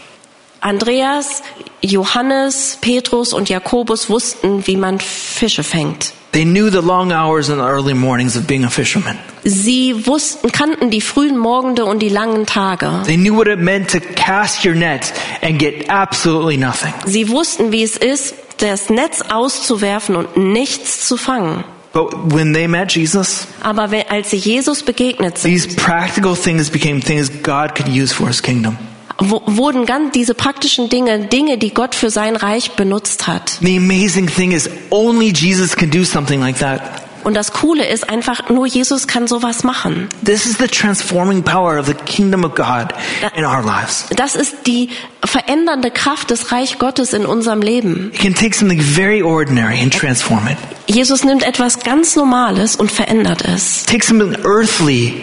Andreas, 0.64 1.42
Johannes, 1.82 2.78
Petrus 2.80 3.34
und 3.34 3.50
Jakobus 3.50 4.08
wussten, 4.08 4.66
wie 4.66 4.78
man 4.78 4.98
Fische 4.98 5.62
fängt. 5.62 6.14
They 6.32 6.44
knew 6.44 6.70
the 6.70 6.80
long 6.80 7.12
hours 7.12 7.50
and 7.50 7.60
the 7.60 7.66
early 7.66 7.92
mornings 7.92 8.34
of 8.34 8.46
being 8.46 8.64
a 8.64 8.70
fisherman. 8.70 9.18
Sie 9.44 10.06
wussten, 10.06 10.50
kannten 10.50 10.90
die 10.90 11.02
frühen 11.02 11.36
Morgende 11.36 11.84
und 11.84 12.00
die 12.00 12.08
langen 12.08 12.46
Tage. 12.46 13.02
They 13.04 13.18
knew 13.18 13.36
what 13.36 13.46
it 13.46 13.58
meant 13.58 13.90
to 13.90 14.00
cast 14.16 14.64
your 14.64 14.74
net 14.74 15.12
and 15.42 15.58
get 15.58 15.90
absolutely 15.90 16.56
nothing. 16.56 16.94
Sie 17.04 17.28
wussten, 17.28 17.70
wie 17.70 17.82
es 17.82 17.98
ist, 17.98 18.34
das 18.56 18.88
Netz 18.88 19.20
auszuwerfen 19.20 20.16
und 20.16 20.36
nichts 20.38 21.06
zu 21.06 21.18
fangen. 21.18 21.62
But 21.92 22.32
when 22.32 22.54
they 22.54 22.66
met 22.66 22.90
Jesus, 22.90 23.46
Aber 23.62 23.90
als 24.08 24.30
sie 24.30 24.38
Jesus 24.38 24.82
begegnet 24.82 25.36
sind, 25.36 25.52
these 25.52 25.68
practical 25.76 26.34
things 26.34 26.70
became 26.70 27.00
things 27.00 27.30
God 27.42 27.74
could 27.76 27.86
use 27.86 28.14
for 28.14 28.26
his 28.28 28.42
kingdom. 28.42 28.78
Wurden 29.18 29.86
ganz 29.86 30.12
diese 30.12 30.34
praktischen 30.34 30.88
Dinge, 30.88 31.26
Dinge, 31.26 31.58
die 31.58 31.72
Gott 31.72 31.94
für 31.94 32.10
sein 32.10 32.36
Reich 32.36 32.72
benutzt 32.72 33.26
hat. 33.26 33.58
The 33.60 33.76
amazing 33.76 34.26
thing 34.26 34.52
is 34.52 34.68
only 34.90 35.32
Jesus 35.32 35.76
can 35.76 35.90
do 35.90 36.04
something 36.04 36.40
like 36.40 36.58
that. 36.58 37.04
Und 37.24 37.34
das 37.34 37.52
Coole 37.52 37.86
ist 37.86 38.10
einfach, 38.10 38.50
nur 38.50 38.66
Jesus 38.66 39.06
kann 39.06 39.26
sowas 39.26 39.64
machen. 39.64 40.08
This 40.22 40.44
is 40.44 40.58
the 40.58 40.68
transforming 40.68 41.42
power 41.42 41.78
of 41.78 41.86
the 41.86 41.94
kingdom 41.94 42.44
of 42.44 42.54
God 42.54 42.92
in 43.34 43.46
our 43.46 43.62
lives. 43.62 44.04
Das 44.14 44.34
ist 44.34 44.66
die 44.66 44.90
verändernde 45.24 45.90
Kraft 45.90 46.30
des 46.30 46.52
Reich 46.52 46.78
Gottes 46.78 47.14
in 47.14 47.24
unserem 47.24 47.62
Leben. 47.62 48.10
It 48.12 48.20
can 48.20 48.34
take 48.34 48.54
something 48.54 48.80
very 48.80 49.22
ordinary 49.22 49.80
and 49.80 49.92
transform 49.92 50.46
it. 50.48 50.58
Jesus 50.86 51.24
nimmt 51.24 51.44
etwas 51.44 51.78
ganz 51.78 52.14
Normales 52.14 52.76
und 52.76 52.92
verändert 52.92 53.42
es. 53.42 53.84
Take 53.86 54.04
something 54.04 54.36
earthly 54.44 55.14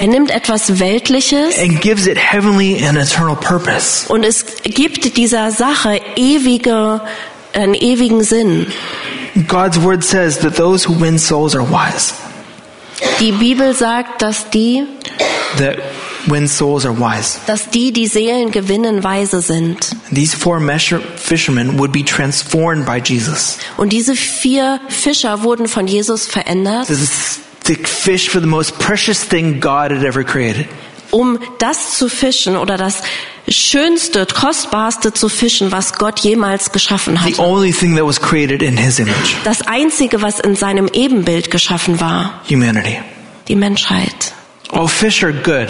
Er 0.00 0.06
nimmt 0.08 0.30
etwas 0.30 0.78
Weltliches 0.80 1.58
and 1.58 1.80
gives 1.80 2.06
it 2.06 2.16
heavenly 2.18 2.84
and 2.84 2.96
eternal 2.98 3.36
purpose. 3.36 4.06
und 4.12 4.24
es 4.24 4.44
gibt 4.64 5.16
dieser 5.16 5.50
Sache 5.50 6.00
ewige, 6.16 7.00
einen 7.52 7.74
ewigen 7.74 8.22
Sinn. 8.22 8.66
God's 9.48 9.80
word 9.80 10.02
says 10.04 10.38
that 10.40 10.56
those 10.56 10.88
who 10.88 10.94
win 11.00 11.18
souls 11.18 11.54
are 11.54 11.64
wise. 11.64 12.14
Die 13.20 13.32
Bibel 13.32 13.74
sagt, 13.74 14.22
dass 14.22 14.50
die, 14.50 14.84
That 15.58 15.78
win 16.26 16.48
souls 16.48 16.84
are 16.84 16.96
wise. 16.98 17.38
dass 17.46 17.70
die, 17.70 17.92
die 17.92 18.06
Seelen 18.06 18.50
gewinnen, 18.50 19.04
weise 19.04 19.40
sind. 19.40 19.90
These 20.14 20.36
four 20.36 20.60
fishermen 21.16 21.78
would 21.78 21.92
be 21.92 22.04
transformed 22.04 22.86
by 22.86 23.00
Jesus. 23.02 23.58
Und 23.76 23.92
diese 23.92 24.14
vier 24.14 24.80
Fischer 24.88 25.42
wurden 25.42 25.66
von 25.68 25.86
Jesus 25.86 26.26
verändert, 26.26 26.86
This 26.86 27.00
is 27.00 27.40
to 27.64 27.74
fish 27.74 28.28
for 28.28 28.40
the 28.40 28.46
most 28.46 28.78
precious 28.78 29.24
thing 29.24 29.60
God 29.60 29.90
had 29.90 30.02
ever 30.04 30.24
created. 30.24 30.66
um 31.10 31.38
das 31.58 31.98
zu 31.98 32.08
fischen 32.08 32.56
oder 32.56 32.76
das 32.78 33.02
schönste, 33.48 34.24
kostbarste 34.26 35.12
zu 35.12 35.28
fischen, 35.28 35.70
was 35.70 35.92
Gott 35.94 36.20
jemals 36.20 36.72
geschaffen 36.72 37.16
The 37.22 37.32
hat. 37.34 37.38
only 37.38 37.72
thing 37.72 37.96
that 37.96 38.06
was 38.06 38.18
created 38.20 38.62
in 38.62 38.76
His 38.78 38.98
image. 38.98 39.36
Das 39.44 39.62
einzige, 39.66 40.22
was 40.22 40.40
in 40.40 40.56
seinem 40.56 40.88
Ebenbild 40.92 41.50
geschaffen 41.50 42.00
war, 42.00 42.40
Humanity. 42.48 42.98
die 43.48 43.56
Menschheit. 43.56 44.32
Oh, 44.72 44.86
fish 44.86 45.22
are 45.22 45.32
good. 45.34 45.68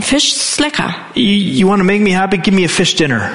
Fisch 0.00 0.28
ist 0.36 0.60
lecker. 0.60 0.94
You, 1.14 1.24
you 1.24 1.66
want 1.66 1.80
to 1.80 1.84
make 1.84 2.00
me 2.00 2.10
happy? 2.16 2.36
Give 2.38 2.54
me 2.54 2.64
a 2.64 2.68
fish 2.68 2.94
dinner. 2.94 3.30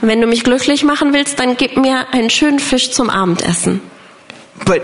Wenn 0.00 0.20
du 0.20 0.26
mich 0.26 0.42
glücklich 0.42 0.82
machen 0.82 1.12
willst, 1.12 1.38
dann 1.38 1.56
gib 1.56 1.76
mir 1.76 2.06
einen 2.12 2.28
schönen 2.30 2.58
Fisch 2.58 2.90
zum 2.90 3.08
Abendessen. 3.08 3.80
But 4.64 4.80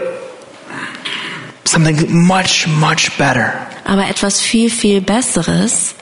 something 1.75 2.11
much, 2.12 2.66
much 2.66 3.11
better 3.18 3.53
Aber 3.85 4.09
etwas 4.09 4.41
viel, 4.41 4.70
viel 4.70 5.01
Besseres 5.01 5.95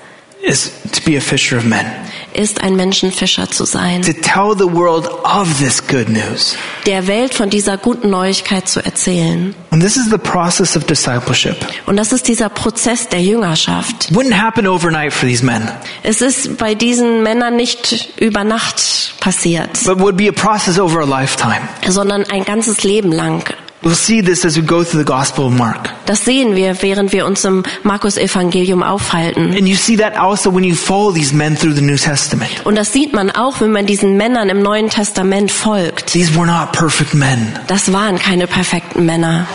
is 0.43 0.71
to 0.93 1.01
be 1.05 1.17
a 1.17 1.21
fisher 1.21 1.57
of 1.57 1.65
men. 1.65 1.87
ist, 2.35 2.63
ein 2.63 2.75
Menschenfischer 2.77 3.49
zu 3.51 3.65
sein. 3.65 4.03
To 4.03 4.13
tell 4.13 4.55
the 4.57 4.73
world 4.73 5.07
of 5.25 5.49
this 5.59 5.87
good 5.87 6.09
news. 6.09 6.57
Der 6.87 7.07
Welt 7.07 7.35
von 7.35 7.51
dieser 7.51 7.77
guten 7.77 8.11
Neuigkeit 8.11 8.69
zu 8.69 8.85
erzählen. 8.85 9.55
And 9.71 9.83
this 9.83 9.97
is 9.97 10.11
the 10.11 10.19
process 10.19 10.77
of 10.77 10.85
discipleship. 10.85 11.57
Und 11.87 11.97
das 11.97 12.13
ist 12.13 12.27
dieser 12.29 12.49
Prozess 12.49 13.09
der 13.09 13.21
Jüngerschaft. 13.23 14.09
Wouldn't 14.13 14.35
happen 14.41 14.67
overnight 14.67 15.13
for 15.13 15.29
these 15.29 15.45
men, 15.45 15.69
Es 16.03 16.21
ist 16.23 16.57
bei 16.57 16.75
diesen 16.75 17.23
Männern 17.23 17.55
nicht 17.57 18.09
über 18.19 18.43
Nacht 18.45 19.15
passiert, 19.21 19.85
but 19.85 20.01
would 20.01 20.17
be 20.17 20.29
a 20.29 20.33
process 20.33 20.79
over 20.79 21.01
a 21.03 21.07
lifetime. 21.07 21.61
sondern 21.87 22.25
ein 22.31 22.45
ganzes 22.45 22.83
Leben 22.83 23.13
lang. 23.13 23.45
We'll 23.83 23.95
see 23.97 24.23
this 24.23 24.45
as 24.45 24.57
we 24.57 24.63
go 24.63 24.85
through 24.85 25.01
the 25.05 25.11
Gospel 25.11 25.47
of 25.47 25.53
Mark. 25.53 25.91
Das 26.07 26.25
sehen 26.25 26.55
wir, 26.55 26.81
während 26.83 27.13
wir 27.13 27.27
uns 27.27 27.45
im 27.45 27.65
Markus-Evangelium 27.83 28.83
aufhalten. 28.83 29.53
And 29.57 29.67
you 29.69 29.75
see 29.77 29.97
that 29.97 30.17
also 30.17 30.55
when 30.55 30.63
you 30.65 30.75
follow 30.75 31.13
these 31.13 31.35
men 31.35 31.57
through 31.57 31.75
the 31.75 31.83
New 31.83 31.97
Testament. 31.97 32.51
Und 32.65 32.77
das 32.77 32.93
sieht 32.93 33.13
man 33.13 33.31
auch, 33.31 33.61
wenn 33.61 33.73
man 33.73 33.87
diesen 33.87 34.17
Männern 34.17 34.49
im 34.51 34.63
Neuen 34.63 34.89
Testament 34.89 35.51
folgt. 35.51 36.13
These 36.13 36.35
were 36.37 36.47
not 36.47 36.73
perfect 36.73 37.15
men, 37.15 37.59
Das 37.67 37.93
waren 37.93 38.19
keine 38.19 38.47
perfekten 38.47 39.05
Männer, 39.05 39.47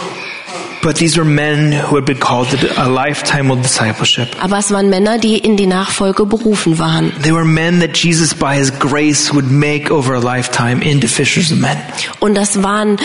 but 0.81 0.95
these 0.95 1.15
were 1.17 1.25
men 1.25 1.71
who 1.89 1.95
had 1.95 2.05
been 2.05 2.19
called 2.19 2.49
to 2.49 2.57
a 2.81 2.85
lifetime 2.87 3.49
of 3.51 3.61
discipleship. 3.61 4.27
aber 4.41 4.57
es 4.57 4.71
waren 4.71 4.89
Männer, 4.89 5.17
die 5.19 5.37
in 5.37 5.55
die 5.57 5.67
Nachfolge 5.67 6.25
berufen 6.25 6.77
waren. 6.79 7.11
They 7.23 7.33
were 7.33 7.45
men 7.45 7.79
that 7.79 7.95
Jesus, 7.97 8.33
by 8.33 8.55
his 8.57 8.71
grace, 8.77 9.33
would 9.33 9.49
make 9.49 9.89
over 9.91 10.15
a 10.15 10.19
lifetime 10.19 10.81
into 10.83 11.07
fishers 11.07 11.51
of 11.51 11.59
men. 11.59 11.77
Und 12.19 12.35
das 12.35 12.61
waren 12.61 12.97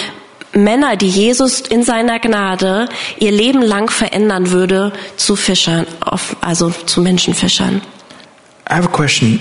Männer, 0.54 0.96
die 0.96 1.08
Jesus 1.08 1.60
in 1.60 1.82
seiner 1.82 2.18
Gnade 2.18 2.88
ihr 3.18 3.32
Leben 3.32 3.62
lang 3.62 3.90
verändern 3.90 4.50
würde 4.50 4.92
zu 5.16 5.36
Fischern, 5.36 5.86
also 6.40 6.70
zu 6.70 7.00
Menschenfischern. 7.00 7.80
I 8.68 8.74
have 8.74 8.88
a 8.88 8.92
question. 8.92 9.40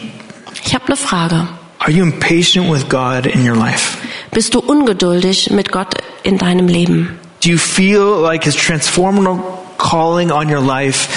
Ich 0.65 0.73
habe 0.73 0.87
eine 0.87 0.95
Frage. 0.95 1.47
Are 1.79 1.91
you 1.91 2.03
impatient 2.03 2.71
with 2.71 2.87
God 2.89 3.25
in 3.25 3.47
your 3.47 3.55
life? 3.55 3.97
Bist 4.31 4.53
du 4.53 4.59
ungeduldig 4.59 5.49
mit 5.49 5.71
Gott 5.71 5.95
in 6.23 6.37
deinem 6.37 6.67
Leben? 6.67 7.19
Do 7.41 7.49
you 7.49 7.57
feel 7.57 8.21
like 8.21 8.43
his 8.43 8.55
transformational 8.55 9.41
calling 9.77 10.31
on 10.31 10.47
your 10.47 10.61
life 10.61 11.09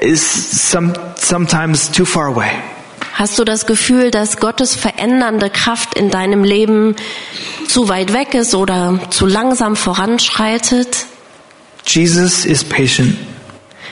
is 0.00 0.20
some, 0.22 0.92
sometimes 1.16 1.90
too 1.90 2.04
far 2.04 2.26
away? 2.26 2.50
Hast 3.14 3.38
du 3.38 3.44
das 3.44 3.66
Gefühl, 3.66 4.10
dass 4.10 4.38
Gottes 4.38 4.74
verändernde 4.74 5.48
Kraft 5.48 5.94
in 5.94 6.10
deinem 6.10 6.42
Leben 6.42 6.96
zu 7.68 7.88
weit 7.88 8.12
weg 8.12 8.34
ist 8.34 8.56
oder 8.56 8.98
zu 9.10 9.26
langsam 9.26 9.76
voranschreitet? 9.76 11.06
Jesus 11.86 12.44
is 12.44 12.64
patient. 12.64 13.16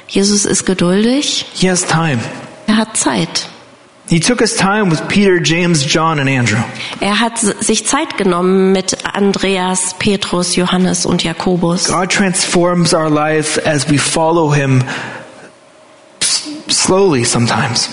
Jesus 0.09 0.45
ist 0.45 0.67
geduldig. 0.67 1.47
He 1.55 1.71
has 1.71 1.87
time. 1.87 2.19
Er 2.67 2.77
hat 2.77 2.97
Zeit. 2.97 3.47
He 4.09 4.19
took 4.19 4.41
his 4.41 4.57
time 4.57 4.91
with 4.91 5.01
Peter, 5.07 5.41
James, 5.41 5.85
John, 5.87 6.19
and 6.19 6.29
Andrew. 6.29 6.59
Er 6.99 7.21
hat 7.21 7.39
sich 7.39 7.87
Zeit 7.87 8.19
genommen 8.19 8.73
mit 8.73 9.05
Andreas, 9.05 9.95
Petrus, 10.01 10.57
Johannes 10.57 11.07
und 11.07 11.23
Jakobus. 11.23 11.87
God 11.87 12.11
transforms 12.11 12.93
our 12.93 13.09
life 13.09 13.61
as 13.65 13.89
we 13.89 13.99
follow 13.99 14.53
him 14.53 14.83
slowly 16.69 17.25
sometimes. 17.25 17.89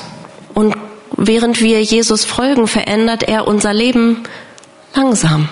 Und 0.56 0.76
während 1.16 1.62
wir 1.62 1.82
Jesus 1.82 2.26
folgen, 2.26 2.68
verändert 2.68 3.24
er 3.24 3.48
unser 3.48 3.74
Leben 3.74 4.24
langsam. 4.94 5.50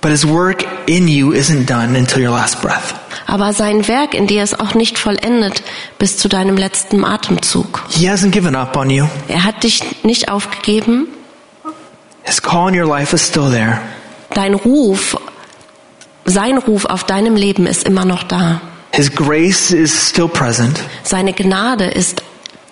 But 0.00 0.12
his 0.12 0.26
work 0.26 0.64
in 0.86 1.08
you 1.08 1.32
isn't 1.32 1.66
done 1.66 1.96
until 1.96 2.22
your 2.22 2.34
last 2.34 2.62
breath. 2.62 2.94
Aber 3.26 3.52
sein 3.52 3.86
Werk 3.86 4.14
in 4.14 4.26
dir 4.26 4.42
ist 4.42 4.58
auch 4.58 4.74
nicht 4.74 4.98
vollendet 4.98 5.62
bis 5.98 6.16
zu 6.16 6.28
deinem 6.28 6.56
letzten 6.56 7.04
Atemzug. 7.04 7.82
He 7.90 8.08
hasn't 8.08 8.30
given 8.30 8.56
up 8.56 8.76
on 8.76 8.88
you. 8.88 9.06
Er 9.28 9.44
hat 9.44 9.62
dich 9.62 9.82
nicht 10.02 10.30
aufgegeben. 10.30 11.06
His 12.22 12.40
call 12.40 12.70
in 12.72 12.80
your 12.80 12.88
life 12.88 13.14
is 13.14 13.26
still 13.26 13.50
there. 13.50 13.78
Dein 14.34 14.54
Ruf, 14.54 15.16
sein 16.24 16.58
Ruf 16.58 16.86
auf 16.86 17.04
deinem 17.04 17.36
Leben 17.36 17.66
ist 17.66 17.84
immer 17.84 18.04
noch 18.04 18.22
da. 18.22 18.60
His 18.92 19.14
grace 19.14 19.70
is 19.70 20.08
still 20.08 20.28
present. 20.28 20.80
Seine 21.02 21.32
Gnade 21.32 21.84
ist 21.84 22.22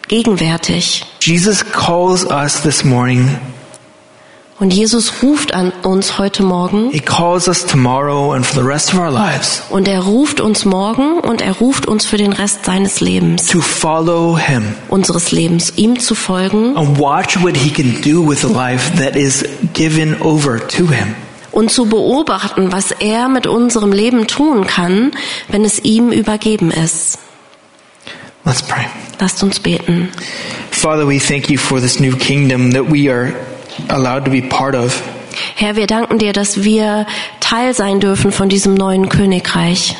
gegenwärtig. 0.09 1.05
Jesus 1.23 1.65
calls 1.73 2.25
us 2.25 2.63
this 2.63 2.85
morning 2.85 3.39
Und 4.61 4.73
Jesus 4.73 5.23
ruft 5.23 5.55
an 5.55 5.73
uns 5.85 6.19
heute 6.19 6.43
Morgen 6.43 6.91
He 6.91 6.99
calls 6.99 7.47
us 7.47 7.65
tomorrow 7.65 8.33
and 8.33 8.45
for 8.45 8.61
the 8.61 8.67
rest 8.67 8.93
of 8.93 8.99
our 8.99 9.11
lives 9.11 9.63
und 9.71 9.87
er 9.87 10.01
ruft 10.01 10.41
uns 10.41 10.65
morgen 10.65 11.21
und 11.21 11.41
er 11.41 11.53
ruft 11.53 11.87
uns 11.87 12.07
für 12.07 12.17
den 12.17 12.33
Rest 12.33 12.65
seines 12.65 13.01
Lebens, 13.01 13.47
to 13.47 13.61
follow 13.61 14.37
Him 14.37 14.75
unseres 14.89 15.31
Lebens, 15.31 15.75
ihm 15.77 16.01
zu 16.01 16.17
folgen 16.17 16.77
and 16.77 16.99
watch 16.99 17.41
what 17.41 17.57
He 17.57 17.71
can 17.71 18.01
do 18.03 18.21
with 18.29 18.45
a 18.45 18.49
life 18.49 18.91
that 18.97 19.15
is 19.15 19.45
given 19.75 20.21
over 20.23 20.59
to 20.67 20.89
Him. 20.89 21.15
und 21.53 21.71
zu 21.71 21.87
beobachten, 21.87 22.73
was 22.73 22.91
er 22.91 23.29
mit 23.29 23.47
unserem 23.47 23.93
Leben 23.93 24.27
tun 24.27 24.67
kann, 24.67 25.13
wenn 25.49 25.65
es 25.65 25.79
ihm 25.79 26.11
übergeben 26.11 26.73
ist. 26.73 27.19
Let's 28.49 28.62
pray. 28.62 28.86
Lasst 29.20 29.42
uns 29.42 29.61
beten. 29.61 30.09
Father, 30.70 31.07
we 31.07 31.20
thank 31.20 31.51
you 31.51 31.59
for 31.59 31.80
this 31.80 32.01
new 32.01 32.16
kingdom 32.16 32.70
that 32.72 32.90
we 32.90 33.11
are 33.11 33.34
allowed 33.90 34.24
to 34.24 34.30
be 34.30 34.40
part 34.40 34.74
of. 34.74 35.03
Herr, 35.55 35.76
wir 35.76 35.86
danken 35.86 36.18
dir, 36.18 36.32
dass 36.32 36.64
wir 36.64 37.07
Teil 37.40 37.74
sein 37.74 38.01
dürfen 38.01 38.32
von 38.32 38.49
diesem 38.49 38.72
neuen 38.72 39.11
Königreich. 39.11 39.96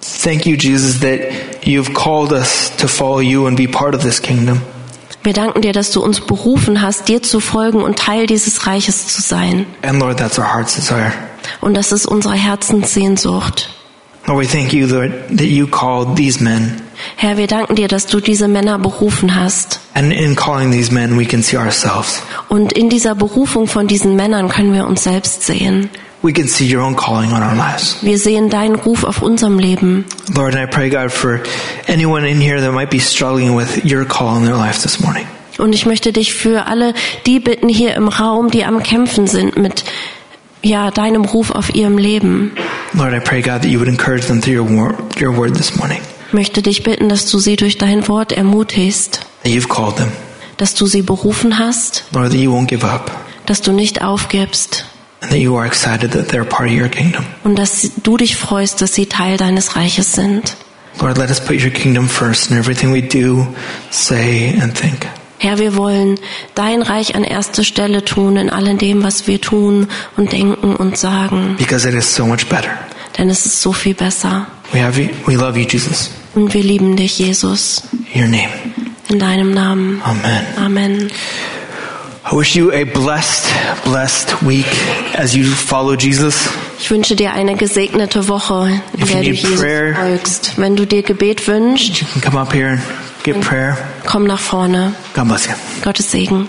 Thank 0.00 0.46
you, 0.46 0.56
Jesus, 0.56 1.00
that 1.00 1.66
you've 1.66 1.92
called 1.92 2.32
us 2.32 2.74
to 2.78 2.88
follow 2.88 3.20
you 3.20 3.46
and 3.46 3.58
be 3.58 3.68
part 3.68 3.94
of 3.94 4.00
this 4.00 4.22
kingdom. 4.22 4.62
Wir 5.22 5.34
danken 5.34 5.60
dir, 5.60 5.74
dass 5.74 5.90
du 5.90 6.02
uns 6.02 6.22
berufen 6.22 6.80
hast, 6.80 7.08
dir 7.08 7.22
zu 7.22 7.40
folgen 7.40 7.82
und 7.82 7.98
Teil 7.98 8.26
dieses 8.26 8.66
Reiches 8.66 9.08
zu 9.08 9.20
sein. 9.20 9.66
And 9.82 10.00
Lord, 10.00 10.18
that's 10.18 10.38
our 10.38 10.50
heart's 10.50 10.76
desire. 10.76 11.12
Und 11.60 11.74
das 11.74 11.92
ist 11.92 12.06
unsere 12.06 12.34
Herzenssehnsucht. 12.34 13.68
Lord, 14.26 14.38
we 14.38 14.46
thank 14.46 14.72
you, 14.72 14.86
Lord, 14.86 15.12
that 15.36 15.48
you 15.48 15.66
called 15.66 16.16
these 16.16 16.42
men. 16.42 16.80
Herr, 17.16 17.36
wir 17.36 17.46
danken 17.46 17.76
dir, 17.76 17.88
dass 17.88 18.06
du 18.06 18.20
diese 18.20 18.48
Männer 18.48 18.78
berufen 18.78 19.34
hast. 19.34 19.80
And 19.94 20.12
in 20.12 20.34
calling 20.34 20.70
these 20.70 20.90
men, 20.90 21.18
we 21.18 21.26
can 21.26 21.42
see 21.42 21.58
ourselves. 21.58 22.22
Und 22.48 22.72
in 22.72 22.88
dieser 22.88 23.14
Berufung 23.14 23.66
von 23.66 23.86
diesen 23.86 24.16
Männern 24.16 24.48
können 24.48 24.72
wir 24.72 24.86
uns 24.86 25.04
selbst 25.04 25.42
sehen. 25.42 25.90
We 26.22 26.32
can 26.32 26.48
see 26.48 26.64
your 26.74 26.82
own 26.82 26.96
calling 26.96 27.32
on 27.34 27.42
our 27.42 27.54
lives. 27.54 27.98
Wir 28.00 28.18
sehen 28.18 28.48
deinen 28.48 28.76
Ruf 28.76 29.04
auf 29.04 29.20
unserem 29.20 29.58
Leben. 29.58 30.06
Lord, 30.34 30.54
and 30.54 30.64
I 30.64 30.66
pray, 30.66 30.88
God, 30.88 31.12
for 31.12 31.40
anyone 31.86 32.26
in 32.26 32.40
here 32.40 32.58
that 32.62 32.72
might 32.72 32.88
be 32.88 33.00
struggling 33.00 33.54
with 33.54 33.84
your 33.84 34.06
call 34.06 34.38
in 34.38 34.46
their 34.46 34.56
life 34.56 34.80
this 34.80 35.00
morning. 35.00 35.26
Und 35.58 35.74
ich 35.74 35.84
möchte 35.84 36.12
dich 36.12 36.32
für 36.32 36.66
alle 36.66 36.94
die 37.26 37.40
bitten 37.40 37.68
hier 37.68 37.94
im 37.94 38.08
Raum, 38.08 38.50
die 38.50 38.64
am 38.64 38.82
Kämpfen 38.82 39.26
sind 39.26 39.58
mit 39.58 39.84
ja, 40.62 40.90
deinem 40.90 41.26
Ruf 41.26 41.50
auf 41.50 41.74
ihrem 41.74 41.98
Leben. 41.98 42.52
Lord, 42.96 43.12
I 43.14 43.18
pray, 43.20 43.42
God, 43.42 43.62
that 43.62 43.68
you 43.68 43.78
would 43.80 43.88
encourage 43.88 44.26
them 44.26 44.40
through 44.40 44.54
your 44.54 44.64
word, 44.64 45.20
your 45.20 45.32
word 45.36 45.54
this 45.54 45.76
morning. 45.76 46.00
Möchte 46.32 46.62
dich 46.62 46.82
bitten, 46.82 47.08
dass 47.08 47.30
du 47.30 47.38
sie 47.38 47.56
durch 47.56 47.76
dein 47.78 48.06
Wort 48.08 48.32
ermutigst, 48.32 49.20
That 49.42 49.52
you've 49.52 49.68
called 49.68 49.96
them. 49.96 50.12
dass 50.56 50.74
du 50.74 50.86
sie 50.86 51.02
berufen 51.02 51.58
hast, 51.58 52.04
Lord, 52.12 52.30
that 52.30 52.38
you 52.40 52.52
won't 52.52 52.66
give 52.68 52.84
up. 52.86 53.10
dass 53.46 53.60
du 53.60 53.72
nicht 53.72 54.02
aufgibst 54.02 54.84
And 55.20 55.30
that 55.32 55.40
you 55.40 55.56
are 55.56 55.66
excited 55.66 56.12
that 56.12 56.28
they're 56.28 56.44
part 56.44 56.68
of 56.70 56.74
your 56.76 56.88
kingdom. 56.88 57.24
und 57.44 57.56
dass 57.58 57.90
du 58.02 58.16
dich 58.16 58.36
freust, 58.36 58.80
dass 58.80 58.94
sie 58.94 59.06
Teil 59.06 59.36
deines 59.36 59.74
Reiches 59.76 60.12
sind. 60.12 60.56
Lord, 61.00 61.18
let 61.18 61.30
us 61.30 61.40
put 61.40 61.60
your 61.60 61.70
kingdom 61.70 62.08
first 62.08 62.50
in 62.52 62.56
everything 62.58 62.92
we 62.92 63.02
do, 63.02 63.46
say, 63.90 64.56
and 64.60 64.72
think. 64.76 65.06
Herr, 65.44 65.58
wir 65.58 65.76
wollen 65.76 66.18
dein 66.54 66.80
Reich 66.80 67.14
an 67.16 67.22
erste 67.22 67.64
Stelle 67.64 68.02
tun 68.02 68.36
in 68.36 68.48
allem 68.48 68.78
dem, 68.78 69.02
was 69.02 69.26
wir 69.26 69.38
tun 69.42 69.88
und 70.16 70.32
denken 70.32 70.74
und 70.74 70.96
sagen, 70.96 71.56
Because 71.58 71.86
it 71.86 71.94
is 71.94 72.14
so 72.14 72.24
much 72.24 72.46
better. 72.48 72.70
denn 73.18 73.28
es 73.28 73.44
ist 73.44 73.60
so 73.60 73.70
viel 73.74 73.92
besser. 73.92 74.46
We 74.72 74.82
have 74.82 74.98
you, 74.98 75.10
we 75.26 75.34
love 75.34 75.58
you, 75.60 75.66
Jesus. 75.68 76.08
Und 76.34 76.54
wir 76.54 76.62
lieben 76.62 76.96
dich, 76.96 77.18
Jesus, 77.18 77.82
In 78.14 78.22
your 78.22 78.28
name. 78.28 78.48
in 79.10 79.18
deinem 79.18 79.52
Namen. 79.52 80.00
Amen. 80.02 80.46
Amen. 80.56 81.10
I 82.26 82.34
wish 82.34 82.56
you 82.56 82.72
a 82.72 82.84
blessed, 82.84 83.44
blessed 83.84 84.34
week 84.40 84.64
as 85.18 85.34
you 85.36 85.44
follow 85.44 85.94
Jesus. 85.94 86.48
Ich 86.80 86.90
wünsche 86.90 87.16
dir 87.16 87.34
eine 87.34 87.54
gesegnete 87.54 88.28
Woche, 88.28 88.80
in 88.96 89.02
If 89.02 89.12
der 89.12 89.20
du 89.20 89.26
Jesus 89.28 89.60
prayer- 89.60 89.94
folgst. 89.94 90.52
Wenn 90.56 90.74
du 90.74 90.86
dir 90.86 91.02
Gebet 91.02 91.46
wünschst, 91.46 92.02
come 92.24 92.40
up 92.40 92.54
here 92.54 92.78
get 93.24 93.40
prayer. 93.40 93.76
komm 94.06 94.26
nach 94.26 94.38
vorne. 94.38 94.94
Gottes 95.82 96.10
Segen. 96.10 96.48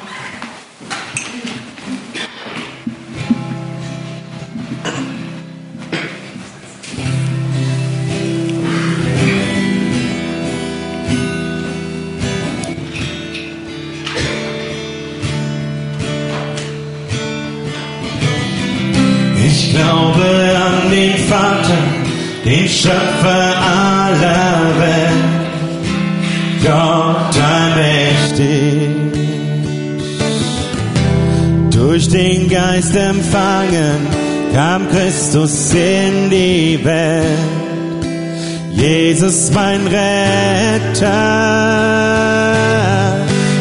Ich 19.47 19.73
glaube 19.73 20.26
an 20.55 20.91
den 20.91 21.17
Vater, 21.30 21.78
den 22.43 22.67
Schöpfer 22.67 23.55
aller 23.57 24.74
den 32.16 32.47
Geist 32.47 32.95
empfangen 32.95 34.07
kam 34.53 34.88
Christus 34.89 35.74
in 35.74 36.30
die 36.30 36.80
Welt. 36.82 38.05
Jesus 38.72 39.51
mein 39.53 39.86
Retter. 39.88 41.09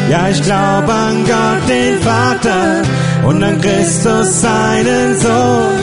Ja, 0.09 0.29
ich 0.31 0.41
glaube 0.41 0.93
an 0.93 1.25
Gott, 1.25 1.67
den 1.67 1.99
Vater 1.99 2.83
und 3.27 3.43
an 3.43 3.59
Christus, 3.59 4.41
seinen 4.41 5.17
Sohn, 5.17 5.75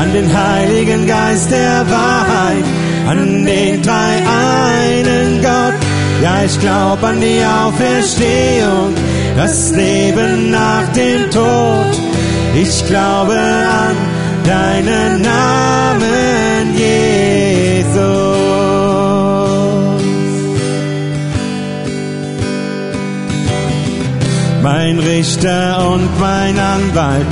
an 0.00 0.12
den 0.12 0.28
Heiligen 0.36 1.06
Geist 1.06 1.48
der 1.52 1.84
Wahrheit, 1.88 2.64
an 3.06 3.44
den 3.44 3.82
drei 3.82 4.14
einen 4.26 5.42
Gott. 5.42 5.78
Ja, 6.22 6.42
ich 6.44 6.58
glaube 6.58 7.06
an 7.06 7.20
die 7.20 7.40
Auferstehung, 7.44 8.94
das 9.42 9.70
Leben 9.70 10.50
nach 10.50 10.86
dem 10.92 11.30
Tod. 11.30 11.92
Ich 12.54 12.86
glaube 12.86 13.38
an 13.38 13.96
deinen 14.44 15.22
Namen, 15.22 16.74
Jesus. 16.76 18.20
mein 24.62 24.98
Richter 24.98 25.88
und 25.90 26.20
mein 26.20 26.58
Anwalt, 26.58 27.26